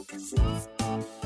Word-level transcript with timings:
Podcast. 0.00 1.19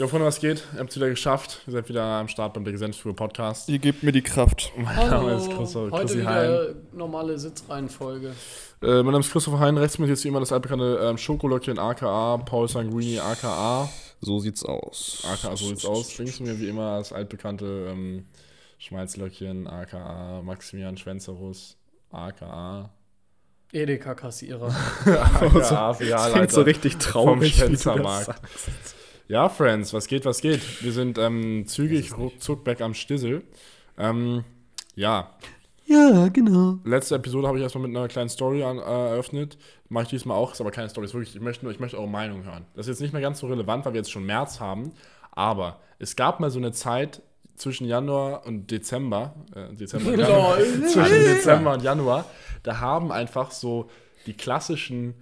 Jo, 0.00 0.08
Freunde, 0.08 0.26
was 0.26 0.40
geht? 0.40 0.64
Ihr 0.72 0.78
habt 0.80 0.88
es 0.88 0.96
wieder 0.96 1.10
geschafft. 1.10 1.60
Ihr 1.66 1.74
seid 1.74 1.86
wieder 1.90 2.02
am 2.02 2.26
Start 2.26 2.54
beim 2.54 2.64
Der 2.64 2.78
Senftour 2.78 3.14
Podcast. 3.14 3.68
Ihr 3.68 3.78
gebt 3.78 4.02
mir 4.02 4.12
die 4.12 4.22
Kraft. 4.22 4.72
Mein 4.78 4.96
Hallo. 4.96 5.10
Name 5.28 5.34
ist 5.34 5.50
Christoph, 5.50 5.90
Heute 5.90 6.06
Chrissy 6.06 6.20
wieder 6.20 6.68
Hein. 6.70 6.76
normale 6.92 7.38
Sitzreihenfolge. 7.38 8.28
Äh, 8.82 9.02
mein 9.02 9.12
Name 9.12 9.18
ist 9.18 9.30
Christopher 9.30 9.58
Hein. 9.60 9.76
Rechts 9.76 9.98
mit 9.98 10.08
jetzt 10.08 10.24
wie 10.24 10.28
immer 10.28 10.40
das 10.40 10.52
altbekannte 10.52 11.00
ähm, 11.02 11.18
Schokolöckchen 11.18 11.78
aka 11.78 12.38
Paul 12.38 12.66
Sanguini 12.66 13.18
aka 13.18 13.90
So 14.22 14.38
sieht's 14.38 14.64
aus. 14.64 15.22
aka 15.30 15.54
so 15.54 15.66
sieht's 15.66 15.84
aus. 15.84 16.16
Links 16.16 16.40
mir 16.40 16.58
wie 16.58 16.68
immer 16.70 16.96
das 16.96 17.12
altbekannte 17.12 17.88
ähm, 17.90 18.24
Schmalzlöckchen 18.78 19.66
aka 19.66 20.40
Maximilian 20.40 20.96
Schwänzerus 20.96 21.76
aka 22.10 22.88
Edeka-Kassierer. 23.70 24.74
aka 25.04 25.92
Das 25.98 26.32
klingt 26.32 26.50
so 26.52 26.62
richtig 26.62 26.96
traurig. 26.96 27.28
Vom 27.28 27.40
wie 27.42 27.44
du 27.44 27.50
das 27.50 27.82
Schwänzermarkt. 27.82 28.26
sagst. 28.26 28.96
Ja, 29.30 29.48
Friends, 29.48 29.94
was 29.94 30.08
geht, 30.08 30.24
was 30.24 30.40
geht? 30.40 30.82
Wir 30.82 30.90
sind 30.90 31.16
ähm, 31.16 31.64
zügig 31.64 32.18
ruckzuck 32.18 32.64
back 32.64 32.80
am 32.80 32.94
Stissel. 32.94 33.44
Ähm, 33.96 34.42
ja, 34.96 35.36
Ja, 35.86 36.26
genau. 36.26 36.80
letzte 36.82 37.14
Episode 37.14 37.46
habe 37.46 37.56
ich 37.56 37.62
erstmal 37.62 37.86
mit 37.86 37.96
einer 37.96 38.08
kleinen 38.08 38.28
Story 38.28 38.64
an, 38.64 38.78
äh, 38.78 38.80
eröffnet. 38.80 39.56
Mache 39.88 40.02
ich 40.02 40.10
diesmal 40.10 40.36
auch, 40.36 40.50
ist 40.50 40.60
aber 40.60 40.72
keine 40.72 40.88
Story. 40.88 41.04
Ist 41.04 41.14
wirklich, 41.14 41.32
ich 41.36 41.40
möchte 41.40 41.64
nur, 41.64 41.72
ich 41.72 41.78
möchte 41.78 41.96
eure 41.96 42.08
Meinung 42.08 42.42
hören. 42.42 42.66
Das 42.74 42.88
ist 42.88 42.94
jetzt 42.94 43.02
nicht 43.02 43.12
mehr 43.12 43.22
ganz 43.22 43.38
so 43.38 43.46
relevant, 43.46 43.84
weil 43.84 43.92
wir 43.92 44.00
jetzt 44.00 44.10
schon 44.10 44.26
März 44.26 44.58
haben. 44.58 44.90
Aber 45.30 45.78
es 46.00 46.16
gab 46.16 46.40
mal 46.40 46.50
so 46.50 46.58
eine 46.58 46.72
Zeit 46.72 47.22
zwischen 47.54 47.86
Januar 47.86 48.44
und 48.46 48.68
Dezember, 48.68 49.36
äh, 49.54 49.72
Dezember, 49.72 50.10
und 50.10 50.18
Januar, 50.18 50.58
zwischen 50.88 51.24
Dezember 51.24 51.74
und 51.74 51.84
Januar, 51.84 52.24
da 52.64 52.80
haben 52.80 53.12
einfach 53.12 53.52
so 53.52 53.90
die 54.26 54.34
klassischen, 54.34 55.14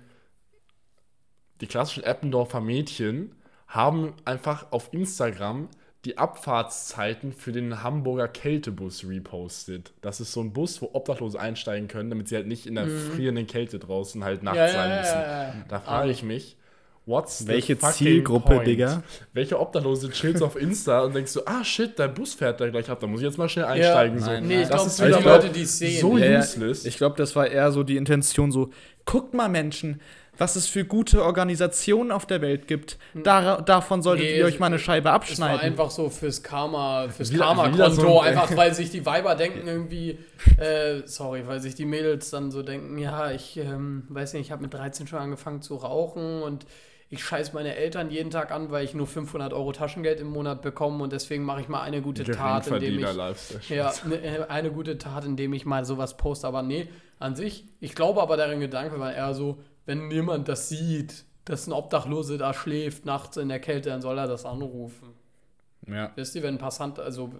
die 1.60 1.66
klassischen 1.66 2.04
Eppendorfer 2.04 2.62
Mädchen 2.62 3.34
haben 3.68 4.14
einfach 4.24 4.66
auf 4.72 4.88
Instagram 4.92 5.68
die 6.04 6.16
Abfahrtszeiten 6.16 7.32
für 7.32 7.52
den 7.52 7.82
Hamburger 7.82 8.28
Kältebus 8.28 9.04
repostet. 9.06 9.92
Das 10.00 10.20
ist 10.20 10.32
so 10.32 10.40
ein 10.40 10.52
Bus, 10.52 10.80
wo 10.80 10.90
Obdachlose 10.92 11.38
einsteigen 11.38 11.88
können, 11.88 12.08
damit 12.08 12.28
sie 12.28 12.36
halt 12.36 12.46
nicht 12.46 12.66
in 12.66 12.76
der 12.76 12.86
frierenden 12.88 13.46
Kälte 13.46 13.78
draußen 13.78 14.22
halt 14.24 14.42
nachts 14.42 14.58
Mhm. 14.58 14.66
Ja, 14.66 14.72
sein 14.72 14.98
müssen. 15.00 15.14
ja, 15.14 15.42
ja. 15.48 15.54
Da 15.68 15.80
frage 15.80 16.10
ich 16.10 16.22
mich, 16.22 16.56
what's 17.04 17.38
the 17.40 17.48
Welche 17.48 17.74
fucking 17.76 17.94
Zielgruppe, 17.94 18.54
point? 18.54 18.66
Digga? 18.68 19.02
Welche 19.32 19.58
Obdachlose 19.58 20.08
chillst 20.10 20.42
auf 20.42 20.54
Insta 20.60 21.00
und 21.02 21.14
denkst 21.16 21.32
so, 21.32 21.44
ah 21.46 21.64
shit, 21.64 21.98
dein 21.98 22.14
Bus 22.14 22.32
fährt 22.34 22.60
da 22.60 22.68
gleich 22.70 22.88
ab, 22.88 23.00
da 23.00 23.06
muss 23.08 23.20
ich 23.20 23.26
jetzt 23.26 23.36
mal 23.38 23.48
schnell 23.48 23.64
einsteigen. 23.64 24.18
so. 24.20 24.26
nein, 24.26 24.46
Nee, 24.46 24.62
ich 24.62 24.68
Das 24.68 24.70
glaube, 24.70 24.86
ist 24.86 25.00
für 25.00 25.06
die 25.08 25.18
wieder 25.18 25.36
Leute, 25.36 25.50
die 25.50 25.62
es 25.62 25.78
sehen. 25.78 26.00
so 26.00 26.16
Ja, 26.16 26.26
ja. 26.26 26.38
useless. 26.38 26.84
Ich 26.86 26.96
glaube, 26.96 27.16
das 27.16 27.34
war 27.34 27.48
eher 27.48 27.72
so 27.72 27.82
die 27.82 27.96
Intention 27.96 28.52
so, 28.52 28.70
guckt 29.04 29.34
mal 29.34 29.48
Menschen, 29.48 30.00
was 30.38 30.56
es 30.56 30.66
für 30.66 30.84
gute 30.84 31.22
Organisationen 31.24 32.12
auf 32.12 32.24
der 32.24 32.40
Welt 32.40 32.68
gibt. 32.68 32.96
Dar 33.14 33.60
davon 33.62 34.02
solltet 34.02 34.26
Nee, 34.26 34.38
ihr 34.38 34.44
euch 34.46 34.58
mal 34.58 34.66
eine 34.66 34.78
Scheibe 34.78 35.08
es 35.08 35.10
war 35.10 35.14
abschneiden. 35.14 35.60
einfach 35.60 35.90
so 35.90 36.08
fürs 36.08 36.42
Karma, 36.42 37.08
fürs 37.08 37.32
Karma-Konto, 37.32 38.20
einfach 38.20 38.56
weil 38.56 38.72
sich 38.72 38.90
die 38.90 39.04
Weiber 39.04 39.34
denken 39.36 39.66
irgendwie, 39.66 40.18
äh, 40.58 41.02
sorry, 41.04 41.46
weil 41.46 41.60
sich 41.60 41.74
die 41.74 41.84
Mädels 41.84 42.30
dann 42.30 42.50
so 42.50 42.62
denken, 42.62 42.98
ja, 42.98 43.30
ich 43.30 43.56
ähm, 43.56 44.04
weiß 44.08 44.32
nicht, 44.34 44.46
ich 44.46 44.52
habe 44.52 44.62
mit 44.62 44.72
13 44.72 45.06
schon 45.06 45.18
angefangen 45.18 45.60
zu 45.60 45.76
rauchen 45.76 46.42
und 46.42 46.66
ich 47.10 47.24
scheiß 47.24 47.54
meine 47.54 47.74
Eltern 47.74 48.10
jeden 48.10 48.30
Tag 48.30 48.50
an, 48.50 48.70
weil 48.70 48.84
ich 48.84 48.92
nur 48.94 49.06
500 49.06 49.54
Euro 49.54 49.72
Taschengeld 49.72 50.20
im 50.20 50.28
Monat 50.28 50.60
bekomme 50.60 51.02
und 51.02 51.12
deswegen 51.12 51.42
mache 51.42 51.62
ich 51.62 51.68
mal 51.68 51.80
eine 51.80 52.02
gute 52.02 52.24
Tat, 52.24 52.66
indem 52.66 52.98
ich. 52.98 53.70
Ja, 53.70 53.94
ne, 54.04 54.46
eine 54.50 54.70
gute 54.70 54.98
Tat, 54.98 55.24
indem 55.24 55.54
ich 55.54 55.64
mal 55.64 55.86
sowas 55.86 56.18
poste. 56.18 56.46
Aber 56.46 56.62
nee, 56.62 56.86
an 57.18 57.34
sich, 57.34 57.64
ich 57.80 57.94
glaube 57.94 58.20
aber, 58.20 58.36
deren 58.36 58.60
Gedanke 58.60 59.00
war 59.00 59.14
eher 59.14 59.32
so, 59.32 59.58
wenn 59.88 60.10
jemand 60.10 60.46
das 60.48 60.68
sieht, 60.68 61.24
dass 61.44 61.66
ein 61.66 61.72
Obdachlose 61.72 62.36
da 62.38 62.52
schläft 62.54 63.04
nachts 63.06 63.36
in 63.38 63.48
der 63.48 63.58
Kälte, 63.58 63.88
dann 63.88 64.02
soll 64.02 64.18
er 64.18 64.26
das 64.28 64.44
anrufen. 64.44 65.08
ja. 65.86 66.12
Wisst 66.14 66.34
ihr, 66.36 66.42
wenn 66.42 66.54
ein 66.56 66.58
Passant, 66.58 66.98
also 67.00 67.32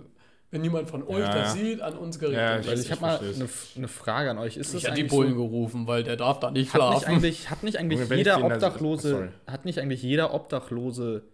wenn 0.51 0.65
jemand 0.65 0.89
von 0.89 1.03
euch 1.07 1.19
Ja, 1.19 1.35
das 1.35 1.55
ja. 1.55 1.63
sieht, 1.63 1.83
an 1.83 1.93
uns 1.99 2.19
gerichtet 2.19 2.41
Ja, 2.43 2.57
ist. 2.57 2.67
Weil 2.69 2.79
Ich 2.79 2.87
ich 2.87 2.91
habe 2.91 3.01
mal 3.03 3.19
eine, 3.19 3.49
eine 3.77 3.89
Frage 3.89 4.31
an 4.31 4.39
euch. 4.39 4.57
Ist 4.57 4.73
das 4.73 4.81
ich 4.83 4.89
hätte 4.89 5.03
die 5.03 5.05
Bullen 5.05 5.35
so, 5.35 5.37
gerufen, 5.47 5.87
weil 5.87 6.05
der 6.05 6.17
darf 6.17 6.41
da 6.41 6.51
nicht 6.51 6.73
hat 6.73 6.81
nicht 6.81 7.01
schlafen. 7.03 7.15
eigentlich, 7.17 7.51
hat 7.51 7.63
nicht 7.63 7.77
eigentlich 7.79 8.01
ich 8.01 8.09
jeder 8.11 8.43
Obdachlose, 8.43 9.11
sorry. 9.11 9.29
hat 9.47 9.67
nicht 9.67 9.79
eigentlich 9.79 10.03
jeder 10.03 10.33
Obdachlose 10.33 11.25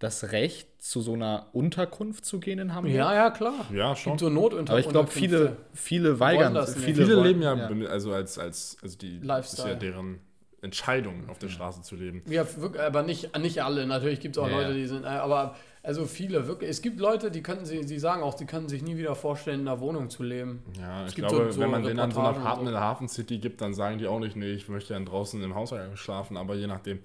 das 0.00 0.32
Recht, 0.32 0.82
zu 0.82 1.00
so 1.02 1.12
einer 1.14 1.46
Unterkunft 1.52 2.24
zu 2.24 2.40
gehen 2.40 2.58
in 2.58 2.74
Hamburg? 2.74 2.92
ja, 2.92 3.14
ja, 3.14 3.30
klar. 3.30 3.64
Ja, 3.72 3.94
schon. 3.94 4.14
Gibt 4.14 4.20
so 4.20 4.28
Notunter 4.28 4.72
Aber 4.72 4.80
ich 4.80 4.88
glaube, 4.88 5.08
viele, 5.08 5.56
viele 5.72 6.18
weigern 6.18 6.52
das. 6.52 6.74
Viele 6.74 7.06
wollen- 7.16 7.40
leben 7.40 7.42
ja, 7.42 7.54
also 7.88 8.12
als, 8.12 8.38
als, 8.40 8.76
also 8.82 8.98
die, 8.98 9.18
Lifestyle. 9.20 9.68
ist 9.68 9.72
ja 9.74 9.78
deren 9.78 10.18
Entscheidung, 10.64 11.28
auf 11.28 11.38
der 11.38 11.48
Straße 11.48 11.82
zu 11.82 11.94
leben. 11.94 12.22
Ja, 12.26 12.44
wirklich, 12.56 12.82
aber 12.82 13.02
nicht, 13.02 13.38
nicht 13.38 13.62
alle. 13.62 13.86
Natürlich 13.86 14.20
gibt 14.20 14.36
es 14.36 14.42
auch 14.42 14.48
Ja, 14.48 14.56
Leute, 14.62 14.74
die 14.74 14.86
sind, 14.86 15.04
aber 15.04 15.54
also 15.82 16.06
viele, 16.06 16.46
wirklich. 16.48 16.70
Es 16.70 16.80
gibt 16.80 16.98
Leute, 16.98 17.30
die 17.30 17.42
können 17.42 17.66
sie, 17.66 17.82
sie 17.84 17.98
sagen 17.98 18.22
auch, 18.22 18.36
sie 18.38 18.46
können 18.46 18.68
sich 18.70 18.82
nie 18.82 18.96
wieder 18.96 19.14
vorstellen, 19.14 19.60
in 19.60 19.68
einer 19.68 19.80
Wohnung 19.80 20.08
zu 20.08 20.22
leben. 20.22 20.62
Ja, 20.80 21.06
ich 21.06 21.14
gibt 21.14 21.28
glaube, 21.28 21.44
so- 21.46 21.50
so 21.52 21.60
wenn 21.60 21.70
man 21.70 21.82
denen 21.82 21.98
dann 21.98 22.10
so 22.10 22.20
ein 22.20 22.26
und 22.26 22.36
Apartment 22.36 22.60
so. 22.60 22.66
in 22.68 22.72
der 22.72 22.80
Hafen 22.80 23.08
City 23.08 23.38
gibt, 23.38 23.60
dann 23.60 23.74
sagen 23.74 23.98
die 23.98 24.06
auch 24.06 24.18
nicht, 24.18 24.34
nee, 24.34 24.52
ich 24.52 24.68
möchte 24.68 24.94
dann 24.94 25.04
draußen 25.04 25.42
im 25.42 25.54
Haus 25.54 25.74
schlafen, 25.94 26.36
aber 26.38 26.54
je 26.54 26.66
nachdem. 26.66 27.00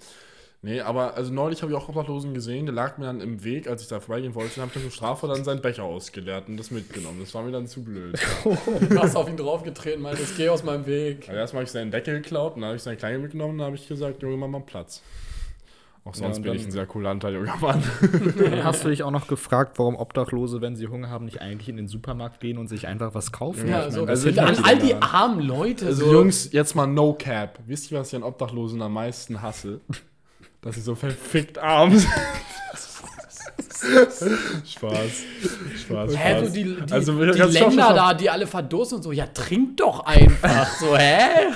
Nee, 0.62 0.81
aber 0.81 1.14
also 1.16 1.31
neulich 1.34 1.62
habe 1.62 1.72
ich 1.72 1.78
auch 1.78 1.88
Obdachlosen 1.88 2.34
gesehen, 2.34 2.66
der 2.66 2.75
lag 2.75 2.97
mir 2.97 3.06
dann 3.06 3.22
im 3.22 3.46
Weg, 3.46 3.70
als 3.70 3.81
ich 3.81 3.88
da 3.88 4.02
vorbeigehen 4.02 4.36
wollte, 4.36 4.59
und 4.59 4.64
habe 4.64 4.72
dann 4.74 4.84
zur 4.84 4.92
Strafe 4.92 5.25
dann 5.28 5.46
seinen 5.46 5.62
Becher 5.62 5.84
ausgeleert 5.84 6.50
und 6.50 6.58
das 6.58 6.70
mitgenommen. 6.70 7.18
Das 7.22 7.34
war 7.34 7.44
mir 7.44 7.52
dann 7.53 7.66
zu 7.66 7.81
blöd. 7.81 8.20
Krass 8.90 9.16
auf 9.16 9.30
ihn 9.30 9.38
draufgetreten, 9.38 10.02
meinte, 10.02 10.22
ich 10.22 10.36
geh 10.36 10.50
aus 10.50 10.64
meinem 10.64 10.86
Weg. 10.86 11.30
Aber 11.30 11.38
erstmal 11.38 11.62
habe 11.62 11.66
ich 11.68 11.72
seinen 11.72 11.92
Deckel 11.92 12.16
geklaut 12.22 12.56
und 12.56 12.62
dann 12.62 12.68
habe 12.69 12.75
ich 12.75 12.84
seinen 12.84 12.98
Kleingeld 12.98 13.24
mitgenommen 13.24 13.52
und 13.53 13.58
dann 13.59 13.68
habe 13.68 13.78
ich 13.78 13.88
gesagt, 13.88 14.22
Junge, 14.22 14.36
mach 14.36 14.50
mal 14.50 14.59
Platz. 14.59 15.02
Auch 16.03 16.14
sonst 16.14 16.38
und 16.38 16.44
bin 16.44 16.52
dann- 16.52 16.59
ich 16.62 16.66
ein 16.68 16.72
sehr 16.72 16.86
kulanter 16.86 17.30
junger 17.30 17.56
Mann. 17.58 17.84
Dann 18.40 18.64
hast 18.64 18.84
du 18.86 18.90
dich 18.90 19.03
auch 19.03 19.12
noch 19.12 19.28
gefragt, 19.28 19.78
warum 19.80 19.96
Obdachlose, 19.98 20.59
wenn 20.62 20.75
sie 20.78 20.88
Hunger 20.88 21.09
haben, 21.09 21.25
nicht 21.25 21.42
eigentlich 21.42 21.68
in 21.69 21.75
den 21.78 21.88
Supermarkt 21.90 22.40
gehen 22.40 22.58
und 22.58 22.68
sich 22.68 22.88
einfach 22.88 23.14
was 23.14 23.31
kaufen? 23.34 23.68
Ja, 23.69 23.86
Ich 23.88 23.94
so, 23.94 24.00
meine, 24.02 24.12
also 24.12 24.31
das 24.31 24.34
ich 24.58 24.59
an 24.59 24.66
all 24.66 24.78
die 24.80 24.96
armen 24.96 25.42
Leute, 25.42 25.86
Also 25.88 26.06
so. 26.06 26.12
Jungs, 26.14 26.52
jetzt 26.53 26.74
mal 26.75 26.88
no 26.88 27.14
cap. 27.14 27.59
Wisst 27.68 27.92
ihr, 27.92 28.00
was 28.00 28.09
ich 28.09 28.16
an 28.16 28.24
Obdachlosen 28.24 28.81
am 28.81 28.94
meisten 28.94 29.42
hasse? 29.42 29.81
Dass 30.62 30.75
sie 30.75 30.81
so 30.81 30.96
verfickt 30.96 31.58
arm 31.58 31.97
sind. 31.97 32.09
Spaß. 34.66 35.24
Spaß, 35.86 36.18
Hä, 36.18 36.31
Spaß. 36.38 36.47
so 36.47 36.53
die, 36.53 36.64
die, 36.86 36.94
Also, 36.94 37.14
die 37.14 37.25
Länder 37.25 37.72
stopp, 37.72 37.96
da, 37.96 38.14
die 38.14 38.30
alle 38.30 38.46
verdursten 38.46 38.98
und 38.98 39.03
so, 39.03 39.12
ja, 39.14 39.25
trink 39.28 39.78
doch 39.78 40.02
einfach. 40.06 40.68
So, 40.80 40.98
hä? 40.98 41.48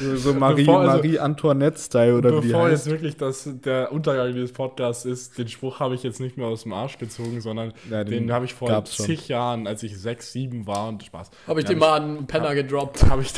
So, 0.00 0.16
so 0.16 0.34
Marie, 0.34 0.62
Bevor- 0.64 0.80
also- 0.80 0.92
Marie 0.96 1.18
Antoinette-Style 1.18 2.14
oder 2.16 2.30
wie 2.36 2.40
die 2.46 2.52
Bevor 2.52 2.68
jetzt 2.70 2.86
wirklich 2.86 3.16
das, 3.16 3.48
der 3.64 3.90
Untergang 3.92 4.32
dieses 4.32 4.52
Podcasts 4.52 5.04
ist, 5.04 5.38
den 5.38 5.48
Spruch 5.48 5.80
habe 5.80 5.96
ich 5.96 6.04
jetzt 6.04 6.20
nicht 6.20 6.36
mehr 6.36 6.46
aus 6.46 6.62
dem 6.62 6.72
Arsch 6.72 6.98
gezogen, 6.98 7.40
sondern 7.40 7.72
Ja, 7.90 8.04
den 8.04 8.26
den, 8.26 8.32
habe 8.32 8.44
ich 8.44 8.54
vor 8.54 8.68
gab's 8.68 8.94
schon. 8.94 9.06
zig 9.06 9.26
Jahren, 9.28 9.66
als 9.66 9.82
ich 9.82 9.98
sechs, 9.98 10.30
sieben 10.32 10.66
war 10.68 10.88
und 10.88 11.02
Spaß. 11.02 11.30
Habe 11.48 11.60
ich 11.60 11.66
Den 11.66 11.78
mal 11.78 12.00
einen 12.00 12.26
Penner 12.28 12.54
gedroppt. 12.54 13.02
habe 13.08 13.22
ich, 13.22 13.32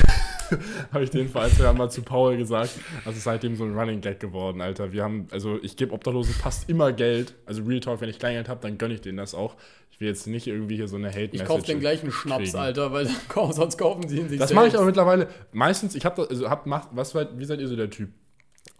hab 0.92 1.02
ich 1.02 1.10
den 1.10 1.28
vor 1.28 1.42
ein, 1.42 1.50
zwei 1.50 1.64
Jahren 1.64 1.76
mal 1.76 1.90
zu 1.90 2.02
Paul 2.02 2.36
gesagt. 2.36 2.70
Also 3.04 3.18
seitdem 3.20 3.56
so 3.56 3.64
ein 3.64 3.76
Running 3.76 4.00
Gag 4.00 4.20
geworden, 4.20 4.60
Alter. 4.60 4.92
Wir 4.92 5.04
haben, 5.04 5.26
also 5.30 5.58
ich 5.62 5.76
gebe 5.76 5.92
Obdachlosen 5.92 6.34
fast 6.34 6.68
immer 6.68 6.92
Geld. 6.92 7.34
Also 7.46 7.62
Real 7.62 7.80
Talk, 7.80 8.00
wenn 8.00 8.08
ich 8.08 8.18
Kleingeld 8.18 8.48
habe, 8.48 8.60
dann 8.60 8.78
gönne 8.78 8.94
ich 8.94 9.00
denen 9.00 9.18
das 9.18 9.34
auch. 9.34 9.56
Ich 9.90 10.00
will 10.00 10.08
jetzt 10.08 10.26
nicht 10.26 10.46
irgendwie 10.46 10.76
hier 10.76 10.88
so 10.88 10.96
eine 10.96 11.08
hate 11.08 11.30
Ich 11.32 11.44
kaufe 11.44 11.66
den 11.66 11.80
gleichen 11.80 12.12
Schnaps, 12.12 12.44
kriegen. 12.44 12.56
Alter, 12.58 12.92
weil 12.92 13.08
sonst 13.52 13.78
kaufen 13.78 14.08
sie 14.08 14.18
ihn 14.18 14.28
sich 14.28 14.38
Das 14.38 14.52
mache 14.52 14.68
ich 14.68 14.76
aber 14.76 14.84
mittlerweile. 14.84 15.28
Meistens, 15.52 15.94
ich 15.94 16.04
habe 16.04 16.28
also 16.28 16.48
hab, 16.48 16.66
macht, 16.66 16.90
was 16.92 17.10
seid, 17.10 17.38
wie 17.38 17.44
seid 17.44 17.60
ihr 17.60 17.68
so 17.68 17.76
der 17.76 17.90
Typ? 17.90 18.10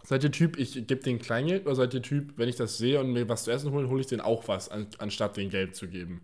Seid 0.03 0.23
ihr 0.23 0.31
Typ, 0.31 0.57
ich 0.57 0.73
gebe 0.87 1.03
den 1.03 1.19
Kleingeld 1.19 1.65
oder 1.65 1.75
seid 1.75 1.93
ihr 1.93 2.01
Typ, 2.01 2.33
wenn 2.37 2.47
ich 2.49 2.55
das 2.55 2.77
sehe 2.77 2.99
und 2.99 3.11
mir 3.11 3.27
was 3.27 3.43
zu 3.43 3.51
essen 3.51 3.71
hole, 3.71 3.89
hole 3.89 4.01
ich 4.01 4.07
den 4.07 4.21
auch 4.21 4.47
was, 4.47 4.69
an, 4.69 4.87
anstatt 4.97 5.37
den 5.37 5.49
Geld 5.49 5.75
zu 5.75 5.87
geben? 5.87 6.21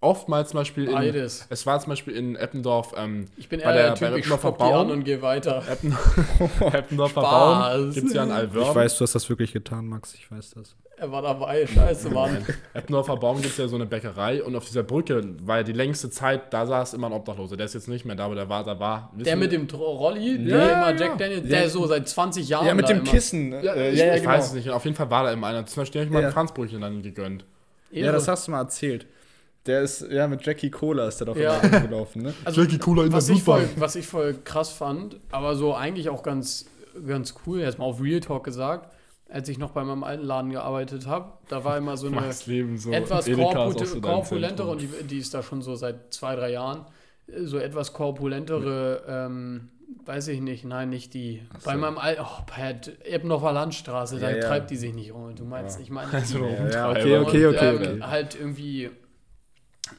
Oftmals 0.00 0.50
zum 0.50 0.60
Beispiel 0.60 0.84
in, 0.84 0.92
Beides. 0.92 1.46
es 1.50 1.66
war 1.66 1.80
zum 1.80 1.90
Beispiel 1.90 2.14
in 2.14 2.36
Eppendorf, 2.36 2.94
ähm, 2.96 3.26
Ich 3.36 3.48
bin 3.48 3.58
bei 3.58 3.66
eher 3.66 3.72
der- 3.72 3.82
der, 3.82 3.90
bei 3.90 3.96
Typ, 3.96 4.18
ich 4.18 4.26
Eppendorfer 4.26 4.52
Baum. 4.52 4.90
und 4.90 5.02
gehe 5.04 5.20
weiter. 5.22 5.60
Eppendorfer 6.60 7.20
Spaß. 7.20 7.74
Baum 7.80 7.92
gibt 7.92 8.06
es 8.08 8.14
ja 8.14 8.22
einen 8.22 8.30
Alwörm. 8.32 8.68
Ich 8.68 8.74
weiß, 8.74 8.96
du 8.98 9.02
hast 9.02 9.14
das 9.14 9.28
wirklich 9.28 9.52
getan, 9.52 9.86
Max, 9.86 10.14
ich 10.14 10.30
weiß 10.30 10.50
das. 10.50 10.76
Er 11.00 11.10
war 11.12 11.22
dabei, 11.22 11.66
scheiße, 11.66 12.10
Mann. 12.10 12.44
Eppendorfer 12.74 13.16
Baum 13.16 13.36
gibt 13.40 13.52
es 13.52 13.56
ja 13.56 13.68
so 13.68 13.76
eine 13.76 13.86
Bäckerei 13.86 14.42
und 14.42 14.54
auf 14.56 14.64
dieser 14.66 14.82
Brücke 14.82 15.22
war 15.42 15.58
ja 15.58 15.62
die 15.62 15.72
längste 15.72 16.10
Zeit, 16.10 16.52
da 16.52 16.66
saß 16.66 16.94
immer 16.94 17.06
ein 17.08 17.12
Obdachloser. 17.12 17.56
Der 17.56 17.66
ist 17.66 17.74
jetzt 17.74 17.88
nicht 17.88 18.04
mehr 18.04 18.16
da, 18.16 18.24
aber 18.26 18.34
der 18.36 18.48
war, 18.48 18.64
da 18.64 18.78
war. 18.78 19.12
Der 19.16 19.36
mit 19.36 19.50
dem 19.52 19.66
Rolli, 19.72 20.36
Ja, 20.48 20.56
der 20.58 20.72
immer 20.74 20.90
ja. 20.90 20.96
Jack 20.96 21.18
Daniels, 21.18 21.42
Ja. 21.48 21.58
der 21.60 21.70
so 21.70 21.86
seit 21.86 22.08
20 22.08 22.48
Jahren 22.48 22.66
Ja, 22.66 22.74
mit 22.74 22.84
da 22.84 22.88
dem 22.94 22.98
immer. 23.02 23.10
Kissen. 23.10 23.52
Ja, 23.62 23.74
äh, 23.74 23.90
ich, 23.92 24.00
ich 24.00 24.20
genau. 24.22 24.30
weiß 24.30 24.46
es 24.46 24.52
nicht. 24.54 24.70
Auf 24.70 24.84
jeden 24.84 24.96
Fall 24.96 25.08
war 25.10 25.24
da 25.24 25.32
immer 25.32 25.46
einer. 25.48 25.66
Zum 25.66 25.82
Beispiel 25.82 26.00
habe 26.00 26.06
ich 26.08 26.12
mal 26.12 26.20
Ja. 26.22 26.28
ein 26.28 26.32
Franzbrötchen 26.32 26.80
dann 26.80 27.02
gegönnt. 27.02 27.44
Ja, 27.90 28.12
das 28.12 28.26
hast 28.28 28.46
du 28.46 28.52
mal 28.52 28.60
erzählt. 28.60 29.06
Der 29.66 29.82
ist, 29.82 30.06
ja, 30.10 30.26
mit 30.28 30.44
Jackie 30.46 30.70
Cola 30.70 31.08
ist 31.08 31.18
der 31.20 31.26
doch 31.26 31.36
Ja. 31.36 31.58
gelaufen, 31.58 32.22
ne? 32.22 32.34
Also, 32.44 32.62
Jackie 32.62 32.78
Cola 32.78 33.02
in 33.04 33.10
der 33.10 33.18
was 33.18 33.28
ich, 33.28 33.40
Super. 33.44 33.58
voll, 33.58 33.68
was 33.76 33.96
ich 33.96 34.06
voll 34.06 34.34
krass 34.44 34.70
fand, 34.70 35.20
aber 35.30 35.56
so 35.56 35.74
eigentlich 35.74 36.08
auch 36.08 36.22
ganz, 36.22 36.66
ganz 37.06 37.34
cool, 37.46 37.60
jetzt 37.60 37.78
mal 37.78 37.84
auf 37.84 38.00
Real 38.02 38.20
Talk 38.20 38.44
gesagt, 38.44 38.94
als 39.28 39.48
ich 39.50 39.58
noch 39.58 39.72
bei 39.72 39.84
meinem 39.84 40.04
alten 40.04 40.24
Laden 40.24 40.50
gearbeitet 40.52 41.06
habe. 41.06 41.34
Da 41.48 41.62
war 41.64 41.76
immer 41.76 41.98
so 41.98 42.06
eine 42.06 42.32
so. 42.32 42.90
etwas 42.92 43.26
korpute, 43.30 43.84
so 43.84 44.00
korpulentere, 44.00 44.70
und 44.70 44.80
die, 44.80 44.88
die 45.04 45.18
ist 45.18 45.34
da 45.34 45.42
schon 45.42 45.60
so 45.60 45.74
seit 45.74 46.14
zwei, 46.14 46.34
drei 46.34 46.52
Jahren, 46.52 46.86
so 47.44 47.58
etwas 47.58 47.92
korpulentere, 47.92 49.02
ähm, 49.06 49.68
weiß 50.06 50.28
ich 50.28 50.40
nicht, 50.40 50.64
nein, 50.64 50.88
nicht 50.88 51.12
die. 51.12 51.42
Bei 51.64 51.72
so. 51.74 51.78
meinem 51.78 51.98
alten, 51.98 52.22
oh, 52.24 52.42
bei 52.56 52.72
der 52.72 53.12
Eppendorfer 53.12 53.52
Landstraße, 53.52 54.18
da 54.18 54.30
Ja, 54.30 54.36
ja. 54.36 54.42
treibt 54.46 54.70
die 54.70 54.76
sich 54.76 54.94
nicht 54.94 55.12
rum. 55.12 55.34
Du 55.34 55.44
meinst, 55.44 55.76
Ja. 55.76 55.82
ich 55.82 55.90
meine, 55.90 56.10
Also, 56.12 56.38
die- 56.38 56.44
Ja, 56.44 56.48
ja, 56.70 56.86
Rumtreiber. 56.86 56.96
okay, 57.02 57.16
okay, 57.18 57.46
und, 57.46 57.54
okay, 57.56 57.68
ähm, 57.90 57.92
okay. 58.00 58.02
halt 58.10 58.34
irgendwie. 58.40 58.90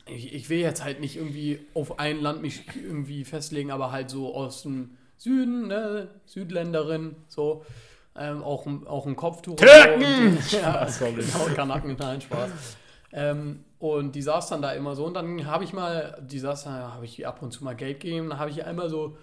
Ich, 0.05 0.33
ich 0.33 0.49
will 0.49 0.59
jetzt 0.59 0.83
halt 0.83 0.99
nicht 0.99 1.15
irgendwie 1.17 1.59
auf 1.73 1.99
ein 1.99 2.21
Land 2.21 2.41
mich 2.41 2.63
irgendwie 2.75 3.23
festlegen, 3.25 3.71
aber 3.71 3.91
halt 3.91 4.09
so 4.09 4.33
aus 4.35 4.63
dem 4.63 4.91
Süden, 5.17 5.67
ne? 5.67 6.09
Südländerin, 6.25 7.15
so. 7.27 7.65
Ähm, 8.17 8.43
auch, 8.43 8.65
ein- 8.65 8.85
auch 8.87 9.05
ein 9.05 9.15
Kopftuch. 9.15 9.51
und 9.53 9.59
Türken! 9.59 10.01
So. 10.01 10.07
Und, 10.37 10.51
ja, 10.63 10.87
Sorry. 10.87 11.13
genau, 11.15 11.45
Kanaken, 11.55 11.95
nein, 11.99 12.19
Spaß. 12.21 12.49
Ähm, 13.13 13.63
und 13.79 14.13
die 14.15 14.21
saß 14.21 14.49
dann 14.49 14.61
da 14.61 14.71
immer 14.73 14.95
so 14.95 15.05
und 15.05 15.13
dann 15.13 15.45
habe 15.45 15.63
ich 15.63 15.73
mal, 15.73 16.21
die 16.29 16.39
saß 16.39 16.65
da, 16.65 16.71
habe 16.93 17.05
ich 17.05 17.25
ab 17.25 17.41
und 17.41 17.51
zu 17.51 17.63
mal 17.63 17.75
Geld 17.75 18.01
gegeben, 18.01 18.29
dann 18.29 18.39
habe 18.39 18.49
ich 18.51 18.65
einmal 18.65 18.89
so, 18.89 19.17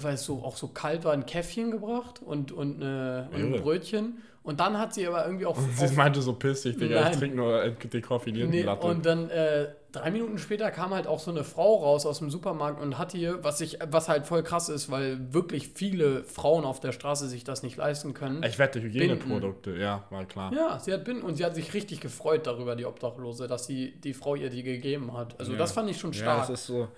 weil 0.00 0.14
es 0.14 0.24
so 0.24 0.42
auch 0.44 0.56
so 0.56 0.68
kalt 0.68 1.04
war, 1.04 1.12
ein 1.12 1.26
Käffchen 1.26 1.70
gebracht 1.70 2.20
und, 2.24 2.52
und, 2.52 2.80
äh, 2.82 3.24
und 3.34 3.54
ein. 3.54 3.60
Brötchen. 3.62 4.22
Und 4.42 4.58
dann 4.58 4.78
hat 4.78 4.94
sie 4.94 5.06
aber 5.06 5.26
irgendwie 5.26 5.44
auch. 5.44 5.56
Sie 5.76 5.94
meinte 5.94 6.22
so 6.22 6.32
pissig, 6.32 6.78
Digga, 6.78 7.02
Nein. 7.02 7.12
ich 7.12 7.18
trinke 7.18 7.36
nur 7.36 7.62
äh, 7.62 7.72
dekoffinierten 7.74 8.50
Nee, 8.50 8.62
Latte. 8.62 8.86
und 8.86 9.04
dann 9.04 9.28
äh, 9.28 9.68
drei 9.92 10.10
Minuten 10.10 10.38
später 10.38 10.70
kam 10.70 10.94
halt 10.94 11.06
auch 11.06 11.18
so 11.20 11.30
eine 11.30 11.44
Frau 11.44 11.74
raus 11.76 12.06
aus 12.06 12.20
dem 12.20 12.30
Supermarkt 12.30 12.80
und 12.80 12.96
hat 12.96 13.12
hier, 13.12 13.44
was 13.44 13.60
ich, 13.60 13.78
was 13.90 14.08
halt 14.08 14.26
voll 14.26 14.42
krass 14.42 14.70
ist, 14.70 14.90
weil 14.90 15.34
wirklich 15.34 15.68
viele 15.74 16.24
Frauen 16.24 16.64
auf 16.64 16.80
der 16.80 16.92
Straße 16.92 17.28
sich 17.28 17.44
das 17.44 17.62
nicht 17.62 17.76
leisten 17.76 18.14
können. 18.14 18.42
ich 18.42 18.58
wette, 18.58 18.80
Hygieneprodukte, 18.80 19.76
ja, 19.76 20.04
war 20.08 20.24
klar. 20.24 20.50
Ja, 20.54 20.78
sie 20.78 20.94
hat 20.94 21.04
Binden 21.04 21.22
und 21.22 21.34
sie 21.34 21.44
hat 21.44 21.54
sich 21.54 21.74
richtig 21.74 22.00
gefreut 22.00 22.46
darüber, 22.46 22.76
die 22.76 22.86
Obdachlose, 22.86 23.46
dass 23.46 23.66
sie 23.66 23.92
die 24.02 24.14
Frau 24.14 24.36
ihr 24.36 24.48
die 24.48 24.62
gegeben 24.62 25.14
hat. 25.14 25.38
Also 25.38 25.52
Ja. 25.52 25.58
das 25.58 25.72
fand 25.72 25.90
ich 25.90 25.98
schon 25.98 26.12
Ja, 26.12 26.18
stark. 26.18 26.48
das 26.48 26.60
ist 26.60 26.66
so. 26.66 26.88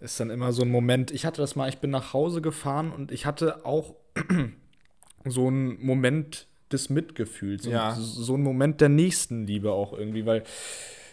Ist 0.00 0.20
dann 0.20 0.30
immer 0.30 0.52
so 0.52 0.62
ein 0.62 0.70
Moment. 0.70 1.10
Ich 1.10 1.24
hatte 1.24 1.40
das 1.40 1.56
mal, 1.56 1.68
ich 1.68 1.78
bin 1.78 1.90
nach 1.90 2.12
Hause 2.12 2.42
gefahren 2.42 2.92
und 2.92 3.10
ich 3.12 3.26
hatte 3.26 3.64
auch 3.64 3.94
so 5.24 5.46
einen 5.46 5.84
Moment 5.84 6.46
des 6.72 6.90
Mitgefühls. 6.90 7.64
Ja. 7.66 7.90
Und 7.94 8.00
so 8.02 8.34
einen 8.34 8.42
Moment 8.42 8.80
der 8.80 8.88
Nächstenliebe 8.88 9.72
auch 9.72 9.92
irgendwie, 9.92 10.26
weil 10.26 10.44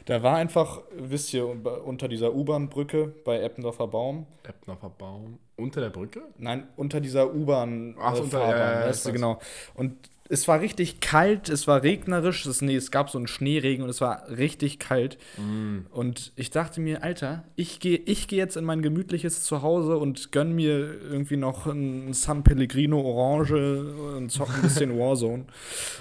da 0.05 0.23
war 0.23 0.37
einfach, 0.37 0.81
wisst 0.97 1.33
ihr, 1.33 1.45
unter 1.47 2.07
dieser 2.07 2.33
U-Bahn-Brücke 2.33 3.13
bei 3.23 3.39
Eppendorfer 3.39 3.87
Baum, 3.87 4.25
Eppendorfer 4.43 4.89
Baum. 4.89 5.37
Unter 5.57 5.79
der 5.79 5.91
Brücke? 5.91 6.23
Nein, 6.39 6.67
unter 6.75 6.99
dieser 6.99 7.31
U-Bahn. 7.33 7.95
Ach, 7.99 8.15
äh, 8.17 8.21
unter- 8.21 8.39
Fahrbahn, 8.39 8.81
ja, 8.81 8.87
weißt 8.87 9.05
du, 9.05 9.11
genau. 9.13 9.39
Und 9.75 9.95
es 10.31 10.47
war 10.47 10.61
richtig 10.61 11.01
kalt, 11.01 11.49
es 11.49 11.67
war 11.67 11.83
regnerisch, 11.83 12.45
es, 12.45 12.61
nee, 12.61 12.75
es 12.75 12.89
gab 12.89 13.09
so 13.09 13.17
einen 13.17 13.27
Schneeregen 13.27 13.83
und 13.83 13.89
es 13.89 13.99
war 13.99 14.29
richtig 14.29 14.79
kalt. 14.79 15.17
Mm. 15.37 15.79
Und 15.91 16.31
ich 16.37 16.51
dachte 16.51 16.79
mir, 16.79 17.03
Alter, 17.03 17.43
ich 17.57 17.81
gehe 17.81 17.97
ich 17.97 18.29
geh 18.29 18.37
jetzt 18.37 18.55
in 18.55 18.63
mein 18.63 18.81
gemütliches 18.81 19.43
Zuhause 19.43 19.97
und 19.97 20.31
gönn 20.31 20.53
mir 20.53 21.01
irgendwie 21.01 21.35
noch 21.35 21.67
ein 21.67 22.13
San 22.13 22.43
Pellegrino 22.45 23.01
Orange 23.01 24.15
und 24.15 24.31
zock 24.31 24.55
ein 24.55 24.61
bisschen 24.61 24.97
Warzone. 24.97 25.47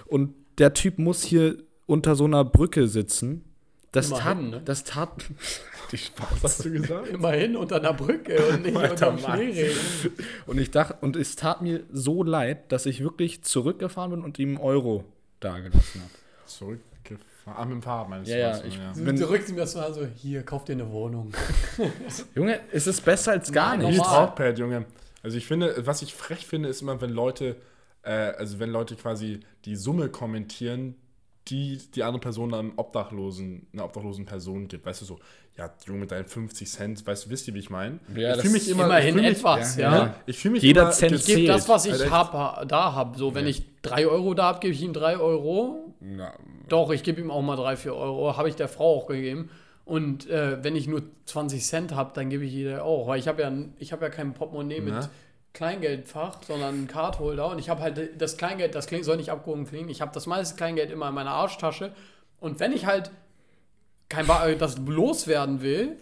Und 0.07 0.35
der 0.59 0.75
Typ 0.75 1.01
muss 1.01 1.25
hier 1.25 1.57
unter 1.87 2.15
so 2.15 2.25
einer 2.25 2.45
Brücke 2.45 2.87
sitzen. 2.87 3.50
Das 3.93 4.09
tat, 4.11 4.21
Immerhin, 4.39 4.51
ne? 4.51 4.63
das 4.65 4.85
tat, 4.85 5.11
die 5.93 5.99
Spaß. 5.99 6.29
Was 6.43 6.43
hast 6.59 6.65
du 6.65 6.71
gesagt? 6.71 7.09
Immerhin 7.13 7.57
unter 7.57 7.77
einer 7.77 7.93
Brücke 7.93 8.39
und 8.49 8.63
nicht 8.63 8.77
unter 8.77 9.11
dem. 9.11 9.19
Schneeregen. 9.19 9.77
Und 10.47 10.61
ich 10.61 10.71
dachte, 10.71 10.97
und 11.01 11.17
es 11.17 11.35
tat 11.37 11.61
mir 11.63 11.83
so 11.93 12.23
leid, 12.23 12.71
dass 12.71 12.87
ich 12.87 13.01
wirklich 13.03 13.43
zurückgefahren 13.43 14.13
bin 14.13 14.23
und 14.23 14.39
ihm 14.39 14.51
einen 14.51 14.59
Euro 14.59 15.05
dagelassen 15.41 16.03
habe. 16.03 16.11
Zurückgefahren. 16.47 16.87
Ah, 17.47 17.65
mit 17.65 17.73
dem 17.73 17.83
Fahrrad 17.83 18.09
meinst 18.11 18.31
Ja, 18.31 18.37
du? 18.37 18.43
ja, 18.43 18.51
was, 18.51 18.65
ich- 18.65 18.77
ja. 18.77 18.93
Wenn- 18.95 19.17
Du 19.17 19.27
drückst 19.27 19.51
ihm 19.51 19.57
das 19.57 19.75
mal 19.75 19.93
so, 19.93 20.07
hier, 20.07 20.43
kauf 20.45 20.65
dir 20.65 20.73
eine 20.75 20.91
Wohnung. 20.93 21.33
Junge, 22.37 22.61
es 22.71 22.87
ist 22.87 23.05
besser 23.05 23.33
als 23.33 23.51
gar 23.51 23.77
Nein, 23.77 23.91
nicht. 23.91 24.05
Talkpad, 24.05 24.59
Junge. 24.59 24.85
Also 25.23 25.37
ich 25.37 25.47
finde, 25.47 25.75
was 25.87 26.03
ich 26.03 26.15
frech 26.15 26.47
finde, 26.47 26.69
ist 26.69 26.83
immer, 26.83 27.01
wenn 27.01 27.11
Leute, 27.11 27.57
äh, 28.03 28.11
also 28.13 28.59
wenn 28.61 28.71
Leute 28.71 28.95
quasi 28.95 29.41
die 29.65 29.75
Summe 29.77 30.09
kommentieren, 30.11 30.95
die 31.51 31.79
die 31.95 32.03
andere 32.03 32.21
Person 32.21 32.55
einem 32.55 32.73
Obdachlosen, 32.77 33.67
einer 33.73 33.85
obdachlosen 33.85 34.25
Person 34.25 34.69
gibt. 34.69 34.87
Weißt 34.87 35.01
du 35.03 35.05
so, 35.05 35.19
ja, 35.57 35.71
Junge, 35.87 36.01
mit 36.01 36.11
deinen 36.11 36.27
50 36.27 36.69
Cent, 36.71 37.07
weißt 37.07 37.27
du, 37.27 37.31
wisst 37.31 37.49
ihr, 37.49 37.55
wie 37.55 37.59
ich 37.59 37.71
meine? 37.71 37.99
Ja, 38.15 38.35
ich 38.37 38.41
fühle 38.41 38.53
mich 38.55 38.69
immer. 38.71 38.85
Immerhin 38.85 39.09
ich 39.09 39.15
fühl 39.15 39.23
mich, 39.31 39.39
etwas, 39.39 39.77
ja, 39.77 39.83
ja. 39.93 39.99
ja. 39.99 40.15
Ich 40.27 40.39
fühle 40.39 40.53
mich 40.53 40.63
Jeder 40.63 40.83
immer 40.83 40.91
Cent 40.93 41.13
Ich 41.13 41.27
gebe 41.27 41.39
Zählt. 41.41 41.49
das, 41.51 41.69
was 41.69 41.87
ich 41.87 42.01
ich- 42.01 42.11
hab, 42.11 42.67
da 42.69 42.93
habe. 42.95 43.19
So, 43.19 43.35
wenn 43.35 43.47
ich 43.47 43.65
3 43.83 44.07
Euro 44.07 44.35
da 44.35 44.45
habe, 44.45 44.61
gebe 44.61 44.73
ich 44.75 44.83
ihm 44.83 44.93
3 44.93 45.19
Euro. 45.19 45.95
Na, 46.01 46.33
Doch, 46.69 46.91
ich 46.93 47.03
gebe 47.03 47.21
ihm 47.21 47.31
auch 47.31 47.43
mal 47.43 47.57
3, 47.57 47.77
4 47.77 47.95
Euro. 47.95 48.37
Habe 48.37 48.49
ich 48.49 48.57
der 48.57 48.69
Frau 48.69 48.97
auch 48.97 49.07
gegeben. 49.07 49.51
Und 49.85 50.31
äh, 50.31 50.63
wenn 50.63 50.77
ich 50.77 50.87
nur 50.87 51.03
20 51.27 51.65
Cent 51.65 51.95
habe, 51.95 52.13
dann 52.15 52.31
gebe 52.31 52.45
ich 52.45 52.53
jeder 52.53 52.85
auch. 52.85 53.09
Weil 53.09 53.19
ich 53.19 53.27
habe 53.27 53.43
ja, 53.43 53.53
ich 53.79 53.93
hab 53.93 54.01
ja 54.01 54.09
kein 54.09 54.35
Portemonnaie 54.35 54.81
mit 54.81 54.95
Na? 54.95 55.11
Kleingeldfach, 55.53 56.43
sondern 56.47 56.75
einen 56.75 56.89
Cardholder. 56.89 57.49
Und 57.49 57.59
ich 57.59 57.69
habe 57.69 57.81
halt 57.83 58.21
das 58.21 58.37
Kleingeld, 58.37 58.75
das 58.75 58.87
klingt, 58.87 59.05
soll 59.05 59.17
nicht 59.17 59.31
abgehoben 59.31 59.67
klingen. 59.67 59.89
Ich 59.89 60.01
habe 60.01 60.13
das 60.15 60.27
meiste 60.27 60.57
Kleingeld 60.57 60.91
immer 60.91 61.09
in 61.09 61.15
meiner 61.15 61.33
Arschtasche. 61.33 61.93
Und 62.41 62.61
wenn 62.61 62.73
ich 62.73 62.87
halt 62.87 63.11
kein 64.09 64.27
Bar, 64.27 64.49
äh, 64.49 64.57
das 64.57 64.79
loswerden 64.79 65.61
will 65.63 65.97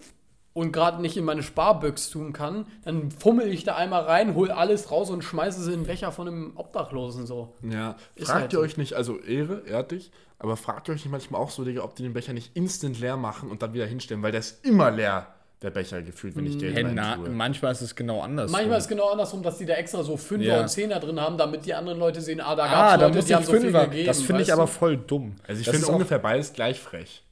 und 0.53 0.71
gerade 0.71 1.01
nicht 1.01 1.15
in 1.17 1.25
meine 1.25 1.43
Sparbüchs 1.43 2.09
tun 2.09 2.33
kann, 2.33 2.65
dann 2.83 3.11
fummel 3.11 3.47
ich 3.47 3.63
da 3.63 3.75
einmal 3.75 4.03
rein, 4.03 4.35
hol 4.35 4.51
alles 4.51 4.91
raus 4.91 5.09
und 5.09 5.23
schmeiße 5.23 5.61
es 5.61 5.67
in 5.67 5.73
den 5.81 5.83
Becher 5.85 6.11
von 6.11 6.27
einem 6.27 6.51
Obdachlosen 6.55 7.25
so. 7.25 7.53
Ja, 7.61 7.95
Ist 8.15 8.27
fragt 8.27 8.41
halt 8.41 8.53
ihr 8.53 8.59
so. 8.59 8.63
euch 8.65 8.77
nicht, 8.77 8.93
also 8.93 9.19
Ehre, 9.19 9.63
ehrt 9.67 9.91
dich, 9.91 10.11
aber 10.39 10.57
fragt 10.57 10.87
ihr 10.87 10.93
euch 10.93 11.03
nicht 11.03 11.11
manchmal 11.11 11.41
auch 11.41 11.51
so, 11.51 11.63
Digga, 11.63 11.83
ob 11.83 11.95
die 11.95 12.03
den 12.03 12.13
Becher 12.13 12.33
nicht 12.33 12.55
instant 12.55 12.99
leer 12.99 13.17
machen 13.17 13.49
und 13.51 13.61
dann 13.61 13.73
wieder 13.73 13.85
hinstellen, 13.85 14.23
weil 14.23 14.31
der 14.31 14.39
ist 14.39 14.65
immer 14.65 14.89
leer, 14.91 15.27
der 15.61 15.71
Becher 15.71 16.01
gefühlt, 16.01 16.35
wenn 16.37 16.45
ich 16.45 16.57
Geld 16.57 16.73
hey, 16.75 16.83
na, 16.83 17.17
manchmal 17.17 17.73
ist 17.73 17.81
es 17.81 17.93
genau 17.95 18.21
anders. 18.21 18.49
Manchmal 18.49 18.77
ist 18.77 18.85
es 18.85 18.89
genau 18.89 19.09
andersrum, 19.11 19.43
dass 19.43 19.57
die 19.57 19.65
da 19.65 19.73
extra 19.73 20.03
so 20.03 20.15
Fünfer 20.15 20.45
Ja. 20.45 20.61
und 20.61 20.69
Zehner 20.69 20.99
drin 20.99 21.19
haben, 21.19 21.37
damit 21.37 21.65
die 21.65 21.73
anderen 21.73 21.99
Leute 21.99 22.21
sehen, 22.21 22.39
ah, 22.39 22.55
da 22.55 22.65
gab 22.65 22.73
ah, 22.75 22.93
es 22.93 22.99
da 22.99 23.05
Leute, 23.05 23.15
muss 23.17 23.25
die 23.25 23.31
ich 23.31 23.35
haben 23.35 23.45
so 23.45 23.51
viel 23.51 23.61
Fünfer. 23.61 23.85
gegeben. 23.87 24.07
Das 24.07 24.21
finde 24.21 24.41
ich 24.43 24.53
aber 24.53 24.67
voll 24.67 24.97
dumm. 24.97 25.35
Also 25.47 25.61
ich 25.61 25.69
finde 25.69 25.87
ungefähr 25.87 26.19
beides 26.19 26.53
gleich 26.53 26.79
frech. 26.79 27.23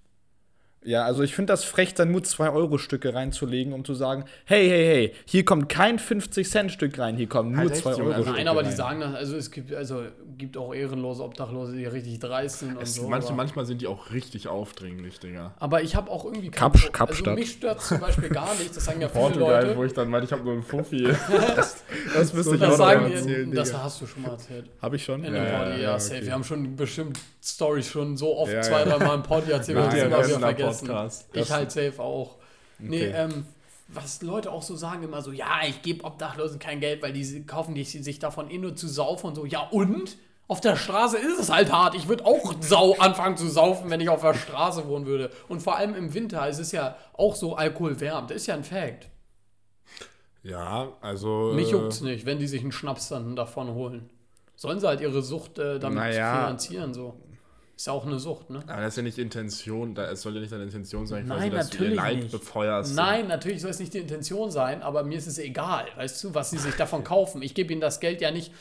Ja, 0.84 1.04
also 1.04 1.22
ich 1.24 1.36
finde 1.36 1.52
das 1.52 1.66
frech, 1.66 1.96
dann 1.96 2.12
nur 2.12 2.22
2-Euro-Stücke 2.22 3.14
reinzulegen, 3.14 3.74
um 3.74 3.84
zu 3.84 3.94
sagen, 3.94 4.24
hey, 4.46 4.70
hey, 4.70 4.86
hey, 4.86 5.14
hier 5.26 5.44
kommt 5.44 5.68
kein 5.68 6.00
50-Cent-Stück 6.00 6.98
rein, 6.98 7.18
hier 7.18 7.28
kommen 7.28 7.50
nur 7.52 7.60
Halt 7.60 7.70
Junge, 7.72 7.82
2 7.82 7.96
Euro. 8.04 8.12
also- 8.12 8.32
Nein, 8.32 8.48
aber 8.48 8.62
die 8.64 8.70
rein. 8.70 8.78
sagen 8.78 9.00
das, 9.02 9.14
also 9.16 9.36
es 9.36 9.52
gibt, 9.52 9.74
also 9.74 10.04
gibt 10.38 10.56
auch 10.56 10.74
ehrenlose 10.74 11.24
Obdachlose, 11.24 11.76
die 11.76 11.86
richtig 11.86 12.20
dreist 12.20 12.60
sind 12.60 12.78
und 12.78 12.84
Es, 12.84 12.96
so. 12.96 13.08
manche, 13.10 13.34
manchmal 13.34 13.66
sind 13.66 13.82
die 13.82 13.88
auch 13.88 14.12
richtig 14.12 14.48
aufdringlich, 14.48 15.20
Digga. 15.20 15.54
Aber 15.60 15.82
ich 15.82 15.96
habe 15.96 16.10
auch 16.10 16.24
irgendwie 16.24 16.52
kein 16.52 16.72
Kapsch- 16.72 16.86
Pro- 16.86 16.92
Kapstadt. 16.92 17.28
Also 17.30 17.40
mich 17.40 17.52
stört 17.52 17.82
zum 17.82 18.00
Beispiel 18.00 18.30
gar 18.30 18.54
nicht, 18.56 18.74
das 18.76 18.86
sagen 18.86 19.02
ja 19.02 19.10
viele 19.10 19.24
Portugal, 19.24 19.64
Leute. 19.66 19.78
wo 19.78 19.84
ich 19.84 19.94
dann 19.94 20.10
meinte, 20.10 20.26
ich 20.28 20.32
habe 20.32 20.44
nur 20.44 20.54
einen 20.54 20.64
Fuffi. 20.64 21.08
Das 22.14 22.34
müsste 22.34 22.56
ich 22.56 22.62
Das 22.62 22.74
auch 22.74 22.78
sagen 22.78 23.02
mal 23.02 23.10
die, 23.10 23.16
erzählen, 23.16 23.52
das 23.52 23.70
Digga. 23.70 23.84
hast 23.84 24.02
du 24.02 24.08
schon 24.08 24.22
mal 24.24 24.32
erzählt. 24.32 24.66
Habe 24.82 24.96
ich 24.96 25.04
schon? 25.04 25.24
In 25.24 25.34
dem 25.34 25.44
Poddy, 25.46 25.82
ja, 25.82 26.00
safe. 26.00 26.26
Wir 26.26 26.32
haben 26.34 26.44
schon 26.44 26.76
bestimmt 26.76 27.20
Stories 27.44 27.88
schon 27.88 28.18
so 28.18 28.36
oft 28.38 28.52
Ja, 28.52 28.62
zwei, 28.62 28.80
ja. 28.80 28.86
drei 28.86 29.06
Mal 29.06 29.16
im 29.16 29.24
Poddy 29.24 29.52
erzählt, 29.52 29.78
wir 29.78 29.84
haben 29.84 30.10
Nein, 30.42 30.56
das 30.68 30.80
vergessen. 30.80 30.88
Podcast. 30.88 31.28
Ich 31.34 31.52
halt 31.52 31.72
safe 31.72 32.02
auch. 32.02 32.36
Nee, 32.80 33.08
Okay. 33.08 33.14
ähm, 33.16 33.46
was 33.90 34.22
Leute 34.22 34.52
auch 34.52 34.62
so 34.64 34.76
sagen 34.76 35.04
immer 35.04 35.22
so, 35.22 35.32
ja, 35.32 35.62
ich 35.68 35.82
gebe 35.82 36.04
Obdachlosen 36.04 36.60
kein 36.60 36.80
Geld, 36.80 37.02
weil 37.02 37.14
die 37.14 37.46
kaufen 37.46 37.74
die 37.74 37.84
sich 37.86 38.20
davon 38.20 38.50
eh 38.52 38.58
nur 38.58 38.76
zu 38.76 38.88
saufen 38.88 39.28
und 39.28 39.36
so. 39.36 39.46
Ja 39.46 39.62
und? 39.72 40.18
Auf 40.50 40.62
der 40.62 40.76
Straße 40.78 41.18
ist 41.18 41.40
es 41.40 41.50
halt 41.52 41.72
hart. 41.74 41.94
Ich 41.96 42.08
würde 42.08 42.26
auch 42.26 42.54
sau 42.62 42.94
anfangen 43.00 43.36
zu 43.36 43.50
saufen, 43.50 43.90
wenn 43.90 44.00
ich 44.00 44.08
auf 44.10 44.22
der 44.22 44.34
Straße 44.34 44.88
wohnen 44.88 45.06
würde. 45.06 45.30
Und 45.50 45.62
vor 45.62 45.76
allem 45.76 45.94
im 45.96 46.14
Winter 46.14 46.48
ist 46.48 46.60
es 46.60 46.72
ja 46.72 46.96
auch 47.14 47.36
so 47.36 47.56
Alkohol 47.56 48.00
wärmt. 48.00 48.32
Ist 48.32 48.46
ja 48.48 48.54
ein 48.56 48.64
Fact. 48.64 49.08
Ja, 50.44 50.94
also. 51.02 51.52
Mich 51.54 51.68
äh, 51.70 51.72
juckt's 51.72 52.02
nicht, 52.02 52.26
wenn 52.26 52.40
die 52.40 52.48
sich 52.48 52.62
einen 52.62 52.72
Schnaps 52.72 53.10
dann 53.10 53.36
davon 53.36 53.74
holen. 53.74 54.10
Sollen 54.56 54.80
sie 54.80 54.88
halt 54.88 55.02
ihre 55.02 55.22
Sucht 55.22 55.60
äh, 55.60 55.80
damit 55.80 55.98
Naja. 56.00 56.34
finanzieren, 56.46 56.94
so. 56.94 57.14
Ist 57.78 57.86
ja 57.88 57.94
auch 57.94 58.06
eine 58.08 58.18
Sucht, 58.18 58.50
ne? 58.50 58.64
Aber 58.68 58.82
das 58.82 58.94
ist 58.94 58.98
ja 58.98 59.04
nicht 59.04 59.20
Intention, 59.20 59.94
da, 59.94 60.10
es 60.10 60.24
soll 60.24 60.34
ja 60.34 60.40
nicht 60.42 60.52
deine 60.52 60.64
Intention 60.64 61.06
sein, 61.06 61.28
Nein, 61.28 61.52
dass 61.52 61.70
du 61.70 61.76
ihr 61.76 61.80
natürlich 61.82 61.96
Leid 61.98 62.18
nicht. 62.18 62.32
befeuerst. 62.32 62.96
Nein, 62.96 63.28
natürlich 63.28 63.62
soll 63.62 63.70
es 63.70 63.80
nicht 63.80 63.94
die 63.94 64.00
Intention 64.00 64.50
sein, 64.50 64.82
aber 64.82 65.04
mir 65.04 65.18
ist 65.18 65.28
es 65.28 65.38
egal, 65.38 65.86
weißt 65.96 66.24
du, 66.24 66.34
was 66.34 66.50
sie 66.50 66.58
sich 66.58 66.74
davon 66.76 67.04
kaufen. 67.04 67.44
Ich 67.44 67.54
gebe 67.54 67.72
ihnen 67.72 67.80
das 67.82 68.00
Geld 68.00 68.20
ja 68.20 68.32
nicht, 68.32 68.52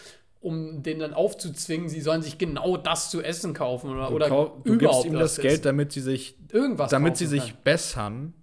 um 0.41 0.83
denen 0.83 1.01
dann 1.01 1.15
aufzuzwingen, 1.15 1.89
sie 1.89 2.03
sollen 2.03 2.21
sich 2.21 2.37
genau 2.37 2.77
das 2.77 3.11
zu 3.11 3.23
essen 3.23 3.55
kaufen 3.55 3.91
oder, 3.91 4.09
Du, 4.11 4.15
oder 4.17 4.29
kau- 4.29 4.61
du 4.63 4.75
überhaupt 4.75 5.05
gibst 5.05 5.07
ihm 5.07 5.19
das 5.19 5.33
essen. 5.33 5.43
Geld, 5.43 5.65
damit 5.65 5.93
sie 5.93 6.03
sich, 6.03 6.37
irgendwas 6.53 6.91
damit 6.91 7.17
sie 7.17 7.27
sich 7.27 7.47
können. 7.47 7.59
bessern 7.65 8.35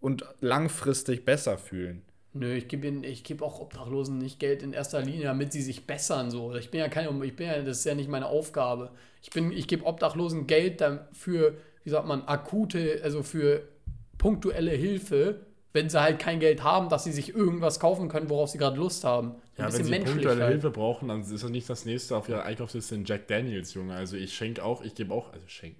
und 0.00 0.24
langfristig 0.40 1.24
besser 1.24 1.56
fühlen. 1.56 2.02
Nö, 2.36 2.52
ich 2.52 2.66
gebe 2.66 2.90
gebe 2.90 3.44
auch 3.44 3.60
Obdachlosen 3.60 4.18
nicht 4.18 4.40
Geld 4.40 4.64
in 4.64 4.72
erster 4.72 5.00
Linie, 5.00 5.22
damit 5.22 5.52
sie 5.52 5.62
sich 5.62 5.86
bessern 5.86 6.32
so. 6.32 6.52
Ich 6.56 6.70
bin 6.70 6.80
ja 6.80 6.88
kein, 6.88 7.22
ich 7.22 7.36
bin 7.36 7.46
ja, 7.46 7.62
das 7.62 7.78
ist 7.78 7.84
ja 7.84 7.94
nicht 7.94 8.08
meine 8.08 8.26
Aufgabe. 8.26 8.90
Ich 9.22 9.30
bin, 9.30 9.52
ich 9.52 9.68
gebe 9.68 9.86
Obdachlosen 9.86 10.48
Geld 10.48 10.80
dafür, 10.80 11.54
wie 11.84 11.90
sagt 11.90 12.08
man, 12.08 12.22
akute, 12.26 13.00
also 13.04 13.22
für 13.22 13.68
punktuelle 14.18 14.72
Hilfe, 14.72 15.46
wenn 15.72 15.88
sie 15.88 16.00
halt 16.00 16.18
kein 16.18 16.40
Geld 16.40 16.64
haben, 16.64 16.88
dass 16.88 17.04
sie 17.04 17.12
sich 17.12 17.34
irgendwas 17.34 17.78
kaufen 17.78 18.08
können, 18.08 18.28
worauf 18.28 18.50
sie 18.50 18.58
gerade 18.58 18.76
Lust 18.78 19.04
haben. 19.04 19.36
Ja, 19.56 19.72
wenn 19.72 19.84
sie 19.84 19.98
punktuelle 20.00 20.48
Hilfe 20.48 20.70
brauchen, 20.70 21.08
dann 21.08 21.20
ist 21.20 21.44
das 21.44 21.50
nicht 21.50 21.70
das 21.70 21.84
nächste 21.84 22.16
auf 22.16 22.28
ihrer 22.28 22.42
Einkaufsliste 22.42 22.96
in 22.96 23.04
Jack 23.04 23.28
Daniels, 23.28 23.74
Junge. 23.74 23.94
Also 23.94 24.16
ich 24.16 24.34
schenke 24.34 24.64
auch, 24.64 24.82
ich 24.82 24.96
gebe 24.96 25.14
auch, 25.14 25.32
also 25.32 25.46
schenk, 25.46 25.76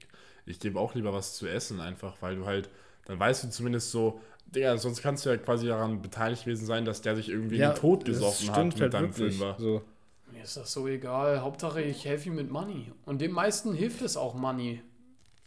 ich 0.46 0.60
gebe 0.60 0.78
auch 0.78 0.94
lieber 0.94 1.12
was 1.12 1.34
zu 1.34 1.48
essen 1.48 1.80
einfach, 1.80 2.16
weil 2.20 2.36
du 2.36 2.46
halt, 2.46 2.68
dann 3.06 3.18
weißt 3.18 3.44
du 3.44 3.50
zumindest 3.50 3.90
so, 3.90 4.20
Digga, 4.46 4.76
sonst 4.78 5.02
kannst 5.02 5.26
du 5.26 5.30
ja 5.30 5.36
quasi 5.36 5.66
daran 5.66 6.00
beteiligt 6.00 6.44
gewesen 6.44 6.66
sein, 6.66 6.84
dass 6.84 7.00
der 7.02 7.16
sich 7.16 7.28
irgendwie 7.28 7.56
in 7.56 7.62
den 7.62 7.74
Tod 7.74 8.04
gesoffen 8.04 8.50
hat 8.52 8.64
mit 8.66 8.80
halt 8.80 8.94
deinem 8.94 9.16
wirklich 9.16 9.38
Fünfer. 9.38 9.56
So. 9.58 9.82
Mir 10.32 10.42
ist 10.44 10.56
das 10.56 10.72
so 10.72 10.86
egal. 10.88 11.40
Hauptsache, 11.42 11.82
ich 11.82 12.04
helfe 12.04 12.28
ihm 12.28 12.36
mit 12.36 12.50
Money. 12.50 12.92
Und 13.04 13.20
den 13.20 13.32
meisten 13.32 13.74
hilft 13.74 14.02
es 14.02 14.16
auch 14.16 14.34
Money. 14.34 14.80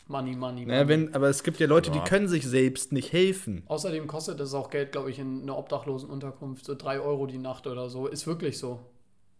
Money, 0.08 0.36
Money, 0.36 0.62
Money. 0.62 0.66
Naja, 0.66 0.88
wenn, 0.88 1.14
aber 1.14 1.28
es 1.30 1.44
gibt 1.44 1.60
ja 1.60 1.68
Leute, 1.68 1.92
Ja. 1.92 1.98
die 2.02 2.10
können 2.10 2.30
sich 2.30 2.46
selbst 2.48 2.94
nicht 2.94 3.12
helfen. 3.12 3.64
Außerdem 3.68 4.08
kostet 4.08 4.40
es 4.40 4.54
auch 4.54 4.70
Geld, 4.70 4.94
glaube 4.94 5.10
ich, 5.12 5.20
in 5.20 5.42
einer 5.42 5.58
Obdachlosenunterkunft. 5.58 6.66
So 6.66 6.76
3 6.76 7.00
Euro 7.02 7.28
die 7.28 7.38
Nacht 7.38 7.68
oder 7.68 7.90
so. 7.90 8.08
Ist 8.08 8.26
wirklich 8.28 8.58
so. 8.58 8.80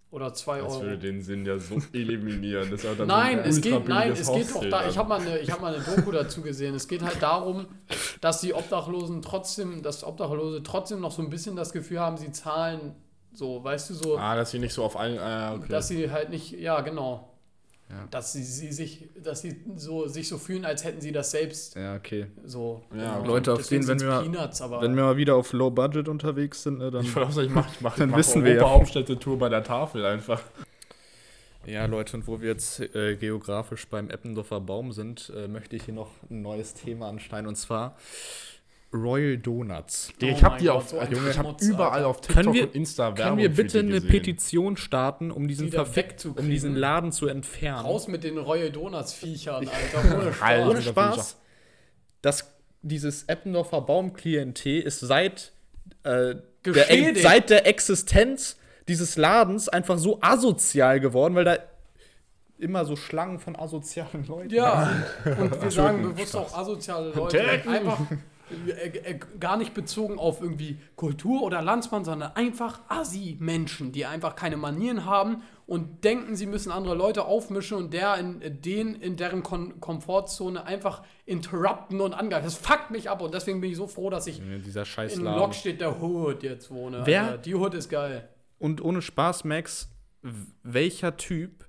Oder 0.10 0.34
2 0.34 0.60
Das 0.62 0.74
Euro. 0.74 0.84
würde 0.84 0.98
den 1.00 1.22
Sinn 1.22 1.46
ja 1.46 1.60
so 1.60 1.76
eliminieren. 1.94 2.72
Das 2.72 2.86
auch 2.86 2.96
dann 2.98 3.08
Nein, 3.08 3.40
es 3.40 3.60
geht, 3.60 3.88
nein, 3.90 4.12
es 4.14 4.32
geht 4.32 4.50
doch 4.56 4.64
da. 4.70 4.88
Ich 4.88 4.98
habe 4.98 5.10
mal, 5.10 5.20
eine- 5.20 5.40
ich 5.40 5.52
hab 5.52 5.60
mal 5.62 5.76
eine 5.76 5.84
Doku 5.84 6.12
dazu 6.12 6.42
gesehen. 6.42 6.76
Es 6.76 6.88
geht 6.88 7.02
halt 7.04 7.22
darum, 7.22 7.68
dass 8.22 8.40
die 8.42 8.54
Obdachlosen 8.54 9.22
trotzdem, 9.22 9.84
dass 9.84 10.04
Obdachlose 10.06 10.64
trotzdem 10.64 11.02
noch 11.02 11.12
so 11.12 11.22
ein 11.22 11.30
bisschen 11.30 11.56
das 11.58 11.74
Gefühl 11.74 12.00
haben, 12.00 12.16
sie 12.18 12.32
zahlen 12.32 12.96
so, 13.34 13.64
weißt 13.64 13.90
du, 13.90 13.94
so, 13.96 14.18
Ah, 14.18 14.36
dass 14.36 14.52
sie 14.52 14.60
nicht 14.60 14.74
so 14.74 14.84
auf 14.84 14.98
allen. 14.98 15.20
Ah, 15.20 15.56
okay. 15.56 15.68
dass 15.70 15.90
sie 15.90 16.10
halt 16.10 16.30
nicht, 16.30 16.52
ja, 16.54 16.80
genau. 16.82 17.37
Ja. 17.90 18.06
Dass 18.12 18.34
sie, 18.34 18.44
sie 18.44 18.74
sich, 18.74 19.08
dass 19.24 19.42
sie 19.42 19.62
so, 19.78 20.08
sich 20.08 20.28
so 20.28 20.38
fühlen, 20.38 20.66
als 20.66 20.84
hätten 20.84 21.00
sie 21.00 21.14
das 21.14 21.32
selbst 21.32 21.76
Ja, 21.76 21.96
okay. 21.96 22.28
so. 22.44 22.82
Ja, 22.94 23.16
genau. 23.20 23.28
Leute, 23.28 23.54
auf 23.54 23.66
denen, 23.66 23.88
wenn 23.88 24.00
wir- 24.02 24.22
Peanuts, 24.24 24.62
aber 24.62 24.82
Wenn 24.82 24.94
wir 24.96 25.04
mal 25.04 25.16
wieder 25.18 25.36
auf 25.36 25.54
Low 25.54 25.70
Budget 25.70 26.10
unterwegs 26.10 26.64
sind, 26.64 26.80
ne, 26.80 26.92
dann. 26.92 27.06
ich 27.06 27.12
sagen, 27.14 27.30
ich 27.42 27.50
mache 27.50 27.70
ich 27.74 27.80
mach, 27.82 27.96
Dann 27.98 28.10
ich 28.10 28.12
mach 28.12 28.18
wissen 28.20 28.44
wir 28.44 28.56
ja. 28.56 28.62
Europa-Hauptstädte-Tour 28.64 29.40
bei 29.40 29.48
der 29.48 29.64
Tafel 29.64 30.06
einfach. 30.06 30.42
Ja, 31.66 31.86
Leute, 31.86 32.18
und 32.18 32.28
wo 32.28 32.40
wir 32.42 32.50
jetzt 32.50 32.80
äh, 32.96 33.16
geografisch 33.16 33.88
beim 33.88 34.10
Eppendorfer 34.10 34.60
Baum 34.62 34.92
sind, 34.92 35.32
äh, 35.36 35.48
möchte 35.48 35.76
ich 35.76 35.84
hier 35.84 35.94
noch 35.94 36.12
ein 36.30 36.42
neues 36.42 36.74
Thema 36.74 37.08
anschneiden 37.10 37.48
und 37.48 37.56
zwar 37.56 37.98
Royal 38.94 39.38
Donuts. 39.38 40.14
Oh 40.22 40.26
ich 40.26 40.44
habe 40.44 40.58
die 40.60 40.66
Gott, 40.68 40.76
auf, 40.76 40.90
so 40.90 41.02
Junge, 41.02 41.30
ich 41.30 41.38
habe 41.38 41.50
Schmutz, 41.50 41.64
überall 41.64 42.04
auf 42.06 42.22
TikTok 42.22 42.36
Können 42.44 42.54
wir- 42.56 42.64
und 42.64 42.76
Insta 42.76 43.04
Werbung 43.04 43.16
Können 43.18 43.38
wir 43.38 43.50
für 43.52 43.64
bitte 43.64 43.80
die 43.84 43.86
eine 43.88 43.96
gesehen. 43.96 44.10
Petition 44.10 44.78
starten, 44.78 45.32
um 45.32 45.48
diesen, 45.48 45.72
wegzukriegen? 45.72 46.46
um 46.46 46.50
diesen 46.50 46.76
Laden 46.76 47.12
zu 47.12 47.28
entfernen? 47.28 47.86
raus 47.86 48.08
mit 48.08 48.24
den 48.24 48.38
Royal 48.38 48.72
Donuts 48.72 49.14
Viechern, 49.14 49.68
Alter. 49.68 50.18
Ohne 50.18 50.34
Spaß. 50.34 50.42
Alter. 50.42 50.70
Ohne 50.70 50.82
Spaß. 50.82 51.38
Das, 52.22 52.52
dieses 52.82 53.24
Eppendorfer 53.24 53.82
Baum-Klientel 53.82 54.82
ist 54.82 55.02
seit, 55.02 55.52
äh, 56.04 56.36
der, 56.66 57.16
seit 57.16 57.50
der 57.50 57.68
Existenz 57.68 58.58
dieses 58.88 59.18
Ladens 59.18 59.68
einfach 59.68 59.98
so 59.98 60.20
asozial 60.22 61.00
geworden, 61.02 61.36
weil 61.36 61.44
da 61.44 61.58
immer 62.58 62.86
so 62.86 62.96
Schlangen 62.96 63.40
von 63.40 63.56
asozialen 63.56 64.26
Leuten 64.28 64.54
Ja, 64.54 65.04
und 65.26 65.62
wir 65.62 65.72
sagen 65.72 66.02
bewusst 66.02 66.36
auch 66.36 66.58
asoziale 66.58 67.12
Leute. 67.12 67.42
Einfach 67.68 68.00
gar 69.40 69.58
nicht 69.58 69.74
bezogen 69.74 70.18
auf 70.20 70.42
irgendwie 70.42 70.78
Kultur 70.96 71.42
oder 71.44 71.62
Landsmann, 71.62 72.06
sondern 72.06 72.32
einfach 72.36 72.80
Assi-Menschen, 72.88 73.92
die 73.92 74.06
einfach 74.06 74.36
keine 74.36 74.58
Manieren 74.58 75.06
haben 75.06 75.44
und 75.66 76.04
denken, 76.04 76.36
sie 76.36 76.46
müssen 76.46 76.72
andere 76.72 76.96
Leute 76.96 77.26
aufmischen 77.26 77.78
und 77.78 77.94
der 77.94 78.16
in 78.18 78.42
äh, 78.42 78.50
den 78.52 78.96
in 78.96 79.18
deren 79.18 79.44
Kon 79.44 79.80
Komfortzone 79.82 80.66
einfach 80.66 81.04
interrupten 81.26 82.00
und 82.02 82.14
angreifen. 82.14 82.46
Das 82.46 82.56
fuckt 82.56 82.90
mich 82.92 83.10
ab 83.10 83.22
und 83.22 83.34
deswegen 83.34 83.60
bin 83.62 83.72
ich 83.72 83.78
so 83.78 83.88
froh, 83.88 84.10
dass 84.10 84.28
ich 84.28 84.40
Ja, 84.40 84.58
Dieser 84.60 84.86
scheiß 84.86 85.16
in 85.18 85.24
Laden. 85.24 85.40
Lockstedt 85.40 85.82
der 85.82 86.02
Hood 86.02 86.44
jetzt 86.44 86.72
wohne. 86.72 87.02
Wer- 87.06 87.24
Alter. 87.24 87.38
Die 87.40 87.56
Hood 87.56 87.74
ist 87.74 87.90
geil. 87.90 88.30
Und 88.60 88.82
ohne 88.82 89.02
Spaß, 89.02 89.44
Max, 89.44 89.90
welcher 90.64 91.18
Typ 91.18 91.67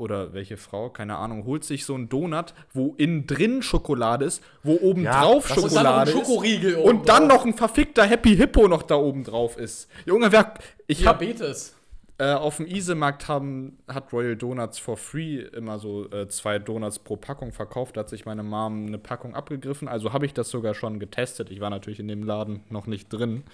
oder 0.00 0.32
welche 0.32 0.56
Frau, 0.56 0.88
keine 0.90 1.16
Ahnung, 1.16 1.44
holt 1.44 1.62
sich 1.62 1.84
so 1.84 1.94
einen 1.94 2.08
Donut, 2.08 2.54
wo 2.72 2.94
innen 2.96 3.26
drin 3.26 3.62
Schokolade 3.62 4.24
ist, 4.24 4.42
wo 4.62 4.74
oben 4.76 5.02
Ja, 5.04 5.22
drauf 5.22 5.48
ist 5.48 5.54
Schokolade 5.54 6.10
ist 6.10 6.16
Schokoriegel 6.16 6.76
und 6.76 7.08
dann 7.08 7.26
noch 7.26 7.44
ein 7.44 7.54
verfickter 7.54 8.04
Happy 8.04 8.34
Hippo 8.36 8.66
noch 8.66 8.82
da 8.82 8.96
oben 8.96 9.22
drauf 9.24 9.56
ist. 9.56 9.88
Junge, 10.06 10.32
wer, 10.32 10.54
ich 10.86 11.06
hab 11.06 11.18
Diabetes. 11.20 11.76
äh, 12.18 12.32
auf 12.32 12.56
dem 12.56 12.66
Isemarkt 12.66 13.28
haben, 13.28 13.78
hat 13.88 14.12
Royal 14.12 14.36
Donuts 14.36 14.78
for 14.78 14.96
free 14.96 15.40
immer 15.40 15.78
so 15.78 16.10
äh, 16.10 16.28
zwei 16.28 16.58
Donuts 16.58 16.98
pro 16.98 17.16
Packung 17.16 17.52
verkauft. 17.52 17.96
Da 17.96 18.00
hat 18.00 18.08
sich 18.08 18.24
meine 18.26 18.42
Mom 18.42 18.86
eine 18.86 18.98
Packung 18.98 19.34
abgegriffen. 19.34 19.86
Also 19.88 20.12
habe 20.12 20.26
ich 20.26 20.34
das 20.34 20.50
sogar 20.50 20.74
schon 20.74 20.98
getestet. 20.98 21.50
Ich 21.50 21.60
war 21.60 21.70
natürlich 21.70 22.00
in 22.00 22.08
dem 22.08 22.22
Laden 22.22 22.60
noch 22.70 22.86
nicht 22.86 23.08
drin. 23.12 23.44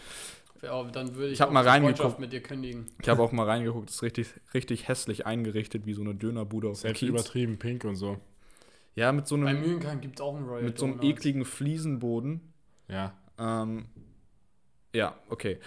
Ja, 0.62 0.82
dann 0.84 1.14
würde 1.14 1.28
ich, 1.28 1.34
Ich 1.34 1.40
hab 1.40 1.48
auch 1.48 1.52
mal 1.52 1.62
die 1.62 1.68
reingeguckt. 1.68 1.98
Freundschaft 1.98 2.20
mit 2.20 2.32
dir 2.32 2.42
kündigen. 2.42 2.86
Ich 3.00 3.08
habe 3.08 3.22
auch 3.24 3.32
mal 3.32 3.44
reingeguckt, 3.44 3.90
ist 3.90 4.02
richtig, 4.02 4.28
richtig 4.54 4.88
hässlich 4.88 5.26
eingerichtet, 5.26 5.86
wie 5.86 5.92
so 5.94 6.02
eine 6.02 6.14
Dönerbude 6.14 6.68
auf 6.68 6.78
Selbst 6.78 7.02
übertrieben 7.02 7.58
pink 7.58 7.84
und 7.84 7.96
so. 7.96 8.18
Ja, 8.94 9.12
mit 9.12 9.26
so 9.26 9.36
Bei 9.36 9.48
einem, 9.48 9.60
Mühlenkamp 9.60 10.00
gibt 10.00 10.16
es 10.18 10.20
auch 10.22 10.34
einen 10.36 10.46
Royal 10.46 10.62
mit 10.62 10.78
so 10.78 10.86
einem 10.86 10.98
Donuts. 10.98 11.18
ekligen 11.18 11.44
Fliesenboden. 11.44 12.40
Ja. 12.88 13.12
Ähm, 13.38 13.86
ja, 14.94 15.14
okay. 15.28 15.58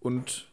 Und 0.00 0.48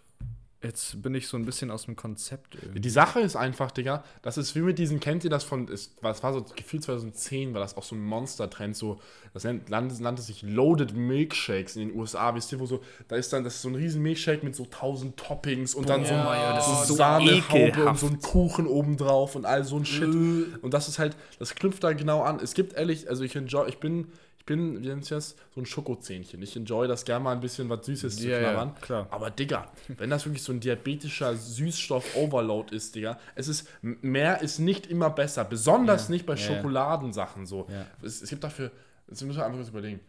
jetzt 0.63 1.01
bin 1.01 1.15
ich 1.15 1.27
so 1.27 1.37
ein 1.37 1.45
bisschen 1.45 1.71
aus 1.71 1.85
dem 1.85 1.95
Konzept 1.95 2.55
irgendwie. 2.55 2.79
Die 2.79 2.89
Sache 2.89 3.19
ist 3.19 3.35
einfach, 3.35 3.71
Digga, 3.71 4.03
das 4.21 4.37
ist 4.37 4.55
wie 4.55 4.59
mit 4.59 4.77
diesen, 4.77 4.99
kennt 4.99 5.23
ihr 5.23 5.29
das 5.29 5.43
von, 5.43 5.67
ist, 5.67 5.95
was 6.01 6.21
war 6.21 6.33
so, 6.33 6.45
gefühlt 6.55 6.83
2010 6.83 7.53
war 7.53 7.61
das 7.61 7.77
auch 7.77 7.83
so 7.83 7.95
ein 7.95 8.03
Monster-Trend, 8.03 8.75
so, 8.75 8.99
das 9.33 9.43
nennt, 9.43 9.69
nannte, 9.69 10.01
nannte 10.01 10.21
sich 10.21 10.43
Loaded 10.43 10.95
Milkshakes 10.95 11.75
in 11.75 11.89
den 11.89 11.97
USA, 11.97 12.35
wisst 12.35 12.51
ihr, 12.51 12.59
wo 12.59 12.65
so, 12.65 12.81
da 13.07 13.15
ist 13.15 13.33
dann, 13.33 13.43
das 13.43 13.55
ist 13.55 13.61
so 13.63 13.69
ein 13.69 13.75
riesen 13.75 14.03
Milkshake 14.03 14.43
mit 14.43 14.55
so 14.55 14.65
tausend 14.65 15.17
Toppings 15.17 15.73
und 15.73 15.89
dann 15.89 16.05
so, 16.05 16.13
Ja, 16.13 16.57
ist 16.57 16.87
so 16.87 16.95
Sahnehaube 16.95 17.85
und 17.85 17.97
so 17.97 18.07
ein 18.07 18.19
Kuchen 18.19 18.67
obendrauf 18.67 19.35
und 19.35 19.45
all 19.45 19.63
so 19.63 19.77
ein 19.77 19.85
Shit. 19.85 20.13
Äh. 20.13 20.57
Und 20.61 20.73
das 20.73 20.87
ist 20.87 20.99
halt, 20.99 21.15
das 21.39 21.55
knüpft 21.55 21.83
da 21.83 21.93
genau 21.93 22.21
an. 22.21 22.39
Es 22.41 22.53
gibt 22.53 22.73
ehrlich, 22.73 23.09
also 23.09 23.23
ich 23.23 23.35
enjoy, 23.35 23.67
ich 23.67 23.79
bin, 23.79 24.07
ich 24.41 24.45
bin, 24.47 24.81
wie 24.81 24.87
nennt 24.87 25.05
sich 25.05 25.11
das, 25.15 25.35
so 25.53 25.61
ein 25.61 25.67
Schokozähnchen. 25.67 26.41
Ich 26.41 26.55
enjoy 26.55 26.87
das 26.87 27.05
gerne 27.05 27.23
mal 27.23 27.31
ein 27.33 27.41
bisschen 27.41 27.69
was 27.69 27.85
Süßes 27.85 28.17
zu 28.17 28.27
Ja, 28.27 28.39
ja, 28.39 28.49
knabbern. 28.51 28.73
klar. 28.81 29.07
Aber 29.11 29.29
Digga, 29.29 29.71
wenn 29.99 30.09
das 30.09 30.25
wirklich 30.25 30.41
so 30.41 30.51
ein 30.51 30.59
diabetischer 30.59 31.35
Süßstoff-Overload 31.35 32.75
ist, 32.75 32.95
Digga, 32.95 33.19
es 33.35 33.47
ist, 33.47 33.67
mehr 33.83 34.41
ist 34.41 34.57
nicht 34.57 34.87
immer 34.87 35.11
besser. 35.11 35.43
Besonders 35.45 36.09
nicht 36.09 36.25
bei 36.25 36.33
Ja, 36.33 36.39
ja. 36.39 36.55
Schokoladensachen 36.55 37.45
so. 37.45 37.67
Ja. 37.69 37.85
Es, 38.01 38.23
es 38.23 38.31
gibt 38.31 38.43
dafür, 38.43 38.71
das 39.05 39.21
müssen 39.23 39.37
wir 39.37 39.45
einfach 39.45 39.59
kurz 39.59 39.69
überlegen. 39.69 39.99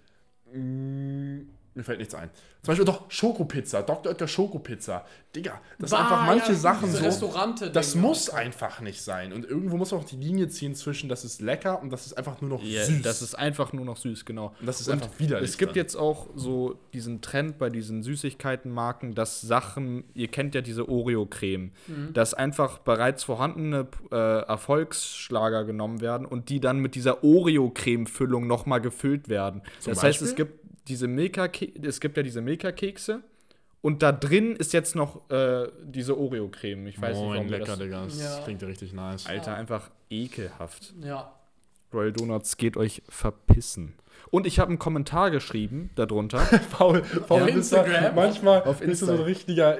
Mm, 0.50 1.48
Mir 1.74 1.84
fällt 1.84 1.98
nichts 2.00 2.14
ein. 2.14 2.28
Zum 2.60 2.66
Beispiel 2.72 2.84
doch 2.84 3.10
Schokopizza, 3.10 3.82
Dr. 3.82 4.12
Oetker 4.12 4.28
Schokopizza. 4.28 5.04
Digga, 5.34 5.58
das 5.78 5.88
sind 5.90 5.98
Bah, 5.98 6.04
einfach 6.04 6.26
manche 6.26 6.52
ja, 6.52 6.58
Sachen 6.58 6.92
so. 6.92 7.70
Das 7.72 7.94
muss 7.94 8.28
einfach 8.30 8.80
nicht 8.80 9.00
sein. 9.02 9.32
Und 9.32 9.44
irgendwo 9.46 9.78
muss 9.78 9.90
man 9.90 10.00
auch 10.00 10.04
die 10.04 10.16
Linie 10.16 10.48
ziehen 10.48 10.74
zwischen, 10.74 11.08
das 11.08 11.24
ist 11.24 11.40
lecker 11.40 11.80
und 11.82 11.90
das 11.90 12.04
ist 12.06 12.12
einfach 12.18 12.40
nur 12.42 12.50
noch 12.50 12.62
Ja, 12.62 12.84
süß. 12.84 13.02
das 13.02 13.22
ist 13.22 13.34
einfach 13.36 13.72
nur 13.72 13.84
noch 13.86 13.96
süß, 13.96 14.24
genau. 14.26 14.54
Und 14.60 14.66
das 14.66 14.80
ist 14.80 14.88
Und 14.88 14.94
einfach 15.02 15.08
widerlich 15.18 15.48
Es 15.50 15.56
gibt 15.58 15.70
dann. 15.72 15.76
jetzt 15.76 15.96
auch 15.96 16.28
so 16.36 16.78
diesen 16.92 17.20
Trend 17.22 17.56
bei 17.58 17.70
diesen 17.70 18.02
Süßigkeitenmarken, 18.02 19.14
dass 19.14 19.40
Sachen, 19.40 20.04
ihr 20.14 20.28
kennt 20.28 20.54
ja 20.54 20.60
diese 20.60 20.88
Oreo-Creme, 20.88 21.72
Mhm. 21.88 22.12
dass 22.12 22.34
einfach 22.34 22.78
bereits 22.78 23.24
vorhandene 23.24 23.88
äh, 24.12 24.42
Erfolgsschlager 24.42 25.64
genommen 25.64 26.00
werden 26.00 26.26
und 26.26 26.48
die 26.48 26.60
dann 26.60 26.78
mit 26.78 26.94
dieser 26.94 27.24
Oreo-Creme-Füllung 27.24 28.46
nochmal 28.46 28.80
gefüllt 28.80 29.28
werden. 29.28 29.62
Zum 29.80 29.94
das 29.94 30.02
heißt, 30.02 30.22
es 30.22 30.28
Beispiel? 30.30 30.44
gibt 30.46 30.61
diese 30.88 31.08
Milka, 31.08 31.48
es 31.82 32.00
gibt 32.00 32.16
ja 32.16 32.22
diese 32.22 32.40
Milka-Kekse 32.40 33.22
und 33.80 34.02
da 34.02 34.12
drin 34.12 34.56
ist 34.56 34.72
jetzt 34.72 34.94
noch 34.94 35.28
äh, 35.30 35.68
diese 35.84 36.16
Oreo-Creme. 36.18 36.86
Ich 36.86 37.00
weiß 37.00 37.16
Moin, 37.16 37.26
nicht, 37.28 37.36
warum 37.36 37.48
lecker, 37.48 37.64
das 37.66 37.78
Digga. 37.78 38.04
Das 38.04 38.20
Ja. 38.20 38.40
klingt 38.44 38.62
ja 38.62 38.68
richtig 38.68 38.92
nice. 38.92 39.26
Alter, 39.26 39.54
einfach 39.56 39.90
ekelhaft. 40.10 40.94
Ja. 41.02 41.34
Royal 41.92 42.12
Donuts 42.12 42.56
geht 42.56 42.76
euch 42.76 43.02
verpissen. 43.08 43.94
Und 44.30 44.46
ich 44.46 44.58
habe 44.58 44.68
einen 44.70 44.78
Kommentar 44.78 45.30
geschrieben 45.30 45.90
darunter. 45.94 46.38
Paul, 46.70 47.02
Paul 47.28 47.42
Auf 47.42 47.48
du- 47.48 47.52
Instagram? 47.54 48.14
manchmal 48.14 48.62
Auf 48.62 48.78
bist 48.80 49.02
du 49.02 49.06
so 49.06 49.12
ein 49.12 49.20
richtiger 49.20 49.76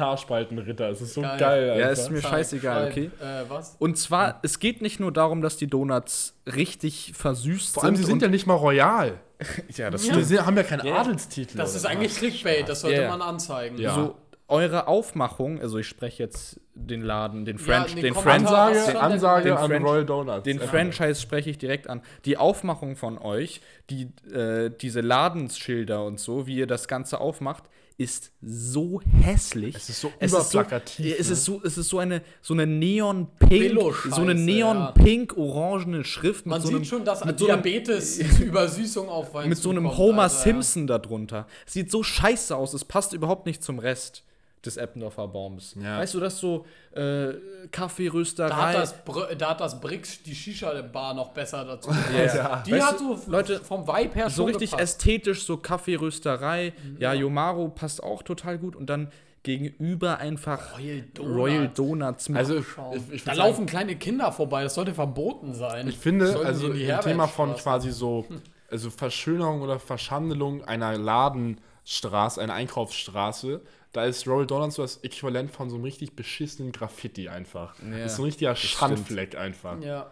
Kommentarspaltenritter. 0.00 0.88
Es 0.90 1.00
ist 1.02 1.14
so 1.14 1.20
Geil. 1.22 1.38
geil, 1.38 1.70
Alter. 1.70 1.80
ja, 1.80 1.88
ist 1.88 2.10
mir 2.10 2.20
Zeig, 2.20 2.30
scheißegal, 2.30 2.92
schreib, 2.92 2.92
okay? 2.92 3.10
Äh, 3.20 3.44
was? 3.50 3.76
Und 3.78 3.98
zwar, 3.98 4.38
es 4.42 4.58
geht 4.58 4.80
nicht 4.82 5.00
nur 5.00 5.12
darum, 5.12 5.42
dass 5.42 5.56
die 5.56 5.66
Donuts 5.66 6.34
richtig 6.46 7.12
versüßt 7.14 7.74
Vor 7.74 7.84
allem, 7.84 7.96
sie 7.96 8.04
sind 8.04 8.22
ja 8.22 8.28
nicht 8.28 8.46
mal 8.46 8.54
royal. 8.54 9.18
ja, 9.76 9.90
das 9.90 10.06
Ja. 10.06 10.16
Die 10.16 10.22
sind, 10.24 10.44
haben 10.46 10.56
ja 10.56 10.62
keinen 10.62 10.86
Ja. 10.86 10.96
Adelstitel. 11.00 11.56
Das 11.56 11.74
ist 11.74 11.86
eigentlich 11.86 12.14
Clickbait, 12.16 12.68
das 12.68 12.80
sollte 12.82 12.96
Ja, 12.96 13.02
ja. 13.04 13.08
man 13.10 13.22
anzeigen. 13.22 13.78
Ja. 13.78 13.94
So, 13.94 14.16
eure 14.50 14.88
Aufmachung, 14.88 15.60
also 15.60 15.78
ich 15.78 15.86
spreche 15.86 16.22
jetzt 16.22 16.60
den 16.74 17.02
Laden, 17.02 17.44
den 17.44 17.58
French, 17.58 17.94
den 17.94 18.02
den 18.02 18.14
French, 18.14 18.46
Ansage, 18.46 18.86
den, 18.86 18.96
an 18.96 19.12
Ansage 19.12 19.44
den 19.50 19.56
an 19.56 19.66
French- 19.68 19.84
Royal 19.84 20.04
Donuts. 20.06 20.44
den. 20.44 20.60
Franchise 20.60 21.20
spreche 21.20 21.50
ich 21.50 21.58
direkt 21.58 21.88
an. 21.88 22.02
Die 22.24 22.36
Aufmachung 22.36 22.96
von 22.96 23.18
euch, 23.18 23.60
die, 23.90 24.08
äh, 24.32 24.70
diese 24.70 25.00
Ladensschilder 25.00 26.04
und 26.04 26.20
so, 26.20 26.46
wie 26.46 26.56
ihr 26.56 26.66
das 26.66 26.88
Ganze 26.88 27.20
aufmacht, 27.20 27.64
ist 28.00 28.32
so 28.40 29.02
hässlich. 29.20 29.76
Es 29.76 29.90
ist 29.90 30.00
so 30.00 30.10
Es 30.18 30.32
ist 30.32 30.50
so, 30.50 30.58
überplakativ, 30.58 31.18
es 31.18 31.26
ne? 31.26 31.32
ist 31.34 31.44
so, 31.44 31.60
es 31.62 31.76
ist 31.76 31.88
so 31.90 31.98
eine, 31.98 32.22
so 32.40 32.54
eine 32.54 32.66
neon-pink, 32.66 33.50
Billo-Scheiße, 33.50 34.14
so 34.14 34.22
eine 34.22 34.32
ja. 34.32 34.38
neon-pink-orangene 34.38 36.04
Schrift 36.04 36.46
mit 36.46 36.50
Man 36.52 36.62
so 36.62 36.68
sieht 36.68 36.76
einem, 36.76 36.84
schon, 36.86 37.04
dass 37.04 37.22
mit 37.26 37.38
so 37.38 37.48
einem, 37.48 37.62
Diabetes-Übersüßung 37.62 39.06
auf 39.10 39.34
Wein 39.34 39.50
mit 39.50 39.58
so 39.58 39.68
einem 39.68 39.84
zukommt, 39.84 39.98
Homer 39.98 40.22
Alter, 40.22 40.34
ja. 40.34 40.40
Simpson 40.42 40.86
darunter. 40.86 41.46
Sieht 41.66 41.90
so 41.90 42.02
scheiße 42.02 42.56
aus, 42.56 42.72
es 42.72 42.86
passt 42.86 43.12
überhaupt 43.12 43.44
nicht 43.44 43.62
zum 43.62 43.78
Rest. 43.78 44.24
Des 44.64 44.76
Eppendorfer 44.76 45.26
Baums. 45.28 45.74
Ja. 45.82 45.98
Weißt 45.98 46.12
du, 46.14 46.20
dass 46.20 46.38
so 46.38 46.66
äh, 46.92 46.98
Da 46.98 47.32
hat, 47.64 47.72
Kaffeerösterei. 47.72 48.72
das, 48.74 49.04
Br- 49.04 49.34
da 49.36 49.50
hat 49.50 49.60
das 49.60 49.80
Brix 49.80 50.22
die 50.22 50.34
Shisha-Bar 50.34 51.14
noch 51.14 51.30
besser 51.30 51.64
dazu 51.64 51.88
gepasst. 52.12 52.34
Ja. 52.36 52.62
Die 52.66 52.72
Weißt 52.72 52.82
hat 52.86 52.98
so 52.98 53.18
Leute, 53.26 53.60
vom 53.60 53.86
Vibe 53.86 54.14
her 54.14 54.28
so 54.28 54.42
schon 54.42 54.46
richtig 54.50 54.70
gepasst. 54.72 54.96
ästhetisch, 54.96 55.44
so 55.44 55.56
Kaffeerösterei. 55.56 56.72
Ja, 56.98 57.14
Yomaro 57.14 57.68
passt 57.68 58.02
auch 58.02 58.22
total 58.22 58.58
gut. 58.58 58.76
Und 58.76 58.90
dann 58.90 59.08
gegenüber 59.42 60.18
einfach 60.18 60.78
Royal 60.78 61.00
Donut. 61.14 61.36
Royal 61.36 61.68
Donuts. 61.68 62.28
mit- 62.28 62.38
Also, 62.38 62.56
ich, 62.58 62.66
ich 63.12 63.24
da 63.24 63.30
würd 63.32 63.38
laufen 63.38 63.54
sagen, 63.54 63.66
kleine 63.66 63.96
Kinder 63.96 64.30
vorbei, 64.32 64.62
das 64.64 64.74
sollte 64.74 64.92
verboten 64.92 65.54
sein. 65.54 65.88
ich 65.88 65.96
finde, 65.96 66.38
also 66.44 66.66
im 66.68 66.74
Thema 67.00 67.26
von 67.26 67.48
Herbertstraße. 67.48 67.62
quasi 67.62 67.90
so, 67.92 68.26
also 68.70 68.90
Verschönerung 68.90 69.62
oder 69.62 69.78
Verschandelung 69.78 70.62
einer 70.64 70.98
Ladenstraße, 70.98 72.40
einer 72.42 72.52
Einkaufsstraße, 72.54 73.62
da 73.92 74.04
ist 74.04 74.26
Royal 74.26 74.46
Donuts 74.46 74.76
so 74.76 74.82
das 74.82 74.98
Äquivalent 74.98 75.50
von 75.50 75.68
so 75.70 75.76
einem 75.76 75.84
richtig 75.84 76.14
beschissenen 76.14 76.72
Graffiti 76.72 77.28
einfach. 77.28 77.74
Ja, 77.82 77.98
das 77.98 78.12
ist 78.12 78.16
so 78.16 78.22
ein 78.22 78.26
richtiger. 78.26 78.54
Schandfleck 78.56 79.36
einfach. 79.36 79.80
Ja, 79.80 80.10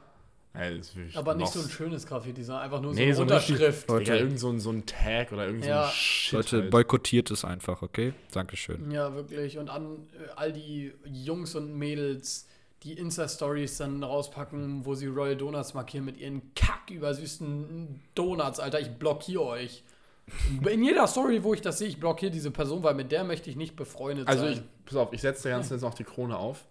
Ey, 0.54 0.80
aber 1.14 1.34
nicht 1.34 1.52
so 1.52 1.60
ein 1.60 1.68
schönes 1.68 2.04
Graffiti-Design, 2.06 2.58
einfach 2.58 2.80
nur 2.80 2.92
so 2.92 2.98
Nee, 2.98 3.04
eine 3.04 3.14
so 3.14 3.22
ein 3.22 3.28
Unterschrift. 3.28 3.88
Leute. 3.88 4.16
irgend 4.16 4.40
so 4.40 4.48
ein, 4.50 4.58
so 4.58 4.70
ein 4.72 4.86
Tag 4.86 5.30
oder 5.30 5.46
irgend 5.46 5.62
so 5.62 5.68
Ja. 5.70 5.84
ein 5.84 5.92
Shit. 5.92 6.32
Leute, 6.32 6.60
halt. 6.62 6.70
boykottiert 6.70 7.30
es 7.30 7.44
einfach, 7.44 7.82
okay? 7.82 8.12
Dankeschön. 8.32 8.90
Ja, 8.90 9.14
wirklich. 9.14 9.58
Und 9.58 9.68
an 9.70 10.08
äh, 10.14 10.30
all 10.34 10.52
die 10.52 10.92
Jungs 11.04 11.54
und 11.54 11.76
Mädels, 11.76 12.48
die 12.82 12.94
Insta-Stories 12.94 13.76
dann 13.76 14.02
rauspacken, 14.02 14.84
wo 14.84 14.94
sie 14.96 15.06
Royal 15.06 15.36
Donuts 15.36 15.74
markieren 15.74 16.06
mit 16.06 16.16
ihren 16.16 16.42
kackübersüßen 16.54 18.00
Donuts, 18.14 18.58
Alter. 18.58 18.80
Ich 18.80 18.90
blockiere 18.90 19.44
euch. 19.44 19.84
In 20.70 20.82
jeder 20.84 21.06
Story, 21.06 21.42
wo 21.42 21.54
ich 21.54 21.60
das 21.60 21.78
sehe, 21.78 21.88
ich 21.88 21.98
blockiere 22.00 22.30
diese 22.30 22.50
Person, 22.50 22.82
weil 22.82 22.94
mit 22.94 23.10
der 23.12 23.24
möchte 23.24 23.50
ich 23.50 23.56
nicht 23.56 23.76
befreundet 23.76 24.28
Also, 24.28 24.44
sein. 24.44 24.52
ich, 24.54 24.62
pass 24.86 24.96
auf, 24.96 25.12
ich 25.12 25.20
setze 25.20 25.44
der 25.44 25.52
ganzen 25.52 25.74
jetzt 25.74 25.82
noch 25.82 25.94
die 25.94 26.04
Krone 26.04 26.36
auf. 26.36 26.66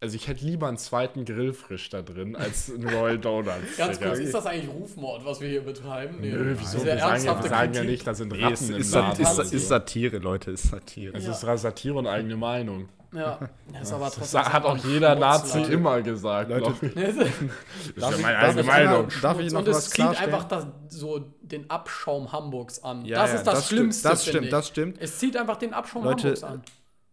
Also, 0.00 0.14
ich 0.14 0.28
hätte 0.28 0.44
lieber 0.44 0.68
einen 0.68 0.76
zweiten 0.78 1.24
Grillfrisch 1.24 1.90
da 1.90 2.02
drin 2.02 2.36
als 2.36 2.70
einen 2.70 2.88
Royal 2.88 3.18
Donuts. 3.18 3.76
Ganz 3.76 3.98
kurz, 4.00 4.18
ist 4.20 4.32
das 4.32 4.46
eigentlich 4.46 4.70
Rufmord, 4.72 5.24
was 5.24 5.40
wir 5.40 5.48
hier 5.48 5.62
betreiben? 5.62 6.18
Nee. 6.20 6.30
Nö, 6.30 6.54
wieso? 6.56 6.84
Wir 6.84 6.98
sagen, 6.98 7.24
ja, 7.24 7.42
wir 7.42 7.48
sagen 7.48 7.72
ja 7.74 7.82
nicht, 7.82 8.06
da 8.06 8.14
sind 8.14 8.30
Nee, 8.32 8.40
Ratten 8.42 8.54
es 8.54 8.68
im 8.70 8.76
ist, 8.76 8.94
Laden. 8.94 9.20
ist, 9.24 9.52
ist 9.52 9.68
Satire, 9.68 10.18
Leute, 10.18 10.52
ist 10.52 10.68
Satire. 10.68 11.16
Es 11.16 11.24
Ja. 11.26 11.32
ist 11.32 11.62
Satire 11.62 11.94
und 11.94 12.06
eigene 12.06 12.36
Meinung. 12.36 12.88
Ja, 13.12 13.38
das 13.72 13.82
ist 13.82 13.92
aber 13.92 14.10
Das 14.10 14.34
hat 14.34 14.64
auch 14.64 14.76
jeder 14.78 15.14
Nazi 15.14 15.60
Leute. 15.60 15.72
immer 15.72 16.02
gesagt. 16.02 16.50
Leute, 16.50 16.74
ich. 16.86 16.94
Das 16.94 17.16
ist 17.16 18.02
Darf 18.02 18.16
ja 18.16 18.22
meine 18.22 18.38
eigene 18.38 18.62
Meinung. 18.64 19.08
Darf 19.22 19.38
ich 19.40 19.52
noch 19.52 19.60
und 19.60 19.68
was 19.68 19.86
es 19.86 19.90
zieht 19.90 20.04
einfach 20.20 20.44
das, 20.44 20.66
so 20.88 21.18
den 21.40 21.70
Abschaum 21.70 22.32
Hamburgs 22.32 22.82
an. 22.84 23.04
Ja, 23.06 23.22
das 23.22 23.30
ja, 23.30 23.36
ist 23.38 23.44
das, 23.46 23.66
stimmt, 23.66 23.78
Schlimmste. 23.80 24.08
Das 24.08 24.26
stimmt, 24.26 24.44
ich. 24.44 24.50
das 24.50 24.68
stimmt. 24.68 24.98
Es 25.00 25.18
zieht 25.18 25.36
einfach 25.36 25.56
den 25.56 25.72
Abschaum 25.72 26.04
Leute, 26.04 26.22
Hamburgs 26.28 26.44
an. 26.44 26.62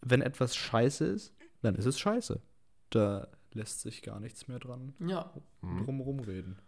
Wenn 0.01 0.21
etwas 0.21 0.55
scheiße 0.55 1.05
ist, 1.05 1.33
dann 1.61 1.75
ist 1.75 1.85
es 1.85 1.97
scheiße. 1.99 2.41
Da 2.89 3.27
lässt 3.53 3.81
sich 3.81 4.01
gar 4.01 4.19
nichts 4.19 4.47
mehr 4.49 4.59
dran 4.59 4.93
Ja. 4.99 5.31
drum 5.61 6.01
rumreden. 6.01 6.59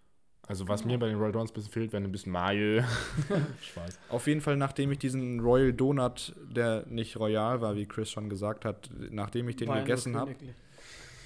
Also, 0.48 0.68
was 0.68 0.86
mir 0.86 0.98
bei 0.98 1.08
den 1.08 1.18
Royal 1.18 1.34
Donuts 1.34 1.52
ein 1.52 1.56
bisschen 1.56 1.72
fehlt, 1.72 1.92
wäre 1.92 2.02
ein 2.02 2.12
bisschen 2.12 2.32
Mayo. 2.32 2.82
Spaß. 3.62 4.00
Auf 4.10 4.28
jeden 4.28 4.40
Fall, 4.40 4.56
nachdem 4.56 4.92
ich 4.94 5.00
diesen 5.00 5.42
Royal 5.42 5.74
Donut, 5.74 6.34
der 6.50 6.86
nicht 6.88 7.18
royal 7.18 7.60
war, 7.60 7.76
wie 7.76 7.86
Chris 7.86 8.10
schon 8.10 8.30
gesagt 8.30 8.64
hat, 8.64 8.90
nachdem 9.12 9.50
ich 9.50 9.58
den 9.58 9.68
Wein 9.68 9.84
gegessen 9.84 10.16
habe, 10.16 10.36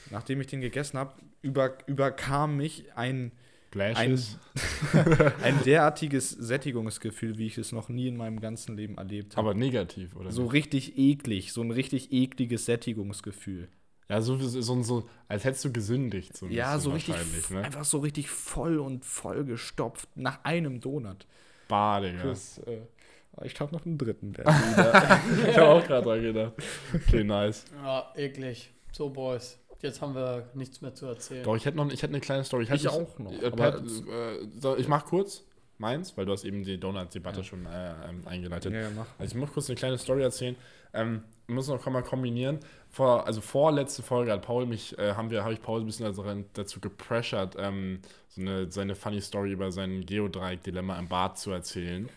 nachdem 0.10 0.42
ich 0.42 0.48
den 0.48 0.62
gegessen 0.62 0.98
habe, 0.98 1.14
über, 1.44 1.78
überkam 1.86 2.58
mich 2.58 2.86
ein, 2.96 3.32
Glashes. 3.72 4.38
ein 5.44 5.64
derartiges 5.64 6.32
Sättigungsgefühl, 6.32 7.38
wie 7.38 7.48
ich 7.48 7.58
es 7.58 7.72
noch 7.72 7.88
nie 7.88 8.08
in 8.08 8.18
meinem 8.18 8.42
ganzen 8.42 8.76
Leben 8.76 8.98
erlebt 8.98 9.38
habe. 9.38 9.50
aber 9.50 9.58
negativ, 9.58 10.16
oder? 10.16 10.32
So 10.32 10.46
richtig 10.46 10.98
eklig, 10.98 11.54
so 11.54 11.62
ein 11.62 11.72
richtig 11.72 12.12
ekliges 12.12 12.66
Sättigungsgefühl. 12.66 13.70
Ja, 14.12 14.22
so, 14.22 14.36
so, 14.38 14.84
so, 14.84 15.08
als 15.30 15.46
hättest 15.46 15.64
du 15.64 15.72
gesündigt. 15.72 16.36
So 16.36 16.48
Ja, 16.48 16.78
so 16.78 16.92
richtig, 16.92 17.16
Ne? 17.50 17.64
einfach 17.64 17.86
so 17.86 18.00
richtig 18.00 18.30
voll 18.30 18.78
und 18.80 19.06
vollgestopft 19.06 20.10
nach 20.16 20.44
einem 20.44 20.82
Donut. 20.82 21.26
Bar, 21.70 22.02
Digga. 22.02 22.24
Das, 22.24 22.58
äh, 22.66 22.82
ich 23.46 23.58
habe 23.62 23.74
noch 23.74 23.86
einen 23.86 23.98
dritten. 23.98 24.34
Ich 25.48 25.58
habe 25.58 25.70
auch 25.70 25.88
gerade 25.88 26.04
dran 26.06 26.22
gedacht. 26.22 26.54
Okay, 26.94 27.24
nice. 27.24 27.64
Ja, 27.82 28.12
eklig. 28.16 28.74
So, 28.92 29.10
Boys. 29.10 29.58
Jetzt 29.82 30.02
haben 30.02 30.14
wir 30.14 30.50
nichts 30.56 30.82
mehr 30.82 30.94
zu 30.94 31.06
erzählen. 31.06 31.44
Doch, 31.46 31.56
ich 31.56 31.66
hätte 31.66 31.78
noch 31.78 31.90
ich 31.90 32.04
hätte 32.04 32.12
eine 32.14 32.20
kleine 32.20 32.44
Story. 32.44 32.66
hätte 32.66 32.76
Ich 32.76 32.84
mich- 32.84 32.92
auch 32.92 33.18
noch, 33.18 33.32
Äh, 33.32 33.46
aber 33.46 33.56
Pat, 33.72 33.82
äh, 33.82 34.48
so, 34.60 34.76
ich 34.78 34.88
mach 34.90 35.06
kurz 35.06 35.44
meins, 35.82 36.16
weil 36.16 36.26
du 36.26 36.32
hast 36.32 36.46
eben 36.46 36.64
die 36.64 36.80
Donut-Debatte 36.80 37.44
schon 37.44 37.66
äh, 37.66 37.92
ähm, 38.10 38.22
eingeleitet. 38.26 38.74
ja, 38.74 38.90
mach. 38.96 39.08
Also 39.20 39.36
ich 39.36 39.40
muss 39.40 39.52
kurz 39.52 39.70
eine 39.70 39.76
kleine 39.76 39.98
Story 39.98 40.22
erzählen. 40.22 40.56
Ähm, 40.94 41.24
müssen 41.48 41.76
noch 41.76 41.86
mal 41.88 42.04
kombinieren. 42.04 42.60
Vor, 42.90 43.26
also 43.26 43.42
vorletzte 43.42 44.04
Folge 44.04 44.32
hat 44.32 44.42
Paul 44.44 44.66
mich, 44.66 44.98
äh, 44.98 45.14
haben 45.14 45.30
wir, 45.30 45.44
habe 45.44 45.54
ich 45.54 45.62
Paul 45.62 45.82
ein 45.82 45.86
bisschen 45.86 46.06
dazu, 46.06 46.24
dazu 46.54 46.80
gepressured, 46.80 47.56
ähm, 47.58 48.00
so 48.30 48.42
eine, 48.42 48.72
seine 48.72 48.96
funny 48.96 49.22
Story 49.22 49.52
über 49.52 49.72
sein 49.72 50.06
Geodreieck-Dilemma 50.06 50.98
im 50.98 51.08
Bad 51.08 51.38
zu 51.38 51.52
erzählen. 51.52 52.10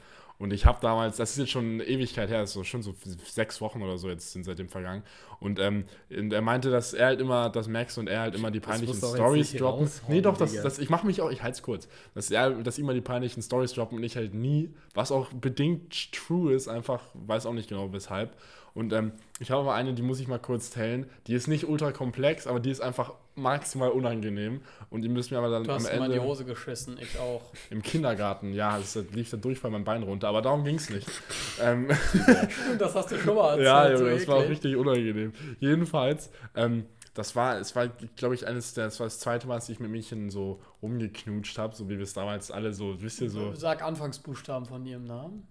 Und 0.44 0.52
ich 0.52 0.66
habe 0.66 0.78
damals, 0.82 1.16
das 1.16 1.30
ist 1.30 1.38
jetzt 1.38 1.52
schon 1.52 1.64
eine 1.64 1.84
Ewigkeit 1.84 2.28
her, 2.28 2.40
das 2.40 2.50
ist 2.50 2.54
so 2.54 2.64
schon 2.64 2.82
so 2.82 2.94
sechs 3.24 3.62
Wochen 3.62 3.80
oder 3.80 3.96
so 3.96 4.10
jetzt 4.10 4.30
sind 4.30 4.44
seitdem 4.44 4.68
vergangen. 4.68 5.02
Und, 5.40 5.58
ähm, 5.58 5.86
er 6.10 6.42
meinte, 6.42 6.70
dass 6.70 6.92
er 6.92 7.06
halt 7.06 7.20
immer, 7.22 7.48
dass 7.48 7.66
Max 7.66 7.96
und 7.96 8.08
er 8.08 8.20
halt 8.20 8.34
immer 8.34 8.50
die 8.50 8.60
peinlichen 8.60 8.94
Stories 8.94 9.54
droppen. 9.54 9.90
Nee, 10.06 10.20
doch, 10.20 10.36
das, 10.36 10.52
das, 10.52 10.78
ich 10.78 10.90
mache 10.90 11.06
mich 11.06 11.22
auch, 11.22 11.30
ich 11.30 11.42
halte 11.42 11.54
es 11.56 11.62
kurz. 11.62 11.88
Dass 12.14 12.30
er, 12.30 12.50
dass 12.50 12.78
immer 12.78 12.92
die 12.92 13.00
peinlichen 13.00 13.42
Stories 13.42 13.72
droppen 13.72 13.96
und 13.96 14.04
ich 14.04 14.16
halt 14.16 14.34
nie, 14.34 14.68
was 14.92 15.10
auch 15.10 15.32
bedingt 15.32 16.12
true 16.12 16.52
ist, 16.52 16.68
einfach, 16.68 17.00
weiß 17.14 17.46
auch 17.46 17.54
nicht 17.54 17.70
genau 17.70 17.90
weshalb. 17.94 18.36
Und 18.74 18.92
ähm, 18.92 19.12
ich 19.38 19.52
habe 19.52 19.60
aber 19.60 19.74
eine, 19.74 19.94
die 19.94 20.02
muss 20.02 20.18
ich 20.18 20.26
mal 20.26 20.38
kurz 20.40 20.70
teilen. 20.70 21.06
Die 21.28 21.34
ist 21.34 21.46
nicht 21.46 21.68
ultra 21.68 21.92
komplex, 21.92 22.48
aber 22.48 22.58
die 22.58 22.70
ist 22.70 22.80
einfach 22.80 23.12
maximal 23.36 23.90
unangenehm. 23.90 24.62
Und 24.90 25.02
die 25.02 25.08
müssen 25.08 25.34
mir 25.34 25.38
aber 25.38 25.48
dann 25.50 25.62
Du 25.64 25.70
am 25.70 25.76
hast 25.76 25.86
immer 25.86 26.06
in 26.06 26.12
Ende 26.12 26.18
die 26.20 26.26
Hose 26.26 26.44
geschissen, 26.44 26.98
ich 27.00 27.18
auch. 27.20 27.42
im 27.70 27.82
Kindergarten, 27.82 28.52
ja, 28.52 28.76
es 28.78 28.96
lief 29.12 29.30
der 29.30 29.38
Durchfall 29.38 29.70
mein 29.70 29.84
Bein 29.84 30.02
runter, 30.02 30.28
aber 30.28 30.42
darum 30.42 30.64
ging 30.64 30.74
es 30.76 30.90
nicht. 30.90 31.08
ähm, 31.60 31.88
Das 32.78 32.94
hast 32.96 33.12
du 33.12 33.16
schon 33.18 33.36
mal 33.36 33.58
erzählt. 33.60 33.66
ja, 33.66 33.96
so 33.96 34.06
das 34.08 34.26
war 34.28 34.36
auch 34.38 34.48
richtig 34.48 34.74
unangenehm. 34.76 35.32
Jedenfalls, 35.60 36.30
ähm, 36.56 36.86
das 37.14 37.36
war, 37.36 37.58
es 37.60 37.76
war, 37.76 37.86
glaube 38.16 38.34
ich, 38.34 38.46
eines 38.48 38.74
der, 38.74 38.86
das 38.86 38.98
war 38.98 39.06
das 39.06 39.20
zweite 39.20 39.46
Mal, 39.46 39.54
dass 39.54 39.68
ich 39.68 39.78
mit 39.78 39.90
Mädchen 39.90 40.30
so 40.30 40.60
rumgeknutscht 40.82 41.58
habe, 41.58 41.76
so 41.76 41.88
wie 41.88 41.96
wir 41.96 42.02
es 42.02 42.12
damals 42.12 42.50
alle 42.50 42.72
so, 42.72 43.00
wisst 43.00 43.20
ihr, 43.20 43.30
so, 43.30 43.54
Sag 43.54 43.82
Anfangsbuchstaben 43.82 44.66
von 44.66 44.84
ihrem 44.84 45.04
Namen. 45.04 45.46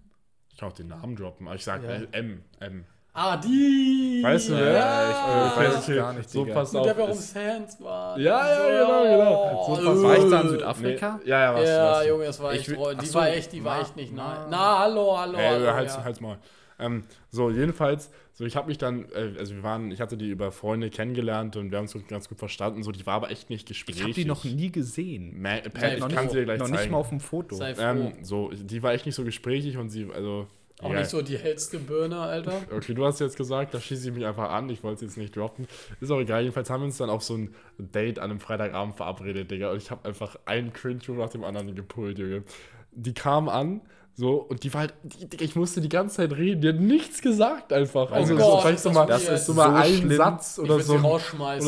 ich 0.50 0.58
kann 0.58 0.68
auch 0.68 0.74
den 0.74 0.88
Namen 0.88 1.16
droppen, 1.16 1.46
aber 1.46 1.56
ich 1.56 1.64
sag 1.64 1.82
Ja. 1.82 2.02
M, 2.12 2.42
M. 2.60 2.84
Ah, 3.16 3.36
die! 3.36 4.18
Weißt 4.24 4.48
du, 4.48 4.54
wer? 4.56 4.72
Ja, 4.72 5.08
ich 5.10 5.52
Okay, 5.56 5.68
weiß 5.68 5.88
es 5.88 5.94
gar 5.94 6.12
nicht, 6.14 6.28
so 6.30 6.44
passt 6.46 6.74
auf. 6.74 6.84
der 6.84 6.96
wir 6.96 7.04
um 7.04 7.10
ist- 7.12 7.32
Sands 7.32 7.80
waren. 7.80 8.20
Ja, 8.20 8.48
ja, 8.48 8.56
So, 8.56 8.68
genau, 8.68 9.02
genau. 9.04 9.64
So 9.66 9.72
oh, 9.72 9.76
pass- 9.86 10.02
War 10.02 10.16
ich 10.18 10.30
da 10.30 10.40
in 10.40 10.46
äh. 10.46 10.50
Südafrika? 10.50 11.20
Nee, 11.22 11.30
ja, 11.30 11.40
ja, 11.44 11.54
was, 11.54 11.68
Ja, 11.68 11.92
was. 11.92 12.06
Junge, 12.08 12.24
das 12.24 12.40
war 12.42 12.52
Ich 12.54 12.60
echt 12.60 12.68
will- 12.70 12.96
Die 13.00 13.06
so, 13.06 13.14
war 13.20 13.28
echt, 13.28 13.52
die 13.52 13.64
war 13.64 13.76
na, 13.76 13.82
echt 13.82 13.96
nicht 13.96 14.12
na. 14.12 14.28
nice. 14.40 14.46
Na, 14.50 14.78
hallo, 14.80 15.16
hallo, 15.16 15.38
Ey, 15.38 15.48
hallo. 15.48 15.72
halt's, 15.74 15.94
ja. 15.94 16.02
halt's 16.02 16.20
mal. 16.20 16.38
Ähm, 16.80 17.04
so, 17.30 17.50
jedenfalls, 17.50 18.10
so 18.32 18.44
ich 18.44 18.56
habe 18.56 18.66
mich 18.66 18.78
dann, 18.78 19.04
äh, 19.12 19.38
also 19.38 19.54
wir 19.54 19.62
waren, 19.62 19.92
ich 19.92 20.00
hatte 20.00 20.16
die 20.16 20.28
über 20.30 20.50
Freunde 20.50 20.90
kennengelernt 20.90 21.54
und 21.56 21.70
wir 21.70 21.78
haben 21.78 21.84
uns 21.84 21.96
ganz 22.08 22.28
gut 22.28 22.38
verstanden. 22.40 22.82
So, 22.82 22.90
die 22.90 23.06
war 23.06 23.14
aber 23.14 23.30
echt 23.30 23.48
nicht 23.48 23.68
gesprächig. 23.68 24.00
Ich 24.00 24.02
habe 24.02 24.12
die 24.14 24.24
noch 24.24 24.42
nie 24.42 24.72
gesehen. 24.72 25.40
Ma 25.40 25.50
Pat, 25.72 25.92
ich 25.94 26.00
noch 26.00 26.08
kann 26.08 26.24
nicht- 26.24 26.32
sie 26.32 26.38
dir 26.38 26.44
gleich 26.46 26.58
noch 26.58 26.66
zeigen. 26.66 26.80
nicht 26.80 26.90
mal 26.90 26.98
auf 26.98 27.10
dem 27.10 27.20
Foto. 27.20 27.54
Sei 27.54 27.76
froh. 27.76 27.82
ähm, 27.84 28.12
so, 28.22 28.50
die 28.52 28.82
war 28.82 28.92
echt 28.92 29.06
nicht 29.06 29.14
so 29.14 29.22
gesprächig 29.22 29.76
und 29.76 29.90
sie, 29.90 30.08
also. 30.12 30.48
Auch 30.84 30.90
egal. 30.90 31.00
nicht 31.00 31.10
so 31.10 31.22
die 31.22 31.36
hellste 31.38 31.78
Birne, 31.78 32.18
Alter. 32.20 32.52
Okay, 32.76 32.94
du 32.94 33.04
hast 33.04 33.20
jetzt 33.20 33.36
gesagt, 33.36 33.74
da 33.74 33.80
schieße 33.80 34.08
ich 34.10 34.14
mich 34.14 34.24
einfach 34.26 34.50
an. 34.50 34.68
Ich 34.70 34.82
wollte 34.82 34.96
es 34.96 35.00
jetzt 35.10 35.16
nicht 35.18 35.36
droppen. 35.36 35.66
Ist 36.00 36.10
auch 36.10 36.20
egal. 36.20 36.42
Jedenfalls 36.42 36.70
haben 36.70 36.80
wir 36.82 36.86
uns 36.86 36.98
dann 36.98 37.10
auf 37.10 37.22
so 37.22 37.34
ein 37.36 37.54
Date 37.78 38.18
an 38.18 38.30
einem 38.30 38.40
Freitagabend 38.40 38.96
verabredet, 38.96 39.50
Digga. 39.50 39.70
Und 39.70 39.78
ich 39.78 39.90
habe 39.90 40.06
einfach 40.08 40.36
einen 40.46 40.72
Cringe-Move 40.72 41.18
nach 41.18 41.30
dem 41.30 41.44
anderen 41.44 41.74
gepult, 41.74 42.18
Junge. 42.18 42.44
Die 42.92 43.12
kam 43.14 43.48
an, 43.48 43.80
so, 44.16 44.34
und 44.36 44.62
die 44.62 44.72
war 44.72 44.82
halt, 44.82 44.94
die, 45.02 45.26
Digga, 45.28 45.44
ich 45.44 45.56
musste 45.56 45.80
die 45.80 45.88
ganze 45.88 46.16
Zeit 46.16 46.32
reden. 46.36 46.60
Die 46.60 46.68
hat 46.68 46.76
nichts 46.76 47.20
gesagt 47.20 47.72
einfach. 47.72 48.12
Also, 48.12 48.34
Oh 48.34 48.36
Gott, 48.36 48.46
so, 48.46 48.58
vielleicht 48.60 48.76
ist 48.76 48.82
so 48.84 48.88
das 48.90 48.94
mal, 48.94 49.08
weird. 49.08 49.40
so 49.40 49.54
mal 49.54 49.64
so 49.70 49.76
ein 49.76 49.94
schlimm. 49.94 50.16
Satz 50.16 50.58
oder 50.60 50.80
so 50.80 50.94
ein, 50.94 51.04
oder 51.04 51.18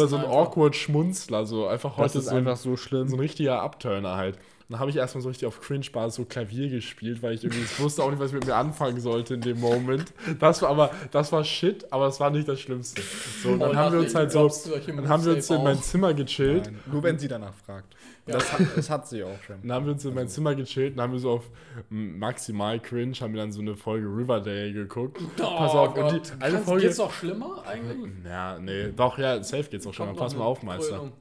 so 0.07 0.17
ein 0.17 0.23
einfach. 0.25 0.33
awkward 0.37 0.77
Schmunzler. 0.77 1.45
So 1.45 1.67
einfach 1.67 1.97
Das 1.97 1.99
heute 1.99 2.19
ist 2.19 2.25
so 2.27 2.31
ein, 2.33 2.37
einfach 2.39 2.57
so 2.57 2.77
schlimm. 2.77 3.09
so 3.09 3.17
ein 3.17 3.21
richtiger 3.21 3.61
Abturner 3.63 4.17
halt. 4.17 4.39
Dann 4.69 4.81
habe 4.81 4.91
ich 4.91 4.97
erstmal 4.97 5.23
so 5.23 5.29
richtig 5.29 5.47
auf 5.47 5.61
Cringe-Basis 5.61 6.17
so 6.17 6.25
Klavier 6.25 6.69
gespielt, 6.69 7.23
weil 7.23 7.35
ich 7.35 7.45
irgendwie 7.45 7.63
ich 7.63 7.79
wusste 7.79 8.03
auch 8.03 8.11
nicht, 8.11 8.19
was 8.19 8.29
ich 8.29 8.35
mit 8.35 8.47
mir 8.47 8.57
anfangen 8.57 8.99
sollte 9.01 9.35
in 9.35 9.41
dem 9.41 9.61
Moment. 9.61 10.13
Das 10.41 10.61
war 10.63 10.71
aber, 10.71 10.91
das 11.13 11.31
war 11.31 11.45
Shit, 11.45 11.87
aber 11.93 12.07
das 12.07 12.19
war 12.19 12.31
nicht 12.31 12.49
das 12.49 12.61
Schlimmste. 12.61 13.01
So, 13.43 13.51
und 13.51 13.61
dann 13.61 13.71
Oh, 13.71 13.75
haben 13.77 13.93
wir 13.93 14.01
uns 14.01 14.15
halt 14.15 14.33
so, 14.33 14.49
dann 14.87 15.09
haben 15.09 15.25
wir 15.25 15.35
uns 15.35 15.49
in 15.51 15.63
mein 15.63 15.81
Zimmer 15.81 16.15
gechillt. 16.15 16.65
Nein, 16.65 16.81
nur 16.91 17.03
wenn 17.05 17.19
sie 17.19 17.29
danach 17.29 17.55
fragt. 17.55 17.95
Das, 18.27 18.53
hat, 18.53 18.61
das 18.77 18.91
hat 18.91 19.07
sie 19.09 19.23
auch 19.23 19.41
schon. 19.47 19.63
Dann 19.63 19.73
haben 19.73 19.87
wir 19.87 19.93
uns 19.93 20.05
in 20.05 20.13
mein 20.15 20.29
Zimmer 20.29 20.57
gechillt 20.57 20.95
und 20.97 21.01
haben 21.01 21.13
wir 21.13 21.21
so 21.21 21.31
auf 21.31 21.45
maximal 21.89 22.81
cringe, 22.81 23.15
haben 23.21 23.35
wir 23.35 23.41
dann 23.43 23.53
so 23.53 23.61
eine 23.61 23.77
Folge 23.77 24.07
Riverdale 24.09 24.73
geguckt. 24.73 25.19
Oh 25.23 25.29
Pass 25.43 25.73
auf, 25.73 25.95
Gott. 25.95 26.13
und 26.13 26.27
die, 26.27 26.45
eine 26.45 26.59
Folge. 26.59 26.87
Geht's 26.87 26.99
noch 26.99 27.13
schlimmer 27.13 27.63
eigentlich? 27.67 27.99
Ja, 28.25 28.59
nee, 28.59 28.89
doch, 28.97 29.17
ja, 29.19 29.41
safe 29.45 29.71
geht's 29.71 29.87
auch 29.87 29.95
schon. 29.95 30.15
Pass 30.17 30.33
noch 30.33 30.41
mal 30.41 30.47
auf, 30.47 30.63
Meister. 30.65 30.97
Krönung. 30.97 31.13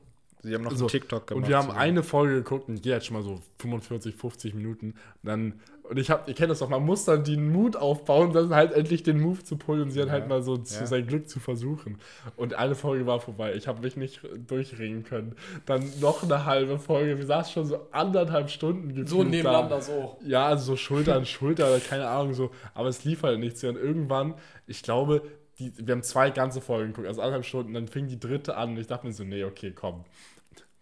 Sie 0.45 0.53
haben 0.55 0.63
noch 0.63 0.71
So, 0.73 0.86
einen 0.86 0.88
TikTok 0.89 1.27
gemacht. 1.27 1.43
Und 1.43 1.49
wir 1.49 1.58
haben 1.58 1.71
eine 1.71 2.03
Folge 2.03 2.36
geguckt 2.36 2.69
und 2.69 2.84
die 2.86 2.93
hat 2.93 3.03
schon 3.05 3.15
mal 3.17 3.23
so 3.23 3.41
45, 3.60 4.15
50 4.15 4.53
Minuten. 4.53 4.91
Und 4.91 4.95
dann, 5.23 5.53
und 5.84 5.97
ich 5.99 6.10
hab, 6.10 6.27
ihr 6.27 6.34
kennt 6.34 6.49
das 6.49 6.60
doch, 6.60 6.69
man 6.69 6.84
muss 6.84 7.05
dann 7.05 7.23
den 7.23 7.51
Mut 7.51 7.75
aufbauen, 7.75 8.34
dann 8.34 8.49
halt 8.55 8.73
endlich 8.73 9.03
den 9.03 9.19
Move 9.19 9.43
zu 9.43 9.55
pullen 9.58 9.84
und 9.84 9.91
sie 9.91 9.99
dann 9.99 10.12
halt 10.12 10.27
mal 10.27 10.41
so 10.41 10.58
zu, 10.58 10.79
Ja. 10.79 10.86
sein 10.88 11.05
Glück 11.08 11.29
zu 11.29 11.39
versuchen. 11.39 11.97
Und 12.36 12.53
eine 12.55 12.73
Folge 12.75 13.05
war 13.05 13.19
vorbei. 13.19 13.53
Ich 13.55 13.67
habe 13.67 13.81
mich 13.81 13.95
nicht 13.97 14.21
durchringen 14.47 15.03
können. 15.03 15.36
Dann 15.65 15.84
noch 15.99 16.23
eine 16.23 16.45
halbe 16.45 16.79
Folge. 16.79 17.17
Wir 17.17 17.25
saßen 17.25 17.53
schon 17.53 17.65
so 17.65 17.88
anderthalb 17.91 18.49
Stunden 18.49 18.89
gefühlt 18.89 19.10
So 19.10 19.23
da. 19.23 19.29
nebeneinander, 19.29 19.81
so. 19.81 20.17
Ja, 20.25 20.47
also 20.47 20.65
so 20.65 20.75
Schulter 20.75 21.15
an 21.15 21.25
Schulter 21.25 21.67
oder 21.67 21.79
keine 21.79 22.08
Ahnung 22.08 22.34
so. 22.34 22.51
Aber 22.73 22.89
es 22.89 23.03
lief 23.03 23.21
halt 23.23 23.39
nichts. 23.39 23.63
Und 23.63 23.75
irgendwann, 23.77 24.34
ich 24.67 24.81
glaube, 24.81 25.21
die, 25.60 25.71
wir 25.77 25.93
haben 25.93 26.03
zwei 26.03 26.31
ganze 26.31 26.60
Folgen 26.62 26.89
geguckt, 26.89 27.08
also 27.08 27.21
anderthalb 27.21 27.45
Stunden. 27.45 27.73
Dann 27.75 27.88
fing 27.88 28.08
die 28.08 28.19
dritte 28.19 28.58
an 28.58 28.71
und 28.71 28.77
ich 28.77 28.88
dachte 28.88 29.05
mir 29.08 29.13
so, 29.13 29.23
nee, 29.23 29.43
okay, 29.43 29.71
komm. 29.73 30.03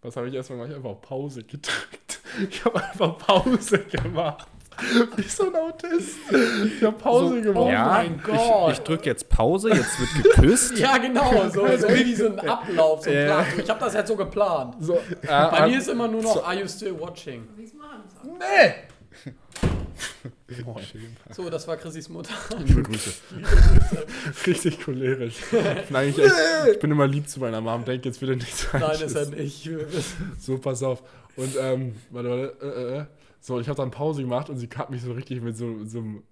Was 0.03 0.15
habe 0.17 0.27
ich 0.27 0.33
erstmal 0.33 0.59
gemacht? 0.59 0.71
Ich 0.71 0.77
habe 0.77 0.89
einfach 0.89 0.97
auf 0.97 1.01
Pause 1.01 1.43
gedrückt. 1.43 2.19
Ich 2.49 2.65
habe 2.65 2.83
einfach 2.83 3.15
Pause 3.19 3.77
gemacht. 3.77 4.47
Wie 5.17 5.21
so 5.21 5.45
ein 5.47 5.55
Autist. 5.55 6.17
Ich 6.65 6.83
habe 6.83 6.97
Pause 6.97 7.41
gemacht. 7.41 7.63
oh 7.63 7.69
ja, 7.69 7.85
mein 7.85 8.19
Gott. 8.23 8.71
Ich, 8.71 8.79
ich 8.79 8.83
drücke 8.83 9.05
jetzt 9.05 9.29
Pause, 9.29 9.69
jetzt 9.69 9.99
wird 9.99 10.35
geküsst. 10.35 10.75
Ja, 10.79 10.97
genau, 10.97 11.47
so, 11.49 11.67
so 11.77 11.89
wie 11.89 12.15
so 12.15 12.29
ein 12.29 12.39
Ablauf, 12.39 13.03
so 13.03 13.11
ein. 13.11 13.45
Ich 13.55 13.69
habe 13.69 13.79
das 13.79 13.93
jetzt 13.93 14.07
so 14.07 14.15
geplant. 14.15 14.77
So, 14.79 14.95
äh, 14.95 14.99
Bei 15.27 15.59
äh, 15.59 15.69
mir 15.69 15.77
ist 15.77 15.89
immer 15.89 16.07
nur 16.07 16.23
noch, 16.23 16.43
are 16.43 16.59
you 16.59 16.67
still 16.67 16.99
watching? 16.99 17.47
Nee! 18.39 18.73
So, 21.31 21.49
das 21.49 21.67
war 21.67 21.77
Chrissys 21.77 22.09
Mutter. 22.09 22.33
Liebe 22.65 22.83
Grüße. 22.83 23.11
Richtig 24.47 24.79
cholerisch. 24.81 25.35
Ich 25.51 25.85
bin, 25.87 25.95
eigentlich 25.95 26.25
echt, 26.25 26.33
ich 26.73 26.79
bin 26.79 26.91
immer 26.91 27.07
lieb 27.07 27.27
zu 27.29 27.39
meiner 27.39 27.61
Mom. 27.61 27.85
Denk 27.85 28.05
jetzt 28.05 28.21
wieder 28.21 28.35
nichts 28.35 28.67
Nein, 28.73 29.01
ist 29.01 29.15
er 29.15 29.25
nicht. 29.27 29.69
So, 30.39 30.57
pass 30.57 30.83
auf. 30.83 31.01
Und, 31.35 31.55
ähm, 31.59 31.95
warte, 32.11 32.29
warte, 32.29 32.57
äh, 32.61 32.97
äh. 32.99 33.05
So, 33.39 33.59
ich 33.59 33.67
habe 33.67 33.77
dann 33.77 33.91
Pause 33.91 34.21
gemacht 34.21 34.49
und 34.49 34.57
sie 34.57 34.69
hat 34.75 34.89
mich 34.89 35.01
so 35.01 35.11
richtig 35.13 35.41
mit 35.41 35.57
so, 35.57 35.83
so 35.85 35.99
einem 35.99 36.23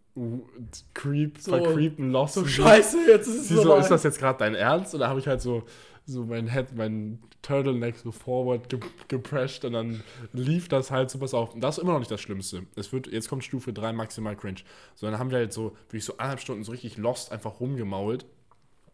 Creep, 0.94 1.40
So- 1.40 1.52
vercreepen, 1.52 2.12
lost. 2.12 2.34
So 2.36 2.46
scheiße, 2.46 2.98
jetzt 3.08 3.28
ist 3.28 3.36
es 3.42 3.48
Sie 3.48 3.56
so, 3.56 3.64
soweit. 3.64 3.82
ist 3.82 3.92
das 3.92 4.04
jetzt 4.04 4.20
gerade 4.20 4.40
dein 4.40 4.56
Ernst? 4.56 4.94
Und 4.94 5.00
da 5.00 5.08
habe 5.10 5.20
ich 5.20 5.28
halt 5.28 5.42
so, 5.42 5.64
so 6.06 6.26
mein 6.26 6.52
Head, 6.52 6.76
mein 6.76 7.20
Turtleneck 7.42 7.98
so 7.98 8.12
forward 8.12 8.70
ge 8.70 8.80
geprescht 9.08 9.66
und 9.66 9.74
dann 9.74 10.04
lief 10.34 10.68
das 10.68 10.92
halt 10.92 11.10
so, 11.10 11.20
pass 11.20 11.34
auf. 11.34 11.54
Und 11.54 11.62
das 11.62 11.78
ist 11.78 11.84
immer 11.84 11.94
noch 11.94 12.00
nicht 12.00 12.12
das 12.12 12.22
Schlimmste. 12.22 12.66
Es 12.76 12.94
wird, 12.94 13.08
jetzt 13.08 13.30
kommt 13.30 13.44
Stufe 13.44 13.74
3 13.74 13.94
maximal 13.94 14.36
cringe. 14.36 14.62
So, 14.96 15.08
dann 15.08 15.18
haben 15.20 15.32
wir 15.32 15.38
halt 15.38 15.54
so, 15.54 15.76
wirklich 15.88 16.06
so 16.06 16.14
anderthalb 16.14 16.42
Stunden 16.42 16.64
so 16.64 16.72
richtig 16.72 16.98
lost 16.98 17.32
einfach 17.32 17.60
rumgemault. 17.60 18.26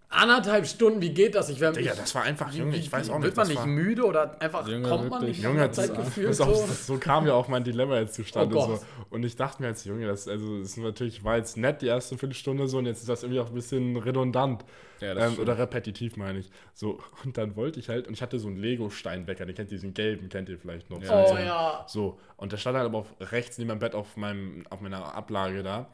Anderthalb 0.10 0.66
Stunden, 0.66 1.02
wie 1.02 1.10
geht 1.10 1.36
das? 1.36 1.50
Ich 1.50 1.60
wäre 1.60 1.74
Digga, 1.74 1.94
das 1.94 2.16
war 2.16 2.24
einfach, 2.24 2.54
Junge, 2.54 2.78
ich 2.78 2.90
weiß 2.90 3.10
auch 3.10 3.16
nicht. 3.16 3.26
Wird 3.26 3.36
man 3.36 3.48
nicht 3.48 3.58
war, 3.58 3.68
müde 3.68 4.06
oder 4.06 4.42
einfach 4.42 4.66
Junge, 4.66 4.88
kommt 4.88 5.10
man 5.10 5.22
wirklich. 5.22 5.38
nicht 5.38 5.46
Junge, 5.46 5.70
Zeitgefühl 5.70 6.34
so? 6.34 6.46
das, 6.46 6.88
so 6.88 6.98
kam 6.98 7.28
ja 7.28 7.34
auch 7.34 7.50
mein 7.50 7.66
Dilemma 7.66 8.00
jetzt 8.00 8.16
zustande. 8.16 8.56
Oh 8.56 8.78
so. 8.78 8.80
Und 9.10 9.26
ich 9.26 9.36
dachte 9.36 9.62
mir 9.62 9.68
jetzt, 9.68 9.86
Junge, 9.86 10.08
das, 10.08 10.30
also, 10.30 10.60
das 10.60 10.70
ist 10.70 10.78
natürlich, 10.78 11.26
war 11.26 11.36
jetzt 11.36 11.58
nett 11.58 11.82
die 11.82 11.88
erste 11.88 12.18
Viertelstunde 12.18 12.70
so 12.70 12.78
und 12.78 12.86
jetzt 12.86 13.02
ist 13.02 13.10
das 13.10 13.24
irgendwie 13.24 13.42
auch 13.42 13.50
ein 13.50 13.54
bisschen 13.54 13.98
redundant. 13.98 14.64
Ja, 15.02 15.14
ähm, 15.16 15.38
oder 15.40 15.58
repetitiv, 15.58 16.16
meine 16.16 16.40
ich. 16.40 16.50
So, 16.74 17.00
und 17.26 17.38
dann 17.38 17.56
wollte 17.58 17.80
ich 17.80 17.90
halt, 17.90 18.08
und 18.08 18.14
ich 18.14 18.22
hatte 18.22 18.40
so 18.40 18.48
einen 18.48 18.58
Lego-Steinwecker, 18.58 19.46
den 19.46 19.56
kennt 19.56 19.72
ihr, 19.72 19.78
diesen 19.78 19.94
gelben, 19.94 20.30
kennt 20.30 20.48
ihr 20.48 20.58
vielleicht 20.58 20.90
noch. 20.90 21.02
Ja, 21.02 21.28
so, 21.28 21.34
Oh 21.34 21.38
ja. 21.38 21.86
So, 21.88 22.20
und 22.38 22.52
der 22.54 22.58
stand 22.58 22.78
halt 22.78 22.86
aber 22.86 23.00
auf, 23.00 23.08
rechts 23.20 23.58
neben 23.58 23.68
meinem 23.68 23.80
Bett 23.80 23.94
auf, 23.94 24.16
meinem, 24.16 24.66
auf 24.70 24.80
meiner 24.80 25.14
Ablage 25.14 25.64
da. 25.64 25.88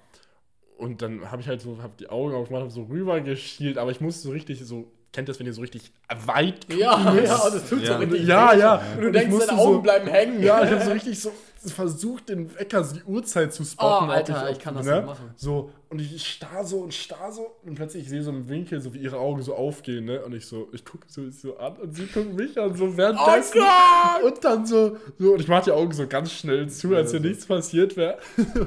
Und 0.84 1.02
dann 1.02 1.32
habe 1.32 1.42
ich 1.42 1.48
halt 1.48 1.62
so, 1.62 1.82
habe 1.82 1.94
die 1.98 2.10
Augen 2.10 2.34
aufgemacht, 2.36 2.64
habe 2.64 2.72
so 2.72 2.84
rüber 2.84 3.22
geschielt, 3.22 3.78
aber 3.78 3.92
ich 3.92 4.02
musste 4.02 4.24
so 4.24 4.32
richtig 4.32 4.60
so, 4.66 4.92
kennt 5.14 5.30
ihr 5.30 5.32
das, 5.32 5.40
wenn 5.40 5.46
ihr 5.48 5.54
so 5.54 5.62
richtig 5.62 5.92
weit 6.26 6.66
Ja, 6.74 6.96
gucken 6.96 7.24
ja, 7.24 7.50
das 7.50 7.70
tut 7.70 7.86
so 7.86 7.92
Ja. 7.94 7.98
richtig 7.98 8.28
Ja, 8.28 8.54
ja. 8.54 8.76
Und 8.96 9.02
du 9.02 9.08
Und 9.08 9.16
ich 9.16 9.22
denkst, 9.22 9.46
deine 9.48 9.60
Augen 9.60 9.74
so- 9.76 9.82
bleiben 9.82 10.08
hängen. 10.08 10.44
Ja, 10.44 10.64
ich 10.64 10.72
habe 10.72 10.84
so 10.84 10.92
richtig 11.00 11.20
so 11.22 11.32
versucht, 11.66 12.28
den 12.28 12.54
Wecker, 12.60 12.84
so 12.84 12.96
die 12.96 13.04
Uhrzeit 13.04 13.54
zu 13.54 13.64
spotten. 13.64 14.10
Oh, 14.10 14.12
Alter, 14.12 14.44
ob 14.44 14.52
ich 14.52 14.60
kann 14.60 14.76
das 14.76 14.86
ne? 14.86 14.98
nicht 14.98 15.06
machen. 15.06 15.32
So, 15.38 15.72
und 15.90 16.02
ich 16.02 16.28
starr 16.28 16.66
so 16.66 16.80
und 16.80 16.94
starr 16.94 17.32
so 17.32 17.56
und 17.64 17.76
plötzlich 17.76 18.04
ich 18.04 18.10
sehe 18.10 18.22
so 18.22 18.32
im 18.32 18.50
Winkel, 18.50 18.82
so 18.82 18.94
wie 18.94 18.98
ihre 18.98 19.18
Augen 19.18 19.42
so 19.42 19.56
aufgehen, 19.56 20.04
ne? 20.04 20.22
Und 20.26 20.34
ich 20.34 20.46
so, 20.46 20.68
ich 20.74 20.84
gucke 20.84 21.06
so, 21.08 21.30
so 21.30 21.58
an 21.58 21.78
und 21.78 21.96
sie 21.96 22.06
guckt 22.08 22.34
mich 22.34 22.60
an, 22.60 22.76
so 22.76 22.98
währenddessen. 22.98 23.60
Oh 23.60 23.62
Gott! 23.62 24.34
Und 24.34 24.44
dann 24.44 24.66
so, 24.66 24.98
so, 25.18 25.32
und 25.36 25.40
ich 25.40 25.48
mache 25.48 25.64
die 25.64 25.72
Augen 25.72 25.94
so 25.94 26.06
ganz 26.06 26.34
schnell 26.34 26.68
zu, 26.70 26.94
als 26.98 27.12
hier 27.12 27.22
nichts 27.22 27.46
passiert 27.46 27.96
wäre. 27.96 28.18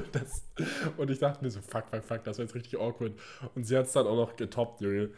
Und 0.96 1.11
ich 1.11 1.18
dachte 1.18 1.44
mir 1.44 1.50
so, 1.50 1.61
fuck, 1.61 1.85
fuck, 1.90 2.02
fuck, 2.02 2.24
das 2.24 2.38
war 2.38 2.44
jetzt 2.46 2.54
richtig 2.54 2.78
awkward. 2.80 3.12
Und 3.54 3.64
sie 3.66 3.76
hat 3.76 3.87
es 3.87 3.92
dann 3.92 4.06
auch 4.06 4.16
noch 4.16 4.37
getoppt, 4.37 4.80
Junge. 4.80 5.11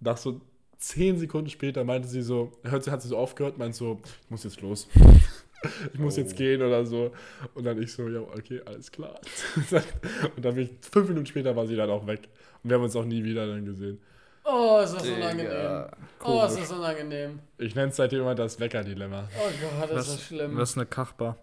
Nach 0.00 0.16
so 0.16 0.40
zehn 0.78 1.18
Sekunden 1.18 1.50
später 1.50 1.84
meinte 1.84 2.08
sie 2.08 2.22
so, 2.22 2.52
hört 2.62 2.84
sie, 2.84 2.90
hat 2.90 3.02
sie 3.02 3.08
so 3.08 3.16
aufgehört, 3.16 3.58
meint 3.58 3.74
so, 3.74 4.00
ich 4.24 4.30
muss 4.30 4.44
jetzt 4.44 4.60
los. 4.60 4.88
Ich 5.92 5.98
muss 5.98 6.16
jetzt 6.16 6.36
gehen 6.36 6.62
oder 6.62 6.84
so. 6.84 7.10
Und 7.54 7.64
dann 7.64 7.82
ich 7.82 7.90
so, 7.92 8.06
ja, 8.08 8.20
okay, 8.20 8.60
alles 8.66 8.92
klar. 8.92 9.18
Und 10.36 10.44
dann 10.44 10.54
bin 10.54 10.64
ich, 10.64 10.70
fünf 10.92 11.08
Minuten 11.08 11.26
später 11.26 11.56
war 11.56 11.66
sie 11.66 11.74
dann 11.74 11.90
auch 11.90 12.06
weg. 12.06 12.28
Und 12.62 12.70
wir 12.70 12.76
haben 12.76 12.84
uns 12.84 12.94
auch 12.94 13.04
nie 13.04 13.24
wieder 13.24 13.46
dann 13.48 13.64
gesehen. 13.64 13.98
Oh, 14.44 14.80
ist 14.84 14.94
das 14.94 15.02
Digga, 15.02 15.16
unangenehm. 15.16 15.86
Oh, 16.22 16.44
ist 16.44 16.60
das 16.60 16.70
unangenehm. 16.70 17.40
Ich 17.58 17.74
nenne 17.74 17.88
es 17.88 17.96
seitdem 17.96 18.20
immer 18.20 18.36
das 18.36 18.60
Wecker-Dilemma. 18.60 19.28
Oh 19.36 19.80
Gott, 19.80 19.90
das 19.90 20.08
ist 20.08 20.22
schlimm. 20.22 20.56
Was 20.56 20.70
ist 20.70 20.76
eine 20.76 20.86
Kachbar? 20.86 21.36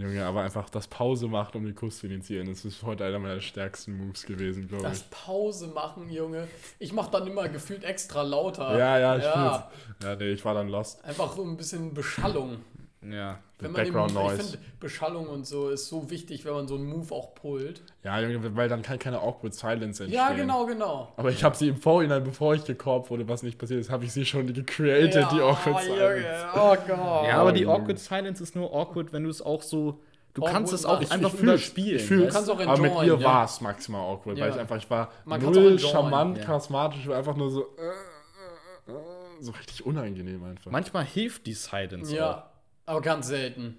Junge, 0.00 0.24
aber 0.24 0.42
einfach 0.42 0.70
das 0.70 0.86
Pause 0.86 1.28
macht, 1.28 1.56
um 1.56 1.64
den 1.64 1.74
Kuss 1.74 1.98
zu 1.98 2.06
initiieren, 2.06 2.48
das 2.48 2.64
ist 2.64 2.82
heute 2.82 3.04
einer 3.04 3.18
meiner 3.18 3.40
stärksten 3.40 3.96
Moves 3.96 4.24
gewesen, 4.24 4.68
glaube 4.68 4.84
Das 4.84 5.00
ich. 5.00 5.10
Pause 5.10 5.68
machen, 5.68 6.10
Junge. 6.10 6.48
Ich 6.78 6.92
mach 6.92 7.08
dann 7.08 7.26
immer 7.26 7.48
gefühlt 7.48 7.84
extra 7.84 8.22
lauter. 8.22 8.76
Ja, 8.78 8.98
ja, 8.98 9.16
ich 9.16 9.24
ja. 9.24 9.32
fühl's. 9.32 10.08
Ja, 10.10 10.16
nee, 10.16 10.32
ich 10.32 10.44
war 10.44 10.54
dann 10.54 10.68
lost. 10.68 11.04
Einfach 11.04 11.34
so 11.34 11.42
ein 11.44 11.56
bisschen 11.56 11.94
Beschallung. 11.94 12.58
Ja. 13.02 13.38
Wenn 13.58 13.72
man 13.72 13.82
Background 13.82 14.10
den, 14.10 14.14
Noise. 14.22 14.36
Ich 14.42 14.50
finde, 14.50 14.58
Beschallung 14.78 15.26
und 15.28 15.46
so 15.46 15.70
ist 15.70 15.88
so 15.88 16.10
wichtig, 16.10 16.44
wenn 16.44 16.52
man 16.52 16.68
so 16.68 16.74
einen 16.74 16.84
Move 16.86 17.14
auch 17.14 17.34
pullt. 17.34 17.82
Ja, 18.04 18.20
Junge, 18.20 18.54
weil 18.56 18.68
dann 18.68 18.82
kann 18.82 18.98
keine 18.98 19.20
awkward 19.20 19.54
silence 19.54 20.02
entstehen. 20.02 20.12
Ja, 20.12 20.32
genau, 20.34 20.66
genau. 20.66 21.12
Aber 21.16 21.30
ich 21.30 21.42
habe 21.42 21.56
sie 21.56 21.68
im 21.68 21.76
Vorhinein, 21.78 22.22
bevor 22.24 22.54
ich 22.54 22.64
gekorbt 22.64 23.10
wurde, 23.10 23.26
was 23.28 23.42
nicht 23.42 23.58
passiert 23.58 23.80
ist, 23.80 23.90
habe 23.90 24.04
ich 24.04 24.12
sie 24.12 24.24
schon 24.26 24.52
gecreated, 24.52 25.26
die 25.32 25.40
awkward 25.40 25.82
silence. 25.82 26.20
Junge. 26.20 26.48
Oh 26.54 26.76
Gott. 26.86 27.26
Ja, 27.26 27.38
aber 27.40 27.52
die 27.52 27.62
Junge. 27.62 27.74
Awkward 27.74 27.98
Silence 27.98 28.42
ist 28.42 28.54
nur 28.54 28.70
awkward, 28.74 29.12
wenn 29.12 29.24
du 29.24 29.30
es 29.30 29.40
auch 29.40 29.62
so. 29.62 30.00
Du 30.32 30.42
Awkward 30.42 30.52
kannst 30.54 30.72
es 30.74 30.84
auch 30.84 31.00
machen. 31.00 31.12
einfach 31.12 31.34
Ich 31.34 31.40
überspielen. 31.40 31.96
Ich 31.96 32.02
fühl's, 32.04 32.24
weißt 32.26 32.34
kannst 32.34 32.50
auch 32.50 32.60
aber 32.60 32.76
mit 32.82 32.90
enjoyen, 32.92 33.08
ihr 33.12 33.18
ja. 33.18 33.24
war 33.26 33.44
es 33.46 33.60
maximal 33.62 34.02
awkward, 34.12 34.38
weil 34.38 34.48
Ja. 34.48 34.54
ich 34.54 34.60
einfach, 34.60 34.76
ich 34.76 34.88
war 34.90 35.10
Man 35.24 35.40
null 35.42 35.56
enjoyen, 35.56 35.78
charmant, 35.78 36.38
ja. 36.38 36.44
charismatisch, 36.44 37.00
ich 37.00 37.08
war 37.08 37.16
einfach 37.16 37.34
nur 37.36 37.50
so, 37.50 37.62
äh, 37.62 38.90
äh, 38.90 38.92
äh, 38.92 38.94
so 39.40 39.50
richtig 39.52 39.84
unangenehm 39.84 40.44
einfach. 40.44 40.70
Manchmal 40.70 41.04
hilft 41.04 41.46
die 41.46 41.54
Silence 41.54 42.14
auch. 42.24 42.42
Ja, 42.90 42.96
aber 42.96 43.00
ganz 43.02 43.28
selten. 43.28 43.76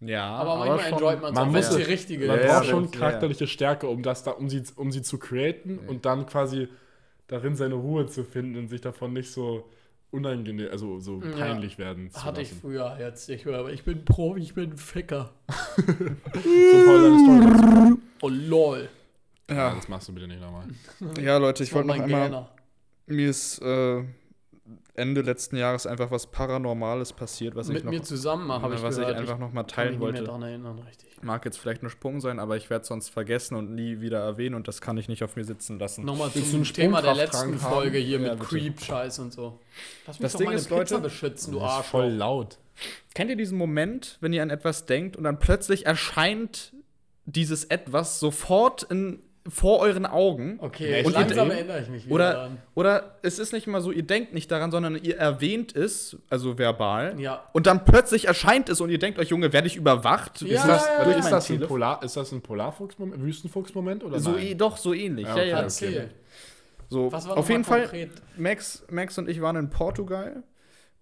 Ja, 0.00 0.24
Aber 0.36 0.56
manchmal 0.56 0.80
schon- 0.80 0.92
enjoyt 0.98 1.20
man 1.22 1.32
es 1.32 1.38
man 1.38 1.52
muss 1.52 1.68
es 1.68 1.76
die 1.76 1.82
richtige 1.82 2.26
Man 2.26 2.40
Ja, 2.40 2.46
braucht 2.46 2.64
ja, 2.64 2.70
schon 2.70 2.84
ja. 2.84 2.90
charakterliche 2.90 3.46
Stärke, 3.46 3.88
um 3.88 4.02
das 4.02 4.22
da, 4.24 4.32
um 4.32 4.48
sie, 4.48 4.62
um 4.76 4.90
sie 4.92 5.02
zu 5.02 5.18
createn 5.18 5.78
und 5.78 6.04
dann 6.06 6.26
quasi 6.26 6.68
darin 7.28 7.54
seine 7.56 7.74
Ruhe 7.74 8.06
zu 8.06 8.24
finden 8.24 8.56
und 8.58 8.68
sich 8.68 8.80
davon 8.80 9.12
nicht 9.12 9.30
so 9.32 9.68
unangenehm, 10.10 10.68
also 10.72 10.98
so 11.00 11.22
Ja. 11.22 11.30
peinlich 11.36 11.78
werden 11.78 12.10
zu 12.10 12.22
Hatte 12.24 12.40
ich 12.42 12.48
lassen. 12.50 12.60
früher 12.60 12.96
jetzt 13.00 13.28
nicht 13.28 13.46
mehr, 13.46 13.58
aber 13.58 13.72
ich 13.72 13.84
bin 13.84 14.04
Profi, 14.04 14.40
ich 14.40 14.54
bin 14.54 14.76
Ficker. 14.76 15.30
So, 15.84 16.84
Paul, 16.84 17.02
deine 17.02 17.18
Story 17.18 17.40
dazu. 17.86 17.98
Oh 18.22 18.28
lol. 18.28 18.88
Ja, 19.50 19.56
Ja, 19.56 19.74
das 19.74 19.88
machst 19.88 20.08
du 20.08 20.12
bitte 20.14 20.26
nicht 20.28 20.40
nochmal. 20.40 20.64
ja, 21.20 21.36
Leute, 21.38 21.62
ich 21.62 21.72
wollte 21.72 21.88
noch 21.88 21.94
einmal. 21.94 22.24
Gähner. 22.28 22.48
Mir 23.06 23.28
ist 23.30 23.60
äh, 23.62 24.02
Ende 24.94 25.22
letzten 25.22 25.56
Jahres 25.56 25.86
einfach 25.86 26.10
was 26.10 26.26
Paranormales 26.26 27.14
passiert, 27.14 27.54
was 27.54 27.68
ich 27.68 27.74
Mit 27.74 27.84
noch, 27.84 27.92
mir 27.92 28.02
zusammen 28.02 28.52
habe 28.52 28.74
ich 28.74 28.82
was 28.82 28.96
gehört. 28.96 29.12
ich 29.14 29.20
einfach 29.20 29.38
noch 29.38 29.52
mal 29.52 29.62
kann 29.62 29.64
mich 29.64 29.72
teilen 29.74 29.90
nicht 29.92 29.98
mehr 30.00 30.06
wollte. 30.08 30.24
daran 30.24 30.42
erinnern, 30.42 30.78
richtig. 30.80 31.08
Mag 31.22 31.44
jetzt 31.46 31.58
vielleicht 31.58 31.82
ein 31.82 31.88
Sprung 31.88 32.20
sein, 32.20 32.38
aber 32.38 32.56
ich 32.58 32.68
werde 32.68 32.82
es 32.82 32.88
sonst 32.88 33.08
vergessen 33.08 33.54
und 33.54 33.74
nie 33.74 34.00
wieder 34.00 34.18
erwähnen 34.20 34.54
und 34.54 34.68
das 34.68 34.80
kann 34.82 34.98
ich 34.98 35.08
nicht 35.08 35.24
auf 35.24 35.34
mir 35.36 35.44
sitzen 35.44 35.78
lassen. 35.78 36.04
Nochmal 36.04 36.30
zum 36.32 36.64
Thema 36.64 37.00
der 37.00 37.14
letzten 37.14 37.38
haben? 37.38 37.58
Folge 37.58 37.96
hier 37.98 38.20
Ja, 38.20 38.30
mit 38.32 38.40
bitte. 38.40 38.50
Creep-Scheiß 38.50 39.18
und 39.20 39.32
so. 39.32 39.58
Lass 40.06 40.18
mich 40.18 40.22
Das 40.24 40.32
doch 40.32 40.38
Ding 40.40 40.46
meine 40.48 40.58
ist, 40.58 40.64
Pizza 40.68 40.76
Leute, 40.76 40.98
beschützen, 40.98 41.52
du 41.52 41.60
Arsch. 41.62 41.86
voll 41.86 42.08
laut. 42.08 42.58
Kennt 43.14 43.30
ihr 43.30 43.36
diesen 43.36 43.56
Moment, 43.56 44.18
wenn 44.20 44.32
ihr 44.32 44.42
an 44.42 44.50
etwas 44.50 44.84
denkt 44.86 45.16
und 45.16 45.24
dann 45.24 45.38
plötzlich 45.38 45.86
erscheint 45.86 46.74
dieses 47.24 47.64
etwas 47.64 48.18
sofort 48.20 48.82
in, 48.82 49.22
vor 49.48 49.80
euren 49.80 50.06
Augen? 50.06 50.58
Okay, 50.60 51.00
Und 51.04 51.12
ihr 51.12 51.18
langsam 51.18 51.48
dreht- 51.48 51.56
erinnere 51.58 51.82
ich 51.82 51.88
mich 51.88 52.04
wieder 52.06 52.14
Oder, 52.14 52.32
daran. 52.32 52.58
oder 52.74 53.18
es 53.22 53.38
ist 53.38 53.52
nicht 53.52 53.66
mal 53.66 53.80
so, 53.80 53.90
ihr 53.90 54.04
denkt 54.04 54.32
nicht 54.34 54.50
daran, 54.50 54.70
sondern 54.70 54.94
ihr 55.02 55.16
erwähnt 55.18 55.74
es, 55.74 56.16
also 56.30 56.58
verbal. 56.58 57.18
Ja. 57.18 57.48
Und 57.52 57.66
dann 57.66 57.84
plötzlich 57.84 58.26
erscheint 58.28 58.68
es 58.68 58.80
und 58.80 58.90
ihr 58.90 58.98
denkt 59.00 59.18
euch, 59.18 59.28
Junge, 59.30 59.52
werde 59.52 59.66
ich 59.66 59.76
überwacht? 59.76 60.42
Ja, 60.42 60.60
Ist 60.60 60.68
das, 60.68 60.86
ja, 60.86 60.96
also 60.98 61.10
ja. 61.10 61.16
ist, 61.18 61.24
mein 61.24 61.32
das 61.32 61.50
ein? 61.50 61.60
Polar, 61.60 62.02
ist 62.02 62.16
das 62.16 62.30
ein 62.32 62.40
Polarfuchs-Moment, 62.40 63.22
Wüstenfuchs-Moment 63.22 64.04
oder 64.04 64.20
So, 64.20 64.30
nein? 64.32 64.46
eh- 64.46 64.54
doch, 64.54 64.76
so 64.76 64.94
ähnlich. 64.94 65.26
Ja, 65.26 65.36
Ja, 65.36 65.40
okay, 65.42 65.48
ja. 65.50 65.56
okay. 65.56 65.64
Erzähl. 65.64 66.10
So, 66.88 67.10
Was 67.10 67.26
war 67.26 67.36
auf 67.38 67.48
jeden 67.50 67.64
Fall, 67.64 67.80
konkret? 67.82 68.10
Max, 68.36 68.84
Max 68.90 69.18
und 69.18 69.28
ich 69.28 69.40
waren 69.40 69.56
in 69.56 69.70
Portugal 69.70 70.42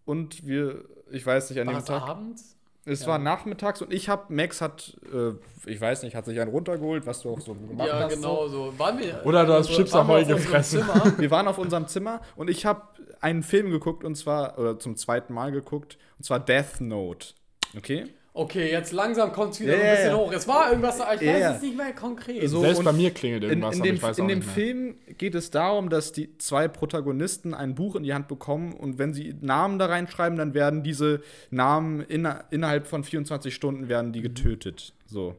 und 0.04 0.46
wir, 0.46 0.84
ich 1.10 1.26
weiß 1.26 1.50
nicht, 1.50 1.60
an 1.60 1.66
War 1.66 1.74
dem 1.74 1.84
Tag. 1.84 2.02
abends? 2.08 2.56
Es 2.86 3.02
Ja. 3.02 3.08
war 3.08 3.18
nachmittags 3.18 3.82
und 3.82 3.92
ich 3.92 4.08
hab, 4.08 4.30
Max 4.30 4.60
hat, 4.60 4.96
äh, 5.12 5.32
ich 5.70 5.80
weiß 5.80 6.02
nicht, 6.02 6.14
hat 6.16 6.24
sich 6.24 6.40
einen 6.40 6.50
runtergeholt, 6.50 7.06
was 7.06 7.20
du 7.22 7.30
auch 7.30 7.40
so 7.40 7.54
gemacht 7.54 7.86
Ja, 7.86 8.00
hast. 8.00 8.14
genau 8.14 8.48
so. 8.48 8.72
Waren 8.78 8.98
wir, 8.98 9.20
Oder 9.24 9.44
du 9.44 9.52
hast 9.52 9.68
also, 9.68 9.74
Chips 9.82 9.94
Ahoy 9.94 10.22
auf 10.22 10.28
unserem 10.28 10.36
gefressen. 10.38 10.80
Zimmer. 10.80 11.12
Wir 11.18 11.30
waren 11.30 11.46
auf 11.48 11.58
unserem 11.58 11.86
Zimmer 11.88 12.20
und 12.36 12.48
ich 12.48 12.64
habe 12.64 12.82
einen 13.20 13.42
Film 13.42 13.70
geguckt 13.70 14.02
und 14.02 14.14
zwar, 14.16 14.58
oder 14.58 14.78
zum 14.78 14.96
zweiten 14.96 15.34
Mal 15.34 15.52
geguckt, 15.52 15.98
und 16.18 16.24
zwar 16.24 16.40
Death 16.40 16.80
Note. 16.80 17.34
Okay? 17.76 18.06
Okay, 18.32 18.70
jetzt 18.70 18.92
langsam 18.92 19.32
kommt 19.32 19.54
es 19.54 19.60
wieder 19.60 19.72
Ja, 19.74 19.78
ein 19.80 19.84
ja, 19.86 19.90
bisschen 19.94 20.10
ja. 20.10 20.16
hoch. 20.16 20.32
Es 20.32 20.46
war 20.46 20.68
irgendwas, 20.70 20.96
ich 20.98 21.02
weiß 21.04 21.20
Ja, 21.22 21.36
ja. 21.38 21.54
es 21.56 21.62
nicht 21.62 21.76
mehr 21.76 21.92
konkret. 21.92 22.48
So, 22.48 22.60
Selbst 22.60 22.84
bei 22.84 22.92
mir 22.92 23.10
klingelt 23.10 23.42
In, 23.42 23.48
irgendwas, 23.50 23.74
in 23.74 23.80
aber 23.80 23.86
dem, 23.88 23.94
ich 23.96 24.02
weiß 24.02 24.18
in 24.18 24.24
auch 24.24 24.28
dem 24.28 24.38
nicht 24.38 24.46
mehr. 24.46 24.54
Film 24.54 24.94
geht 25.18 25.34
es 25.34 25.50
darum, 25.50 25.90
dass 25.90 26.12
die 26.12 26.38
zwei 26.38 26.68
Protagonisten 26.68 27.54
ein 27.54 27.74
Buch 27.74 27.96
in 27.96 28.04
die 28.04 28.14
Hand 28.14 28.28
bekommen 28.28 28.72
und 28.72 28.98
wenn 28.98 29.12
sie 29.14 29.34
Namen 29.40 29.80
da 29.80 29.86
reinschreiben, 29.86 30.38
dann 30.38 30.54
werden 30.54 30.84
diese 30.84 31.22
Namen 31.50 32.02
inner, 32.02 32.44
innerhalb 32.50 32.86
von 32.86 33.02
24 33.02 33.52
Stunden 33.52 33.88
werden 33.88 34.12
die 34.12 34.20
getötet. 34.22 34.94
So. 35.06 35.34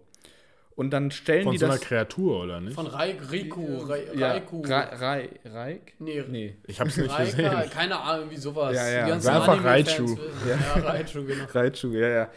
Und 0.75 0.89
dann 0.91 1.11
stellen 1.11 1.43
Von 1.43 1.51
die 1.53 1.59
so 1.59 1.65
einer 1.65 1.75
das. 1.75 1.83
Kreatur, 1.83 2.43
oder 2.43 2.59
nicht? 2.59 2.73
Von 2.73 2.87
Raik, 2.87 3.31
Riku, 3.31 3.83
Rai- 3.87 4.03
ja, 4.15 4.31
Raiku. 4.31 4.61
Ra 4.65 4.79
Rai 4.99 5.29
Raik? 5.45 5.93
Nee, 5.99 6.23
Nee. 6.29 6.55
Ich 6.67 6.79
hab's 6.81 6.97
nicht 6.97 7.09
Raika, 7.09 7.23
gesehen. 7.23 7.69
keine 7.71 7.99
Ahnung, 7.99 8.29
wie 8.31 8.37
sowas. 8.37 8.75
Ja, 8.75 8.89
ja. 8.89 9.03
Die 9.05 9.11
ganzen 9.11 9.29
einfach 9.29 9.63
Raichu. 9.63 10.03
wissen. 10.03 10.17
Ja, 10.49 10.81
Raichu, 10.81 11.23
genau. 11.25 11.43
Raichu, 11.53 11.87
ja, 11.93 12.07
ja. 12.07 12.29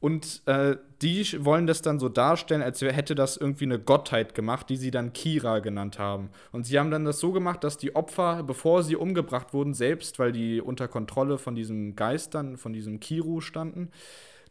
Und 0.00 0.42
äh, 0.46 0.76
die 1.02 1.44
wollen 1.44 1.66
das 1.66 1.82
dann 1.82 1.98
so 1.98 2.08
darstellen, 2.08 2.62
als 2.62 2.80
hätte 2.80 3.14
das 3.14 3.36
irgendwie 3.36 3.66
eine 3.66 3.78
Gottheit 3.78 4.34
gemacht, 4.34 4.70
die 4.70 4.76
sie 4.76 4.90
dann 4.90 5.12
Kira 5.12 5.58
genannt 5.58 5.98
haben. 5.98 6.30
Und 6.52 6.64
sie 6.64 6.78
haben 6.78 6.90
dann 6.90 7.04
das 7.04 7.20
so 7.20 7.32
gemacht, 7.32 7.62
dass 7.64 7.76
die 7.76 7.94
Opfer, 7.94 8.42
bevor 8.42 8.82
sie 8.82 8.96
umgebracht 8.96 9.52
wurden, 9.52 9.74
selbst, 9.74 10.18
weil 10.18 10.32
die 10.32 10.60
unter 10.60 10.88
Kontrolle 10.88 11.36
von 11.36 11.54
diesem 11.54 11.96
Geistern, 11.96 12.56
von 12.56 12.72
diesem 12.72 12.98
Kiru 12.98 13.40
standen, 13.40 13.90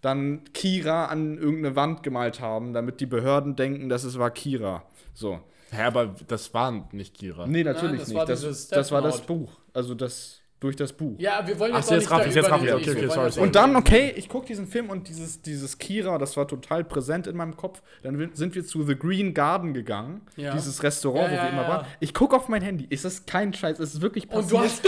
dann 0.02 0.44
Kira 0.54 1.06
an 1.06 1.38
irgendeine 1.38 1.76
Wand 1.76 2.04
gemalt 2.04 2.40
haben, 2.40 2.74
damit 2.74 3.00
die 3.00 3.06
Behörden 3.08 3.56
denken, 3.56 3.90
dass 3.90 4.04
es 4.04 4.20
war 4.20 4.32
Kira. 4.32 4.84
So. 5.14 5.40
Hä, 5.72 5.84
aber 5.84 6.16
das 6.28 6.54
war 6.54 6.88
nicht 6.92 7.18
Kira. 7.18 7.48
Nee, 7.48 7.64
natürlich 7.64 8.02
das 8.02 8.08
nicht. 8.08 8.18
war 8.18 8.26
das, 8.26 8.68
das 8.70 8.92
war 8.92 9.02
das 9.02 9.22
Buch. 9.22 9.52
Also 9.74 9.94
das 9.94 10.39
durch 10.60 10.76
das 10.76 10.92
Buch. 10.94 11.16
Ja, 11.20 11.46
wir 11.48 11.58
wollen 11.58 11.72
Ach 11.74 11.78
jetzt 11.78 11.88
so, 11.88 11.94
auch 12.14 12.18
jetzt 12.18 12.26
nicht 12.28 12.36
jetzt 12.36 12.52
raff 12.52 12.62
den- 12.62 12.74
Okay, 12.74 12.92
okay, 12.92 13.08
sorry, 13.08 13.32
sorry. 13.32 13.46
Und 13.48 13.56
dann, 13.56 13.76
okay, 13.78 14.14
ich 14.18 14.28
gucke 14.28 14.46
diesen 14.48 14.68
Film 14.68 14.90
und 14.90 15.08
dieses, 15.08 15.42
dieses 15.42 15.78
Kira, 15.78 16.18
das 16.18 16.36
war 16.36 16.48
total 16.48 16.84
präsent 16.84 17.28
in 17.28 17.38
meinem 17.38 17.56
Kopf. 17.56 17.82
Dann 18.04 18.32
sind 18.34 18.56
wir 18.56 18.66
zu 18.66 18.84
The 18.84 18.98
Green 18.98 19.34
Garden 19.34 19.74
gegangen, 19.74 20.22
Ja. 20.36 20.52
dieses 20.54 20.84
Restaurant, 20.84 21.32
Ja, 21.32 21.36
ja, 21.36 21.38
wo 21.40 21.44
wir 21.46 21.50
immer 21.54 21.62
ja, 21.64 21.68
waren. 21.70 21.86
Ich 22.02 22.14
gucke 22.14 22.36
auf 22.36 22.50
mein 22.50 22.62
Handy. 22.62 22.86
Ist 22.90 23.06
das 23.06 23.26
kein 23.26 23.54
Scheiß? 23.54 23.80
Es 23.80 23.94
ist 23.94 24.02
wirklich 24.02 24.28
passiert. 24.28 24.44
Und 24.46 24.52
du 24.52 24.60
hast 24.66 24.84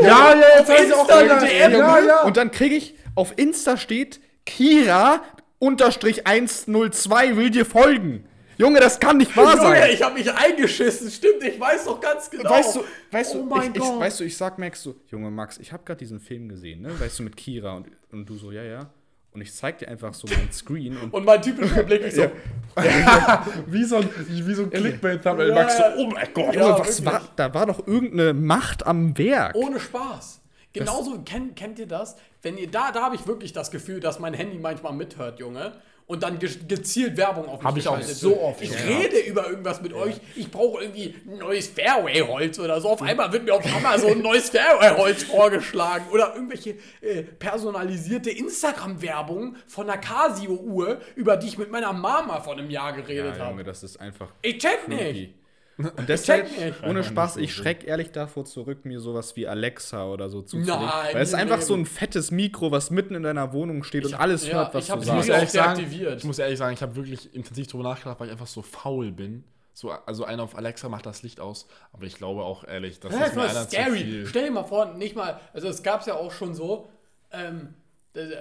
Ja, 0.00 0.06
ja, 0.34 0.40
jetzt 0.58 0.68
weiß 0.68 0.86
ich 0.86 0.94
auch. 0.94 1.06
DM. 1.08 1.72
Ja, 1.72 1.98
ja. 1.98 2.22
Und 2.22 2.36
dann 2.36 2.50
kriege 2.52 2.76
ich, 2.76 2.94
auf 3.16 3.32
Insta 3.36 3.76
steht, 3.76 4.20
Kira 4.46 5.22
unterstrich 5.58 6.26
102 6.26 7.36
will 7.36 7.50
dir 7.50 7.66
folgen. 7.66 8.24
Junge, 8.60 8.78
das 8.78 9.00
kann 9.00 9.16
nicht 9.16 9.34
wahr 9.34 9.56
Junge, 9.56 9.68
sein. 9.68 9.90
ich 9.90 10.02
habe 10.02 10.14
mich 10.14 10.30
eingeschissen. 10.30 11.10
Stimmt, 11.10 11.42
ich 11.42 11.58
weiß 11.58 11.86
doch 11.86 11.98
ganz 11.98 12.28
genau. 12.28 12.50
Weißt 12.50 12.76
du, 12.76 12.84
weißt 13.10 13.34
oh 13.34 13.38
du, 13.38 13.44
mein 13.46 13.70
ich, 13.70 13.76
ich, 13.76 13.82
Gott. 13.82 14.00
weißt 14.00 14.20
du, 14.20 14.24
ich 14.24 14.36
sag 14.36 14.58
Max 14.58 14.82
so, 14.82 14.96
Junge 15.10 15.30
Max, 15.30 15.56
ich 15.56 15.72
habe 15.72 15.82
gerade 15.82 15.98
diesen 15.98 16.20
Film 16.20 16.46
gesehen, 16.46 16.82
ne? 16.82 17.00
Weißt 17.00 17.18
du, 17.18 17.22
mit 17.22 17.38
Kira 17.38 17.72
und, 17.76 17.86
und 18.12 18.28
du 18.28 18.36
so, 18.36 18.52
ja, 18.52 18.62
ja. 18.62 18.90
Und 19.32 19.40
ich 19.40 19.54
zeig 19.54 19.78
dir 19.78 19.88
einfach 19.88 20.12
so 20.12 20.28
mein 20.28 20.52
Screen 20.52 20.96
und 20.98 21.14
Und 21.14 21.24
mein 21.24 21.40
typischer 21.40 21.84
Blick 21.84 22.02
ist 22.02 22.16
so, 22.16 22.22
Wie 23.66 23.84
so 23.84 23.96
ein, 23.96 24.10
wie 24.28 24.54
so 24.54 24.64
ein 24.64 24.70
Clickbait-Thumbnail. 24.70 25.48
Ja, 25.48 25.54
Max 25.54 25.76
so, 25.78 25.82
ja. 25.82 25.94
oh 25.96 26.06
mein 26.08 26.28
Gott. 26.34 26.54
Ja, 26.54 26.60
Junge, 26.60 26.80
was 26.80 27.02
wirklich. 27.02 27.06
war, 27.06 27.28
da 27.36 27.54
war 27.54 27.66
doch 27.66 27.86
irgendeine 27.86 28.34
Macht 28.34 28.86
am 28.86 29.16
Werk. 29.16 29.54
ohne 29.54 29.80
Spaß. 29.80 30.42
Genauso 30.72 31.18
kennt, 31.22 31.56
kennt 31.56 31.78
ihr 31.78 31.86
das? 31.86 32.16
Wenn 32.42 32.58
ihr 32.58 32.70
da, 32.70 32.92
da 32.92 33.02
habe 33.02 33.14
ich 33.14 33.26
wirklich 33.26 33.52
das 33.52 33.70
Gefühl, 33.70 34.00
dass 34.00 34.18
mein 34.18 34.34
Handy 34.34 34.58
manchmal 34.58 34.92
mithört, 34.92 35.40
Junge. 35.40 35.72
Und 36.10 36.24
dann 36.24 36.40
ge 36.40 36.50
gezielt 36.66 37.16
Werbung 37.16 37.48
auf 37.48 37.62
mich 37.62 37.64
Hab 37.64 37.78
ich 37.78 37.86
auch 37.88 38.02
so 38.02 38.42
oft 38.42 38.60
Ich 38.60 38.76
schon 38.76 38.88
rede 38.88 39.20
über 39.20 39.48
irgendwas 39.48 39.80
mit 39.80 39.92
euch. 39.92 40.16
Ich 40.34 40.50
brauche 40.50 40.82
irgendwie 40.82 41.14
ein 41.24 41.38
neues 41.38 41.68
Fairway-Holz 41.68 42.58
oder 42.58 42.80
so. 42.80 42.88
Auf 42.88 43.00
einmal 43.00 43.32
wird 43.32 43.44
mir 43.44 43.54
auf 43.54 43.64
Amazon 43.76 44.10
ein 44.10 44.22
neues 44.22 44.50
Fairway-Holz 44.50 45.22
vorgeschlagen. 45.22 46.06
Oder 46.10 46.34
irgendwelche 46.34 46.70
äh, 47.00 47.22
personalisierte 47.22 48.28
Instagram-Werbung 48.28 49.54
von 49.68 49.88
einer 49.88 50.00
Casio-Uhr, 50.00 51.00
über 51.14 51.36
die 51.36 51.46
ich 51.46 51.58
mit 51.58 51.70
meiner 51.70 51.92
Mama 51.92 52.40
vor 52.40 52.54
einem 52.54 52.70
Jahr 52.70 52.92
geredet 52.92 53.36
Ja, 53.38 53.44
habe. 53.44 53.62
Das 53.62 53.84
ist 53.84 54.00
einfach 54.00 54.32
Ich 54.42 54.58
check 54.58 54.88
nicht. 54.88 55.39
Und 55.84 56.08
deshalb, 56.08 56.48
ohne 56.86 57.02
Spaß, 57.04 57.36
ich 57.38 57.54
schreck 57.54 57.84
ehrlich 57.86 58.12
davor 58.12 58.44
zurück, 58.44 58.84
mir 58.84 59.00
sowas 59.00 59.36
wie 59.36 59.46
Alexa 59.48 60.06
oder 60.06 60.28
so 60.28 60.42
zuzulegen. 60.42 60.74
Nein, 60.86 61.14
Weil 61.14 61.22
es 61.22 61.28
ist 61.30 61.34
einfach 61.34 61.60
so 61.62 61.74
ein 61.74 61.86
fettes 61.86 62.30
Mikro, 62.30 62.70
was 62.70 62.90
mitten 62.90 63.14
in 63.14 63.22
deiner 63.22 63.52
Wohnung 63.52 63.82
steht 63.82 64.04
und 64.06 64.14
alles 64.14 64.46
ja, 64.46 64.54
hört, 64.54 64.74
was 64.74 64.88
ich 64.88 64.94
du 64.94 65.00
die 65.00 65.06
Ich 65.08 65.12
muss, 65.14 65.26
sagst. 65.26 65.52
sagen, 65.52 65.74
deaktiviert. 65.78 66.18
ich 66.18 66.24
muss 66.24 66.38
ehrlich 66.38 66.58
sagen, 66.58 66.74
ich 66.74 66.82
habe 66.82 66.96
wirklich 66.96 67.34
intensiv 67.34 67.66
darüber 67.68 67.84
nachgedacht, 67.90 68.20
weil 68.20 68.26
ich 68.28 68.32
einfach 68.32 68.46
so 68.46 68.62
faul 68.62 69.10
bin. 69.12 69.44
So, 69.72 69.90
also 69.90 70.24
einer 70.24 70.42
auf 70.42 70.56
Alexa 70.56 70.88
macht 70.88 71.06
das 71.06 71.22
Licht 71.22 71.40
aus, 71.40 71.66
aber 71.92 72.04
ich 72.04 72.16
glaube 72.16 72.42
auch 72.42 72.64
ehrlich, 72.64 73.00
das 73.00 73.12
Ja, 73.14 73.24
ist 73.24 73.34
mir 73.34 73.42
das 73.42 73.50
einer 73.52 73.60
ist 73.62 73.70
zu 73.70 73.76
scary. 73.76 73.98
viel. 73.98 74.26
Stell 74.26 74.44
dir 74.44 74.50
mal 74.50 74.64
vor, 74.64 74.94
nicht 74.94 75.16
mal, 75.16 75.40
also 75.54 75.68
es 75.68 75.82
gab 75.82 76.00
es 76.00 76.06
ja 76.06 76.14
auch 76.14 76.32
schon 76.32 76.54
so, 76.54 76.88
ähm, 77.32 77.74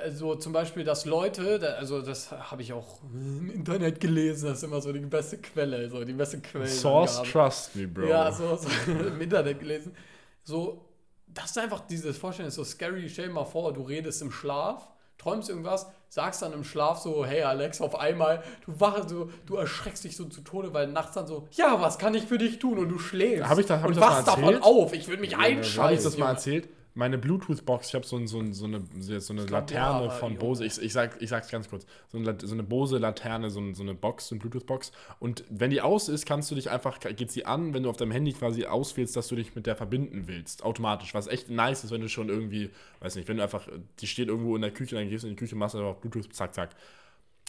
also 0.04 0.36
zum 0.36 0.52
Beispiel, 0.52 0.84
dass 0.84 1.06
Leute, 1.06 1.76
also 1.78 2.02
das 2.02 2.32
habe 2.32 2.62
ich 2.64 2.74
auch 2.74 3.02
im 3.14 3.52
Internet 3.52 4.00
gelesen, 4.00 4.50
das 4.50 4.58
ist 4.60 4.64
immer 4.64 4.82
so 4.82 4.92
die 4.92 5.00
beste 5.00 5.38
Quelle, 5.38 5.90
so 5.90 6.04
die 6.04 6.14
beste 6.14 6.40
Quelle. 6.40 6.68
Source 6.68 7.22
trust 7.32 7.76
me, 7.76 7.88
Bro. 7.88 8.08
Ja, 8.08 8.32
so, 8.32 8.56
so 8.56 8.68
im 8.92 9.22
Internet 9.22 9.60
gelesen. 9.60 9.96
So, 10.44 10.86
das 11.28 11.52
ist 11.52 11.60
einfach 11.60 11.82
dieses 11.88 12.18
Vorstellen, 12.18 12.48
ist 12.48 12.56
so 12.56 12.64
scary. 12.64 13.08
Stell 13.10 13.28
dir 13.28 13.34
mal 13.34 13.46
vor, 13.46 13.72
du 13.72 13.84
redest 13.84 14.24
im 14.24 14.32
Schlaf, 14.32 14.88
träumst 15.20 15.50
irgendwas, 15.50 15.86
sagst 16.08 16.42
dann 16.42 16.54
im 16.54 16.64
Schlaf 16.64 16.98
so, 16.98 17.24
hey 17.24 17.44
Alex, 17.44 17.80
auf 17.82 17.94
einmal, 18.00 18.42
du 18.66 18.80
wachst 18.80 19.10
so, 19.10 19.30
du 19.46 19.56
erschreckst 19.58 20.04
dich 20.04 20.16
so 20.18 20.26
zu 20.26 20.42
Tode, 20.42 20.74
weil 20.74 20.88
nachts 20.88 21.14
dann 21.14 21.28
so, 21.28 21.48
ja, 21.52 21.80
was 21.80 22.00
kann 22.00 22.16
ich 22.16 22.24
für 22.24 22.40
dich 22.40 22.58
tun? 22.58 22.80
Und 22.80 22.90
du 22.90 22.98
schläfst. 22.98 23.48
Hab 23.48 23.60
ich 23.60 23.68
da- 23.68 23.78
hab 23.80 23.86
und 23.86 23.92
ich 23.92 24.00
das 24.00 24.10
mal 24.10 24.16
wachst 24.16 24.28
davon 24.30 24.44
erzählt? 24.46 24.64
auf. 24.64 24.94
Ich 24.94 25.08
würde 25.08 25.22
mich 25.22 25.38
einschalten. 25.38 25.84
Habe 25.84 25.94
ich 25.94 26.02
das 26.04 26.18
mal 26.18 26.32
erzählt? 26.32 26.68
Meine 27.00 27.18
Bluetooth-Box, 27.18 27.88
ich 27.88 27.96
habe 27.96 28.06
so, 28.06 28.18
ein, 28.18 28.28
so, 28.28 28.40
ein, 28.40 28.52
so 28.52 28.66
eine, 28.66 28.82
so 29.22 29.32
eine 29.32 29.46
Laterne 29.46 30.08
ja, 30.08 30.10
von. 30.10 30.36
Bose. 30.36 30.66
Ich, 30.66 30.82
ich, 30.82 30.92
sag, 30.92 31.22
ich 31.22 31.30
sag's 31.30 31.50
ganz 31.50 31.70
kurz. 31.70 31.86
So 32.10 32.18
eine, 32.18 32.36
so 32.44 32.54
eine 32.54 32.62
Bose-Laterne, 32.62 33.50
so, 33.50 33.62
ein, 33.62 33.74
so 33.74 33.84
eine 33.84 33.94
Box, 33.94 34.28
so 34.28 34.36
eine 34.36 34.42
Bluetooth-Box. 34.42 34.92
Und 35.18 35.46
wenn 35.50 35.70
die 35.70 35.80
aus 35.80 36.10
ist, 36.10 36.26
kannst 36.26 36.52
du 36.52 36.56
dich 36.56 36.70
einfach, 36.70 37.00
geht 37.00 37.32
sie 37.32 37.46
an, 37.46 37.74
wenn 37.74 37.84
du 37.84 37.90
auf 37.90 37.96
deinem 37.96 38.12
Handy 38.12 38.34
quasi 38.34 38.66
auswählst, 38.66 39.16
dass 39.16 39.30
du 39.30 39.38
dich 39.38 39.56
mit 39.56 39.66
der 39.66 39.78
verbinden 39.78 40.28
willst. 40.28 40.66
Automatisch. 40.66 41.14
Was 41.14 41.28
echt 41.28 41.50
nice 41.50 41.86
ist, 41.86 41.92
wenn 41.92 42.02
du 42.02 42.10
schon 42.10 42.28
irgendwie, 42.28 42.70
weiß 43.00 43.16
nicht, 43.16 43.30
wenn 43.30 43.38
du 43.38 43.44
einfach, 43.44 43.66
die 44.02 44.08
steht 44.08 44.28
irgendwo 44.28 44.58
in 44.58 44.62
der 44.62 44.72
Küche, 44.72 44.96
dann 44.96 45.08
gehst 45.08 45.24
du 45.24 45.30
in 45.30 45.36
die 45.36 45.40
Küche, 45.40 45.56
machst 45.56 45.78
einfach 45.78 45.96
Bluetooth, 45.96 46.34
zack, 46.34 46.54
zack. 46.54 46.72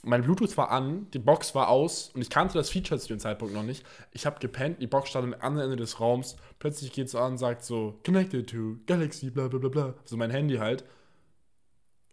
Mein 0.03 0.23
Bluetooth 0.23 0.57
war 0.57 0.71
an, 0.71 1.11
die 1.13 1.19
Box 1.19 1.55
war 1.55 1.69
aus 1.69 2.11
und 2.15 2.23
ich 2.23 2.31
kannte 2.31 2.55
das 2.55 2.71
Feature 2.71 2.99
zu 2.99 3.09
dem 3.09 3.19
Zeitpunkt 3.19 3.53
noch 3.55 3.63
nicht. 3.63 3.85
Ich 4.13 4.25
habe 4.25 4.39
gepennt, 4.41 4.81
die 4.81 4.87
Box 4.87 5.11
stand 5.11 5.35
am 5.35 5.41
anderen 5.41 5.73
Ende 5.73 5.77
des 5.83 6.01
Raums. 6.01 6.37
Plötzlich 6.59 6.93
geht 6.93 7.09
es 7.09 7.15
an 7.15 7.33
und 7.33 7.39
sagt 7.39 7.65
so, 7.65 7.99
connected 8.05 8.49
to 8.49 8.77
Galaxy, 8.87 9.31
bla 9.31 9.49
bla 9.49 9.59
bla 9.59 9.69
bla. 9.69 9.95
So 10.05 10.17
mein 10.17 10.31
Handy 10.31 10.57
halt. 10.57 10.85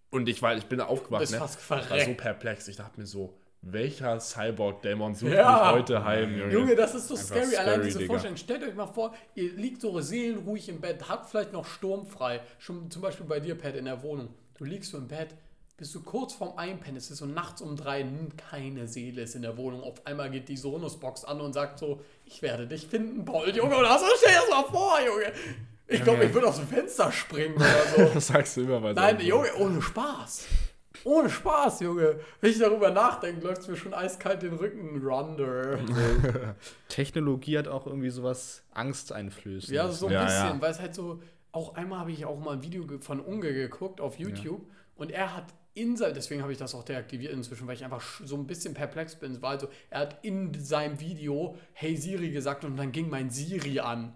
Und 0.09 0.27
ich 0.27 0.41
war, 0.41 0.55
ich 0.55 0.65
bin 0.65 0.81
aufgewacht, 0.81 1.29
ne? 1.31 1.37
fast 1.37 1.59
Ich 1.59 1.69
war 1.69 1.99
so 1.99 2.13
perplex. 2.13 2.67
Ich 2.67 2.75
dachte 2.77 2.99
mir 2.99 3.05
so, 3.05 3.37
welcher 3.61 4.19
Cyborg-Dämon 4.19 5.15
sucht 5.15 5.33
Ja. 5.33 5.71
mich 5.71 5.81
heute 5.81 6.03
heim, 6.03 6.37
Junge? 6.37 6.53
Junge, 6.53 6.75
das 6.75 6.95
ist 6.95 7.07
so 7.07 7.15
Einfach 7.15 7.27
scary. 7.27 7.55
Allein 7.57 7.81
diese 7.83 7.99
Digga. 7.99 8.11
Vorstellung. 8.11 8.37
Stellt 8.37 8.63
euch 8.63 8.75
mal 8.75 8.87
vor, 8.87 9.13
ihr 9.35 9.51
liegt 9.53 9.81
so 9.81 9.99
seelenruhig 9.99 10.69
im 10.69 10.79
Bett, 10.79 11.09
habt 11.09 11.29
vielleicht 11.29 11.53
noch 11.53 11.65
sturmfrei. 11.65 12.41
Schon 12.59 12.89
zum 12.91 13.01
Beispiel 13.01 13.25
bei 13.25 13.39
dir, 13.39 13.55
Pat, 13.55 13.75
in 13.75 13.85
der 13.85 14.01
Wohnung. 14.03 14.29
Du 14.57 14.63
liegst 14.63 14.91
so 14.91 14.97
im 14.97 15.07
Bett, 15.07 15.35
bist 15.77 15.93
du 15.93 16.01
kurz 16.01 16.33
vorm 16.33 16.57
Einpennen, 16.57 16.97
es 16.97 17.11
ist 17.11 17.19
so 17.19 17.25
nachts 17.27 17.61
um 17.61 17.75
drei, 17.75 18.03
keine 18.49 18.87
Seele 18.87 19.21
ist 19.21 19.35
in 19.35 19.43
der 19.43 19.57
Wohnung. 19.57 19.83
Auf 19.83 20.05
einmal 20.07 20.29
geht 20.31 20.49
die 20.49 20.57
Sonos-Box 20.57 21.23
an 21.23 21.39
und 21.39 21.53
sagt 21.53 21.77
so, 21.79 22.01
ich 22.25 22.41
werde 22.41 22.65
dich 22.67 22.87
finden, 22.87 23.23
Paul, 23.25 23.49
Junge. 23.55 23.77
Oder 23.77 23.97
so, 23.99 24.05
stell 24.17 24.33
dir 24.33 24.39
das 24.41 24.49
mal 24.49 24.63
vor, 24.71 24.97
Junge. 25.05 25.31
Ich 25.87 26.03
glaube, 26.03 26.25
ich 26.25 26.33
würde 26.33 26.47
aus 26.47 26.57
dem 26.57 26.67
Fenster 26.67 27.11
springen 27.11 27.55
oder 27.55 27.85
so. 28.07 28.11
Das 28.15 28.27
sagst 28.27 28.57
du 28.57 28.61
immer 28.61 28.81
bei 28.81 28.93
Nein, 28.93 29.17
so- 29.19 29.25
Junge, 29.25 29.53
ohne 29.59 29.81
Spaß. 29.81 30.45
Ohne 31.03 31.29
Spaß, 31.29 31.81
Junge. 31.81 32.19
Wenn 32.41 32.51
ich 32.51 32.57
darüber 32.57 32.89
nachdenke, 32.89 33.45
läuft 33.45 33.61
es 33.61 33.67
mir 33.67 33.77
schon 33.77 33.93
eiskalt 33.93 34.41
den 34.41 34.53
Rücken 34.55 34.99
runter. 35.07 35.77
Technologie 36.89 37.57
hat 37.57 37.67
auch 37.67 37.85
irgendwie 37.85 38.09
sowas 38.09 38.63
Angsteinflößendes. 38.73 39.69
Ja, 39.69 39.89
so 39.91 40.07
ein 40.07 40.13
Ja, 40.13 40.23
bisschen, 40.25 40.55
ja. 40.55 40.61
weil 40.61 40.71
es 40.71 40.79
halt 40.79 40.95
so, 40.95 41.21
auch 41.51 41.75
einmal 41.75 41.99
habe 41.99 42.11
ich 42.11 42.25
auch 42.25 42.39
mal 42.39 42.53
ein 42.53 42.63
Video 42.63 42.83
von 42.99 43.19
Unge 43.19 43.53
geguckt 43.53 44.01
auf 44.01 44.17
YouTube 44.19 44.61
und 44.95 45.11
er 45.11 45.35
hat 45.35 45.45
in 45.77 45.95
sein, 45.95 46.13
deswegen 46.13 46.41
habe 46.41 46.51
ich 46.51 46.57
das 46.57 46.73
auch 46.75 46.83
deaktiviert 46.83 47.31
inzwischen, 47.33 47.67
weil 47.67 47.75
ich 47.75 47.83
einfach 47.83 48.03
so 48.23 48.35
ein 48.35 48.47
bisschen 48.47 48.73
perplex 48.73 49.15
bin. 49.15 49.33
Es 49.33 49.41
war 49.41 49.51
also, 49.51 49.67
er 49.89 49.99
hat 50.01 50.17
in 50.23 50.53
seinem 50.63 50.99
Video 50.99 51.55
Hey 51.73 51.95
Siri 51.95 52.31
gesagt 52.31 52.65
und 52.65 52.75
dann 52.77 52.91
ging 52.91 53.09
mein 53.09 53.29
Siri 53.29 53.79
an. 53.79 54.13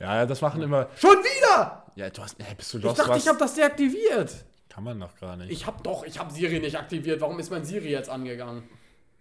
Ja, 0.00 0.26
das 0.26 0.40
machen 0.40 0.62
immer. 0.62 0.88
Schon 0.96 1.16
wieder! 1.18 1.86
Ja, 1.94 2.10
du 2.10 2.22
hast. 2.22 2.36
Hä, 2.42 2.54
bist 2.56 2.72
du 2.74 2.78
Ich 2.78 2.84
lost? 2.84 2.98
dachte, 2.98 3.10
was? 3.10 3.22
ich 3.22 3.28
habe 3.28 3.38
das 3.38 3.54
deaktiviert. 3.54 4.44
Kann 4.68 4.84
man 4.84 4.98
doch 4.98 5.14
gar 5.20 5.36
nicht. 5.36 5.50
Ich 5.52 5.66
habe 5.66 5.82
doch, 5.82 6.02
ich 6.04 6.18
habe 6.18 6.32
Siri 6.32 6.58
nicht 6.58 6.76
aktiviert. 6.76 7.20
Warum 7.20 7.38
ist 7.38 7.50
mein 7.50 7.64
Siri 7.64 7.90
jetzt 7.90 8.08
angegangen? 8.08 8.62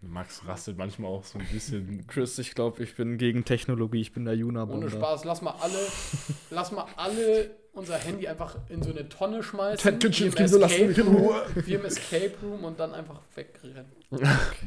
Max 0.02 0.46
rastet 0.48 0.78
manchmal 0.78 1.12
auch 1.12 1.24
so 1.24 1.38
ein 1.38 1.46
bisschen. 1.46 2.06
Chris, 2.08 2.38
ich 2.40 2.56
glaube, 2.56 2.84
ich 2.84 2.96
bin 2.96 3.18
gegen 3.18 3.46
Technologie, 3.46 4.02
ich 4.02 4.14
bin 4.14 4.26
der 4.26 4.34
Ohne 4.34 4.42
Juna-Bomber. 4.42 4.90
Spaß, 4.90 5.26
lass 5.26 5.42
mal 5.42 5.56
alle, 5.62 5.80
lass 6.50 6.72
mal 6.72 6.86
alle 6.96 7.52
unser 7.74 7.98
Handy 7.98 8.28
einfach 8.28 8.58
in 8.70 8.84
so 8.84 8.90
eine 8.90 9.08
Tonne 9.08 9.44
schmeißen. 9.44 10.00
Ted 10.00 10.22
im 10.22 10.48
so 10.48 10.58
lass 10.58 10.72
mich 10.72 10.82
Escape 10.82 11.02
in 11.02 11.08
Room, 11.08 11.16
Ruhe. 11.16 11.46
wie 11.66 11.74
im 11.74 11.86
Escape 11.86 12.34
Room 12.44 12.64
und 12.66 12.80
dann 12.80 12.94
einfach 12.94 13.22
wegrennen. 13.36 13.92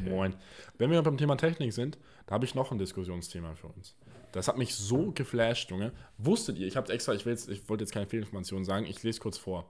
Moin. 0.03 0.33
Wenn 0.77 0.89
wir 0.89 1.01
beim 1.01 1.17
Thema 1.17 1.35
Technik 1.35 1.73
sind, 1.73 1.97
da 2.25 2.35
habe 2.35 2.45
ich 2.45 2.55
noch 2.55 2.71
ein 2.71 2.79
Diskussionsthema 2.79 3.53
für 3.55 3.67
uns. 3.67 3.95
Das 4.31 4.47
hat 4.47 4.57
mich 4.57 4.73
so 4.75 5.11
geflasht, 5.11 5.69
Junge. 5.69 5.91
Wusstet 6.17 6.57
ihr, 6.57 6.67
ich 6.67 6.75
habe 6.75 6.91
extra, 6.91 7.13
ich, 7.13 7.25
will 7.25 7.33
jetzt, 7.33 7.47
ich 7.49 7.69
wollte 7.69 7.83
jetzt 7.83 7.93
keine 7.93 8.07
Fehlinformationen 8.07 8.65
sagen, 8.65 8.85
ich 8.85 9.01
lese 9.03 9.19
kurz 9.19 9.37
vor. 9.37 9.69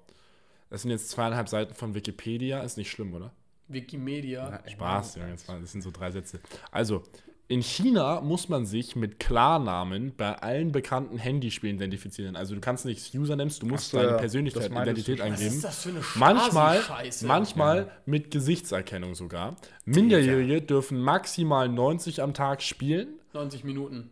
Das 0.69 0.81
sind 0.81 0.91
jetzt 0.91 1.09
zweieinhalb 1.09 1.49
Seiten 1.49 1.75
von 1.75 1.93
Wikipedia, 1.93 2.61
ist 2.61 2.77
nicht 2.77 2.89
schlimm, 2.89 3.13
oder? 3.13 3.31
Wikimedia. 3.67 4.61
Spaß, 4.67 5.15
ja, 5.15 5.27
jetzt 5.27 5.47
mal, 5.47 5.59
das 5.59 5.71
sind 5.71 5.81
so 5.81 5.91
drei 5.91 6.11
Sätze. 6.11 6.39
Also, 6.71 7.03
in 7.47 7.61
China 7.61 8.21
muss 8.21 8.49
man 8.49 8.65
sich 8.65 8.95
mit 8.95 9.19
Klarnamen 9.19 10.13
bei 10.15 10.35
allen 10.35 10.71
bekannten 10.71 11.19
Handyspielen 11.19 11.75
identifizieren. 11.75 12.35
Also 12.35 12.55
du 12.55 12.61
kannst 12.61 12.85
nicht 12.85 13.13
Usernames, 13.13 13.59
du 13.59 13.67
musst 13.67 13.93
Ach 13.93 13.99
deine 13.99 14.11
ja, 14.13 14.17
Persönlichkeit, 14.17 14.71
Identität 14.71 15.19
schon. 15.19 15.27
Was 15.27 15.39
eingeben. 15.39 15.55
ist 15.55 15.63
das 15.63 15.83
für 15.83 15.89
eine 15.89 16.01
Manchmal, 16.15 16.81
manchmal 17.21 17.91
mit 18.07 18.31
Gesichtserkennung 18.31 19.13
sogar. 19.13 19.57
Minderjährige 19.85 20.61
dürfen 20.63 20.99
maximal 20.99 21.69
90 21.69 22.23
am 22.23 22.33
Tag 22.33 22.63
spielen. 22.63 23.19
90 23.33 23.63
Minuten. 23.63 24.11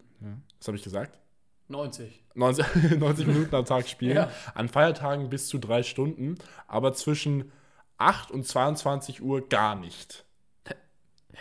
Was 0.60 0.68
habe 0.68 0.78
ich 0.78 0.84
gesagt? 0.84 1.18
90. 1.70 2.24
90, 2.36 3.00
90 3.00 3.28
Minuten 3.28 3.56
am 3.56 3.66
Tag 3.66 3.88
spielen. 3.88 4.16
Ja. 4.16 4.32
An 4.54 4.70
Feiertagen 4.70 5.30
bis 5.30 5.48
zu 5.48 5.58
drei 5.58 5.82
Stunden, 5.82 6.36
aber 6.68 6.94
zwischen 6.94 7.52
8 7.98 8.32
und 8.32 8.46
22 8.48 9.22
Uhr 9.22 9.48
gar 9.48 9.76
nicht. 9.76 10.26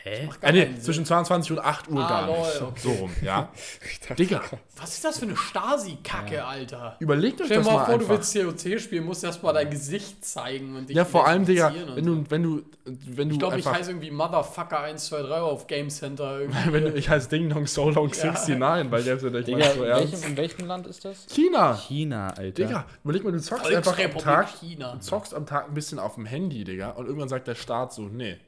Hä? 0.05 0.29
Äh, 0.41 0.53
nee, 0.53 0.79
zwischen 0.81 1.05
22 1.05 1.53
und 1.53 1.59
8 1.61 1.89
Uhr 1.89 2.03
Ah, 2.05 2.09
gar 2.09 2.27
lol, 2.27 2.39
nicht. 2.39 2.63
okay. 2.63 2.81
So 2.83 2.91
rum, 2.93 3.11
ja. 3.23 3.51
Digga, 4.19 4.41
Was 4.81 4.95
ist 4.95 5.05
das 5.05 5.19
für 5.19 5.27
eine 5.27 5.37
Stasi-Kacke, 5.37 6.45
Alter? 6.45 6.97
überlegt 6.99 7.41
euch 7.41 7.47
Stell 7.47 7.59
dir 7.59 7.65
das 7.65 7.73
mal 7.73 7.85
vor, 7.85 7.99
du 7.99 8.05
einfach. 8.13 8.45
willst 8.49 8.65
COC 8.65 8.81
spielen, 8.81 9.05
musst 9.05 9.23
erst 9.23 9.43
mal 9.43 9.53
dein 9.53 9.71
Gesicht 9.71 10.25
zeigen 10.25 10.75
und 10.77 10.89
dich 10.89 10.97
Ja, 10.97 11.05
vor 11.05 11.27
allem, 11.27 11.45
Digga, 11.45 11.73
wenn 11.95 12.05
du, 12.07 12.25
wenn 12.31 12.43
du, 12.43 12.63
wenn 12.85 13.29
du 13.29 13.35
Ich 13.35 13.39
glaube, 13.39 13.59
ich 13.59 13.67
heiße 13.67 13.91
irgendwie 13.91 14.11
Motherfucker 14.11 14.81
123 14.81 15.31
auf 15.43 15.67
Game 15.67 15.89
Center. 15.91 16.41
Irgendwie. 16.41 16.59
wenn 16.73 16.85
du, 16.85 16.95
ich 16.95 17.09
heiße 17.09 17.29
Ding 17.29 17.49
Dong 17.51 17.67
So 17.67 17.91
Long 17.91 18.09
69, 18.11 18.91
weil 18.91 19.05
der 19.05 19.17
ist 19.17 19.23
ja 19.23 19.31
nicht 19.31 19.47
Digga, 19.47 19.71
so 19.75 19.85
ernst. 19.85 20.13
welchem, 20.15 20.31
in 20.31 20.37
welchem 20.37 20.67
Land 20.67 20.87
ist 20.87 21.05
das? 21.05 21.27
China! 21.31 21.75
China, 21.77 22.29
Alter. 22.31 22.51
Digga, 22.51 22.87
überleg 23.05 23.23
mal, 23.25 23.33
du 23.33 23.41
zockst 23.41 23.67
einfach 23.73 23.99
am 24.03 24.19
Tag, 24.19 24.49
China. 24.59 24.99
zockst 25.01 25.35
am 25.35 25.47
Tag 25.47 25.69
ein 25.69 25.75
bisschen 25.75 25.99
auf 25.99 26.15
dem 26.15 26.25
Handy, 26.27 26.65
Digga, 26.65 26.91
und 26.91 27.07
irgendwann 27.07 27.29
sagt 27.29 27.47
der 27.47 27.55
Staat 27.55 27.93
so, 27.93 28.03
nee, 28.03 28.39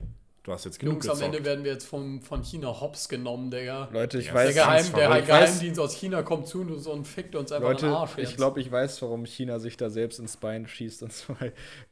du 0.44 0.52
hast 0.52 0.64
jetzt 0.64 0.78
genug 0.78 1.02
Jungs, 1.04 1.08
am 1.08 1.16
Ende 1.16 1.38
gezockt. 1.38 1.46
werden 1.46 1.64
wir 1.64 1.72
jetzt 1.72 1.86
vom, 1.86 2.22
von 2.22 2.42
China 2.44 2.80
hops 2.80 3.08
genommen, 3.08 3.50
Digga. 3.50 3.88
Leute, 3.92 4.18
ich 4.18 4.26
Der, 4.26 4.34
weiß, 4.34 4.54
Geheim- 4.54 4.92
der 4.94 5.08
verrückt. 5.08 5.26
Geheimdienst 5.26 5.80
aus 5.80 5.94
China 5.96 6.22
kommt 6.22 6.46
zu 6.46 6.60
uns 6.60 6.86
und 6.86 7.06
fickt 7.06 7.34
uns 7.34 7.50
einfach 7.50 7.70
in 7.70 7.76
den 7.78 7.86
Leute, 7.88 7.96
Arsch. 7.98 8.12
ich 8.18 8.28
jetzt. 8.28 8.36
glaube, 8.36 8.60
ich 8.60 8.70
weiß, 8.70 9.02
warum 9.02 9.24
China 9.26 9.58
sich 9.58 9.76
da 9.76 9.90
selbst 9.90 10.18
ins 10.20 10.36
Bein 10.36 10.66
schießt 10.68 11.02
und 11.02 11.12
zwar 11.14 11.38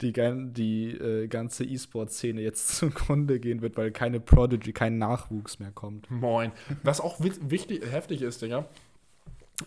die, 0.00 0.12
die 0.12 0.90
äh, 0.92 1.26
ganze 1.26 1.64
E-Sport-Szene 1.64 2.40
jetzt 2.42 2.68
zugrunde 2.76 3.40
gehen 3.40 3.62
wird, 3.62 3.76
weil 3.76 3.90
keine 3.90 4.20
Prodigy, 4.20 4.72
kein 4.72 4.98
Nachwuchs 4.98 5.58
mehr 5.58 5.72
kommt. 5.72 6.10
Moin. 6.10 6.52
Was 6.82 7.00
auch 7.00 7.18
wi- 7.20 7.32
wichtig, 7.40 7.82
heftig 7.90 8.22
ist, 8.22 8.42
Digga, 8.42 8.66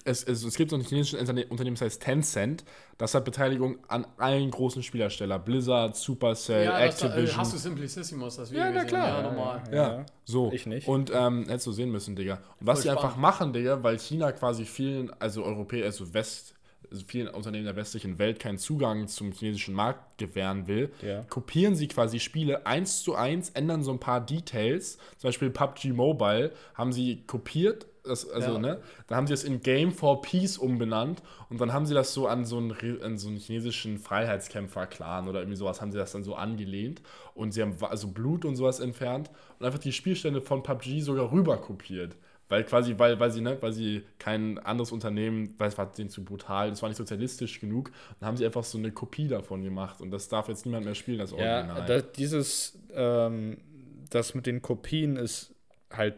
es, 0.04 0.24
es, 0.24 0.44
es 0.44 0.56
gibt 0.56 0.72
so 0.72 0.76
ein 0.78 0.82
chinesisches 0.84 1.20
Unternehmen, 1.20 1.76
das 1.76 1.82
heißt 1.82 2.02
Tencent, 2.02 2.64
das 2.98 3.14
hat 3.14 3.26
Beteiligung 3.26 3.78
an 3.88 4.06
allen 4.18 4.52
großen 4.52 4.84
Spielersteller. 4.84 5.40
Blizzard, 5.40 5.96
Supercell, 5.96 6.66
ja, 6.66 6.86
das, 6.86 7.02
äh, 7.02 7.06
Activision. 7.08 7.38
hast 7.38 7.54
du 7.54 7.58
Simplicissimus, 7.58 8.36
das 8.38 8.52
Video 8.52 8.64
Ja, 8.66 8.70
na 8.72 8.84
gesehen? 8.84 8.90
klar. 8.90 9.08
Ja, 9.08 9.22
normal. 9.24 9.64
Ja, 9.72 10.06
so. 10.26 10.52
Ich 10.52 10.66
nicht. 10.66 10.88
Und 10.88 11.12
ähm, 11.14 11.46
hättest 11.48 11.68
du 11.68 11.72
sehen 11.72 11.92
müssen, 11.92 12.16
Digga. 12.16 12.36
Und 12.60 12.68
was 12.68 12.80
Voll 12.80 12.84
die 12.84 12.90
einfach 12.90 13.02
spannend. 13.12 13.22
machen, 13.22 13.54
Digga, 13.54 13.84
weil 13.84 14.00
China 14.00 14.32
quasi 14.32 14.66
vielen, 14.66 15.12
also 15.22 15.44
Europäer, 15.44 15.86
also 15.86 16.14
West, 16.14 16.54
also 16.92 17.04
vielen 17.08 17.28
Unternehmen 17.30 17.66
der 17.66 17.76
westlichen 17.76 18.20
Welt 18.20 18.40
keinen 18.40 18.60
Zugang 18.60 19.08
zum 19.08 19.32
chinesischen 19.32 19.74
Markt 19.74 20.18
gewähren 20.20 20.68
will, 20.68 20.92
Ja. 21.02 21.24
kopieren 21.24 21.76
sie 21.76 21.88
quasi 21.88 22.20
Spiele 22.20 22.66
eins 22.68 23.02
zu 23.02 23.16
eins, 23.16 23.50
ändern 23.50 23.84
so 23.84 23.92
ein 23.92 24.00
paar 24.00 24.22
Details. 24.24 24.98
Zum 25.18 25.28
Beispiel 25.30 25.50
PUBG 25.50 25.94
Mobile 25.94 26.52
haben 26.76 26.94
sie 26.94 27.24
kopiert. 27.26 27.88
Das, 28.08 28.30
also, 28.30 28.54
Ja. 28.54 28.60
ne, 28.60 28.82
da 29.08 29.16
haben 29.16 29.28
sie 29.28 29.34
es 29.34 29.44
in 29.44 29.62
Game 29.62 29.92
for 29.92 30.22
Peace 30.22 30.58
umbenannt 30.58 31.22
und 31.50 31.60
dann 31.60 31.74
haben 31.74 31.86
sie 31.86 31.94
das 31.94 32.14
so 32.14 32.28
an 32.28 32.46
so 32.46 32.58
einen, 32.58 32.76
an 33.02 33.18
so 33.18 33.28
einen 33.30 33.38
chinesischen 33.38 33.98
Freiheitskämpfer-Clan 34.00 35.28
oder 35.28 35.40
irgendwie 35.40 35.58
sowas 35.58 35.82
haben 35.82 35.92
sie 35.92 35.98
das 35.98 36.12
dann 36.12 36.24
so 36.24 36.36
angelehnt 36.36 37.02
und 37.34 37.52
sie 37.54 37.62
haben 37.62 37.76
also 37.82 38.08
Blut 38.10 38.46
und 38.46 38.56
sowas 38.56 38.80
entfernt 38.80 39.30
und 39.60 39.66
einfach 39.66 39.80
die 39.80 39.92
Spielstände 39.92 40.42
von 40.42 40.64
PUBG 40.64 41.02
sogar 41.02 41.32
rüber 41.32 41.58
kopiert. 41.58 42.16
Weil 42.48 42.64
quasi, 42.64 42.94
weil, 43.00 43.20
weil 43.20 43.32
sie, 43.32 43.42
ne, 43.42 43.58
weil 43.60 43.74
sie 43.74 44.04
kein 44.20 44.60
anderes 44.60 44.92
Unternehmen, 44.92 45.56
weil 45.58 45.68
es 45.70 45.78
war 45.80 45.92
denen 45.92 46.10
zu 46.12 46.24
brutal, 46.24 46.70
das 46.70 46.80
war 46.84 46.90
nicht 46.90 46.98
sozialistisch 46.98 47.60
genug, 47.60 47.92
dann 48.20 48.28
haben 48.28 48.38
sie 48.38 48.46
einfach 48.46 48.64
so 48.64 48.78
eine 48.78 48.92
Kopie 48.92 49.28
davon 49.28 49.64
gemacht 49.64 50.00
und 50.00 50.12
das 50.12 50.30
darf 50.30 50.48
jetzt 50.48 50.64
niemand 50.64 50.86
mehr 50.86 50.94
spielen, 50.94 51.18
das 51.18 51.32
Ja, 51.32 51.38
Original. 51.62 51.86
da, 51.88 52.02
dieses, 52.02 52.78
ähm, 52.94 53.58
das 54.12 54.36
mit 54.36 54.46
den 54.46 54.62
Kopien 54.62 55.16
ist 55.16 55.56
halt, 55.92 56.16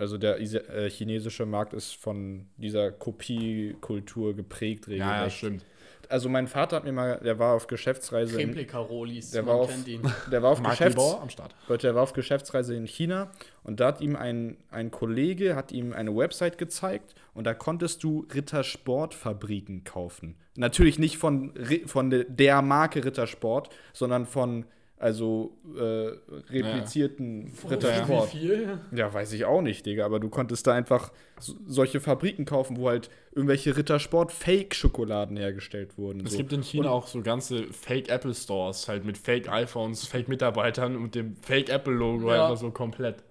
also 0.00 0.18
der 0.18 0.40
äh, 0.40 0.90
chinesische 0.90 1.46
Markt 1.46 1.72
ist 1.74 1.94
von 1.94 2.46
dieser 2.56 2.90
Kopiekultur 2.90 4.34
geprägt, 4.34 4.86
ja, 4.88 4.94
ja, 4.96 5.10
regelrecht. 5.12 5.36
stimmt. 5.36 5.64
Also 6.08 6.28
mein 6.28 6.48
Vater 6.48 6.74
hat 6.74 6.84
mir 6.84 6.90
mal, 6.90 7.20
der 7.22 7.38
war 7.38 7.54
auf 7.54 7.68
Geschäftsreise 7.68 8.36
Replika-Rolis, 8.36 9.30
der 9.30 9.42
man 9.44 9.54
war 9.54 9.60
auf, 9.60 9.70
kennt 9.70 9.86
ihn. 9.86 10.02
der 10.32 10.42
war 10.42 10.50
auf 10.50 10.60
Geschäfts 10.70 11.14
am 11.14 11.30
Start. 11.30 11.54
Leute, 11.68 11.86
er 11.86 11.94
war 11.94 12.02
auf 12.02 12.14
Geschäftsreise 12.14 12.74
in 12.74 12.84
China 12.86 13.30
und 13.62 13.78
da 13.78 13.86
hat 13.88 14.00
ihm 14.00 14.16
ein, 14.16 14.56
ein 14.72 14.90
Kollege 14.90 15.54
hat 15.54 15.70
ihm 15.70 15.92
eine 15.92 16.16
Website 16.16 16.58
gezeigt 16.58 17.14
und 17.32 17.44
da 17.44 17.54
konntest 17.54 18.02
du 18.02 18.26
Rittersportfabriken 18.34 19.84
kaufen. 19.84 20.34
Natürlich 20.56 20.98
nicht 20.98 21.16
von, 21.18 21.54
von 21.86 22.10
de- 22.10 22.26
der 22.28 22.60
Marke 22.62 23.04
Rittersport, 23.04 23.70
sondern 23.92 24.26
von 24.26 24.64
also 25.00 25.56
äh, 25.76 26.10
replizierten 26.52 27.50
Wie 27.62 27.68
Rittersport. 27.68 28.28
viel? 28.28 28.78
Ja, 28.94 29.12
weiß 29.12 29.32
ich 29.32 29.46
auch 29.46 29.62
nicht, 29.62 29.86
Digga, 29.86 30.04
aber 30.04 30.20
du 30.20 30.28
konntest 30.28 30.66
da 30.66 30.74
einfach 30.74 31.10
so, 31.38 31.54
solche 31.66 32.00
Fabriken 32.00 32.44
kaufen, 32.44 32.76
wo 32.76 32.88
halt 32.90 33.08
irgendwelche 33.34 33.76
Rittersport-Fake-Schokoladen 33.76 35.36
hergestellt 35.38 35.96
wurden. 35.96 36.24
Es 36.26 36.32
so. 36.32 36.36
gibt 36.38 36.52
in 36.52 36.62
China 36.62 36.90
auch 36.90 37.06
so 37.06 37.22
ganze 37.22 37.64
Fake 37.72 38.08
Apple 38.10 38.34
Stores, 38.34 38.88
halt 38.88 39.04
mit 39.06 39.16
Fake 39.16 39.48
iPhones, 39.50 40.06
Fake 40.06 40.28
Mitarbeitern 40.28 40.96
und 40.96 41.14
dem 41.14 41.34
Fake 41.36 41.70
Apple 41.70 41.94
Logo 41.94 42.30
Ja. 42.32 42.44
einfach 42.44 42.60
so 42.60 42.70
komplett. 42.70 43.24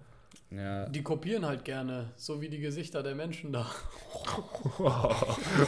ja, 0.50 0.86
Die 0.88 1.02
kopieren 1.04 1.46
halt 1.46 1.64
gerne, 1.64 2.10
so 2.16 2.40
wie 2.40 2.48
die 2.48 2.58
Gesichter 2.58 3.02
der 3.04 3.14
Menschen 3.14 3.52
da. 3.52 3.64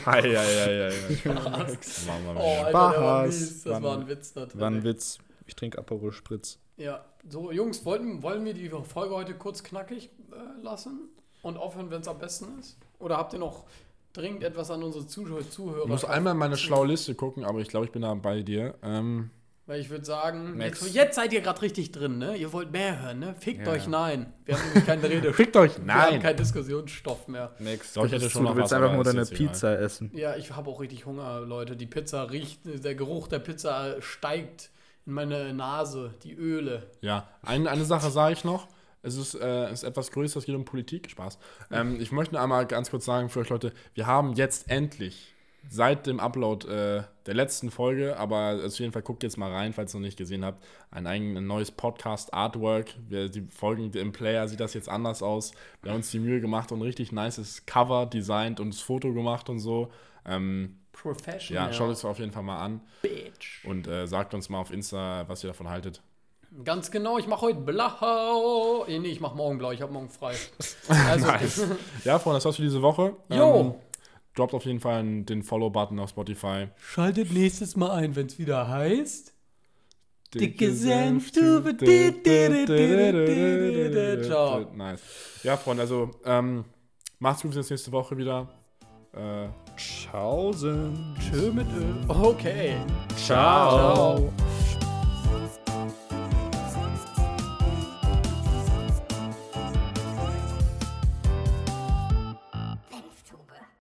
Ei, 0.05 0.19
ei, 0.21 0.37
ei, 0.37 0.37
ei, 0.37 0.88
ei. 0.88 1.29
Machen 1.29 1.55
wir 1.55 2.37
Oh. 2.37 2.41
Alter, 2.41 2.65
der 2.65 2.73
war 2.75 2.93
Spaß. 2.95 3.27
mies. 3.41 3.62
Das 3.65 3.83
war 3.83 3.99
ein 3.99 4.09
Witz 4.09 4.33
da 4.33 4.47
drin. 4.47 4.61
war 4.61 4.71
ein 4.71 4.83
Witz. 4.85 5.19
Ich 5.46 5.55
trinke 5.57 5.78
Aperol 5.78 6.12
Spritz. 6.12 6.59
Ja, 6.76 7.05
so 7.28 7.50
Jungs, 7.52 7.85
wollen, 7.85 8.22
wollen 8.22 8.44
wir 8.44 8.55
die 8.55 8.68
Folge 8.70 9.14
heute 9.14 9.35
kurz 9.35 9.62
knackig 9.62 10.11
äh, 10.33 10.62
lassen 10.62 11.09
und 11.42 11.57
aufhören, 11.57 11.90
wenn 11.90 12.00
es 12.00 12.09
am 12.09 12.18
besten 12.18 12.59
ist? 12.59 12.78
Oder 12.98 13.16
habt 13.18 13.33
ihr 13.33 13.38
noch 13.38 13.64
dringend 14.12 14.42
etwas 14.42 14.70
an 14.70 14.83
unsere 14.83 15.07
Zuschauer, 15.07 15.48
Zuhörer? 15.48 15.83
Ich 15.85 15.88
muss 15.88 16.05
einmal 16.05 16.33
in 16.33 16.38
meine 16.38 16.57
schlaue 16.57 16.87
Liste 16.87 17.14
gucken, 17.14 17.44
aber 17.44 17.61
ich 17.61 17.68
glaube, 17.68 17.87
ich 17.87 17.92
bin 17.92 18.02
da 18.02 18.14
bei 18.14 18.42
dir. 18.42 18.74
Ähm, 18.83 19.31
Weil 19.66 19.81
ich 19.81 19.90
würde 19.90 20.05
sagen, 20.05 20.59
jetzt, 20.61 20.94
jetzt 20.94 21.14
seid 21.16 21.33
ihr 21.33 21.40
gerade 21.40 21.62
richtig 21.62 21.92
drin, 21.92 22.18
ne? 22.18 22.37
Ihr 22.37 22.52
wollt 22.52 22.72
mehr 22.72 23.00
hören, 23.02 23.18
ne? 23.20 23.35
Fickt 23.38 23.66
Ja. 23.66 23.72
euch 23.74 23.87
nein. 23.87 24.33
Wir 24.44 24.57
haben 24.57 24.66
nämlich 24.68 24.87
keine 24.87 25.02
Rede. 25.11 25.33
Fickt 25.33 25.57
euch! 25.57 25.72
Wir 25.85 25.94
haben 25.94 26.11
Nein! 26.12 26.22
keinen 26.22 26.37
Diskussionsstoff 26.37 27.28
mehr. 27.28 27.55
Next. 27.59 27.96
Doch, 27.96 28.07
ich 28.07 28.12
hätte 28.12 28.28
schon 28.31 28.42
du 28.44 28.48
noch 28.48 28.57
willst 28.57 28.72
was, 28.72 28.81
einfach 28.81 28.94
nur 28.94 29.05
deine. 29.05 29.24
Pizza 29.26 29.78
essen. 29.78 30.11
Ja, 30.14 30.37
ich 30.37 30.50
habe 30.55 30.68
auch 30.70 30.81
richtig 30.81 31.07
Hunger, 31.07 31.40
Leute. 31.40 31.76
Die 31.76 31.87
Pizza 31.87 32.31
riecht, 32.31 32.61
der 32.64 32.94
Geruch 32.94 33.28
der 33.28 33.38
Pizza 33.40 34.00
steigt 34.00 34.70
in 35.07 35.12
meine 35.12 35.53
Nase, 35.53 36.15
die 36.23 36.35
Öle. 36.35 36.91
Ja, 37.01 37.29
eine, 37.43 37.71
eine 37.71 37.85
Sache 37.85 38.11
sage 38.11 38.35
ich 38.35 38.45
noch. 38.45 38.69
Es 39.03 39.17
ist, 39.17 39.35
äh, 39.35 39.73
ist 39.73 39.83
etwas 39.83 40.12
größer, 40.12 40.38
es 40.38 40.45
geht 40.45 40.55
um 40.55 40.65
Politik. 40.65 41.11
Spaß. 41.11 41.38
Ähm, 41.73 42.01
ich 42.01 42.12
möchte 42.12 42.41
einmal 42.41 42.67
ganz 42.67 42.91
kurz 42.91 43.05
sagen 43.05 43.29
für 43.29 43.41
euch 43.41 43.49
Leute, 43.49 43.73
wir 43.95 44.07
haben 44.07 44.35
jetzt 44.35 44.71
endlich 44.71 45.35
seit 45.69 46.07
dem 46.07 46.19
Upload 46.21 46.67
äh, 46.69 47.03
der 47.27 47.35
letzten 47.35 47.71
Folge, 47.71 48.17
aber 48.17 48.61
auf 48.65 48.79
jeden 48.79 48.93
Fall 48.93 49.03
guckt 49.03 49.23
jetzt 49.23 49.38
mal 49.38 49.51
rein, 49.53 49.73
falls 49.73 49.95
ihr 49.95 49.99
noch 50.01 50.07
nicht 50.07 50.19
gesehen 50.19 50.45
habt, 50.45 50.65
ein, 50.91 51.07
eigen- 51.07 51.37
ein 51.37 51.47
neues 51.47 51.71
Podcast-Artwork. 51.71 52.95
Die 53.11 53.47
Folgen 53.51 53.93
im 53.93 54.12
Player 54.12 54.47
sieht 54.49 54.61
das 54.61 54.75
jetzt 54.75 54.88
anders 54.88 55.23
aus. 55.23 55.53
Wir 55.83 55.91
haben 55.91 55.99
uns 55.99 56.11
die 56.11 56.19
Mühe 56.19 56.41
gemacht 56.41 56.71
und 56.73 56.79
ein 56.81 56.83
richtig 56.83 57.12
nices 57.12 57.65
Cover 57.67 58.07
designt 58.07 58.61
und 58.61 58.73
das 58.75 58.81
Foto 58.81 59.12
gemacht 59.12 59.49
und 59.49 59.59
so. 59.61 59.91
Ähm, 60.24 60.78
Professional. 60.92 61.68
ja, 61.68 61.72
schaut 61.72 61.90
es 61.90 62.04
auf 62.04 62.18
jeden 62.18 62.32
Fall 62.32 62.42
mal 62.42 62.58
an 62.62 62.80
Bitch. 63.00 63.64
und 63.64 63.87
äh, 63.88 64.06
sagt 64.06 64.35
uns 64.35 64.48
mal 64.48 64.58
auf 64.61 64.72
Insta, 64.72 65.24
was 65.28 65.42
ihr 65.42 65.48
davon 65.48 65.68
haltet. 65.68 66.02
Ganz 66.64 66.90
genau, 66.90 67.16
ich 67.18 67.26
mache 67.26 67.40
heute 67.46 67.61
blau. 67.61 68.85
Eh, 68.87 68.98
nee, 68.98 69.08
ich 69.08 69.20
mache 69.20 69.35
morgen 69.37 69.56
blau, 69.56 69.72
ich 69.72 69.80
habe 69.80 69.92
morgen 69.92 70.11
frei. 70.11 70.35
Also, 70.88 71.26
Nice. 71.26 71.66
Ja, 72.04 72.18
Freunde, 72.18 72.37
das 72.37 72.44
war's 72.44 72.56
für 72.56 72.62
diese 72.62 72.82
Woche. 72.82 73.16
Jo. 73.30 73.61
Ähm, 73.61 73.74
droppt 74.35 74.52
auf 74.54 74.64
jeden 74.66 74.81
Fall 74.81 75.23
den 75.23 75.42
Follow-Button 75.42 75.98
auf 75.98 76.10
Spotify. 76.10 76.68
Schaltet 76.79 77.33
nächstes 77.33 77.75
Mal 77.75 77.90
ein, 77.92 78.14
wenn 78.16 78.27
es 78.27 78.38
wieder 78.38 78.68
heißt. 78.68 79.33
Dicke 80.35 80.73
Senftube. 80.73 81.77
Ciao. 84.25 84.60
Nice. 84.75 85.00
Ja, 85.42 85.56
Freunde, 85.56 85.83
also 85.83 86.10
ähm, 86.25 86.64
macht's 87.18 87.42
gut, 87.42 87.54
bis 87.54 87.70
nächste 87.70 87.92
Woche 87.92 88.16
wieder. 88.16 88.48
Äh, 89.14 89.48
Tschaußen. 89.77 91.16
Tschö 91.18 91.50
mit 91.52 91.66
Öl. 91.73 91.94
Okay. 92.08 92.77
ciao. 93.16 93.70
Ciao. 94.16 94.33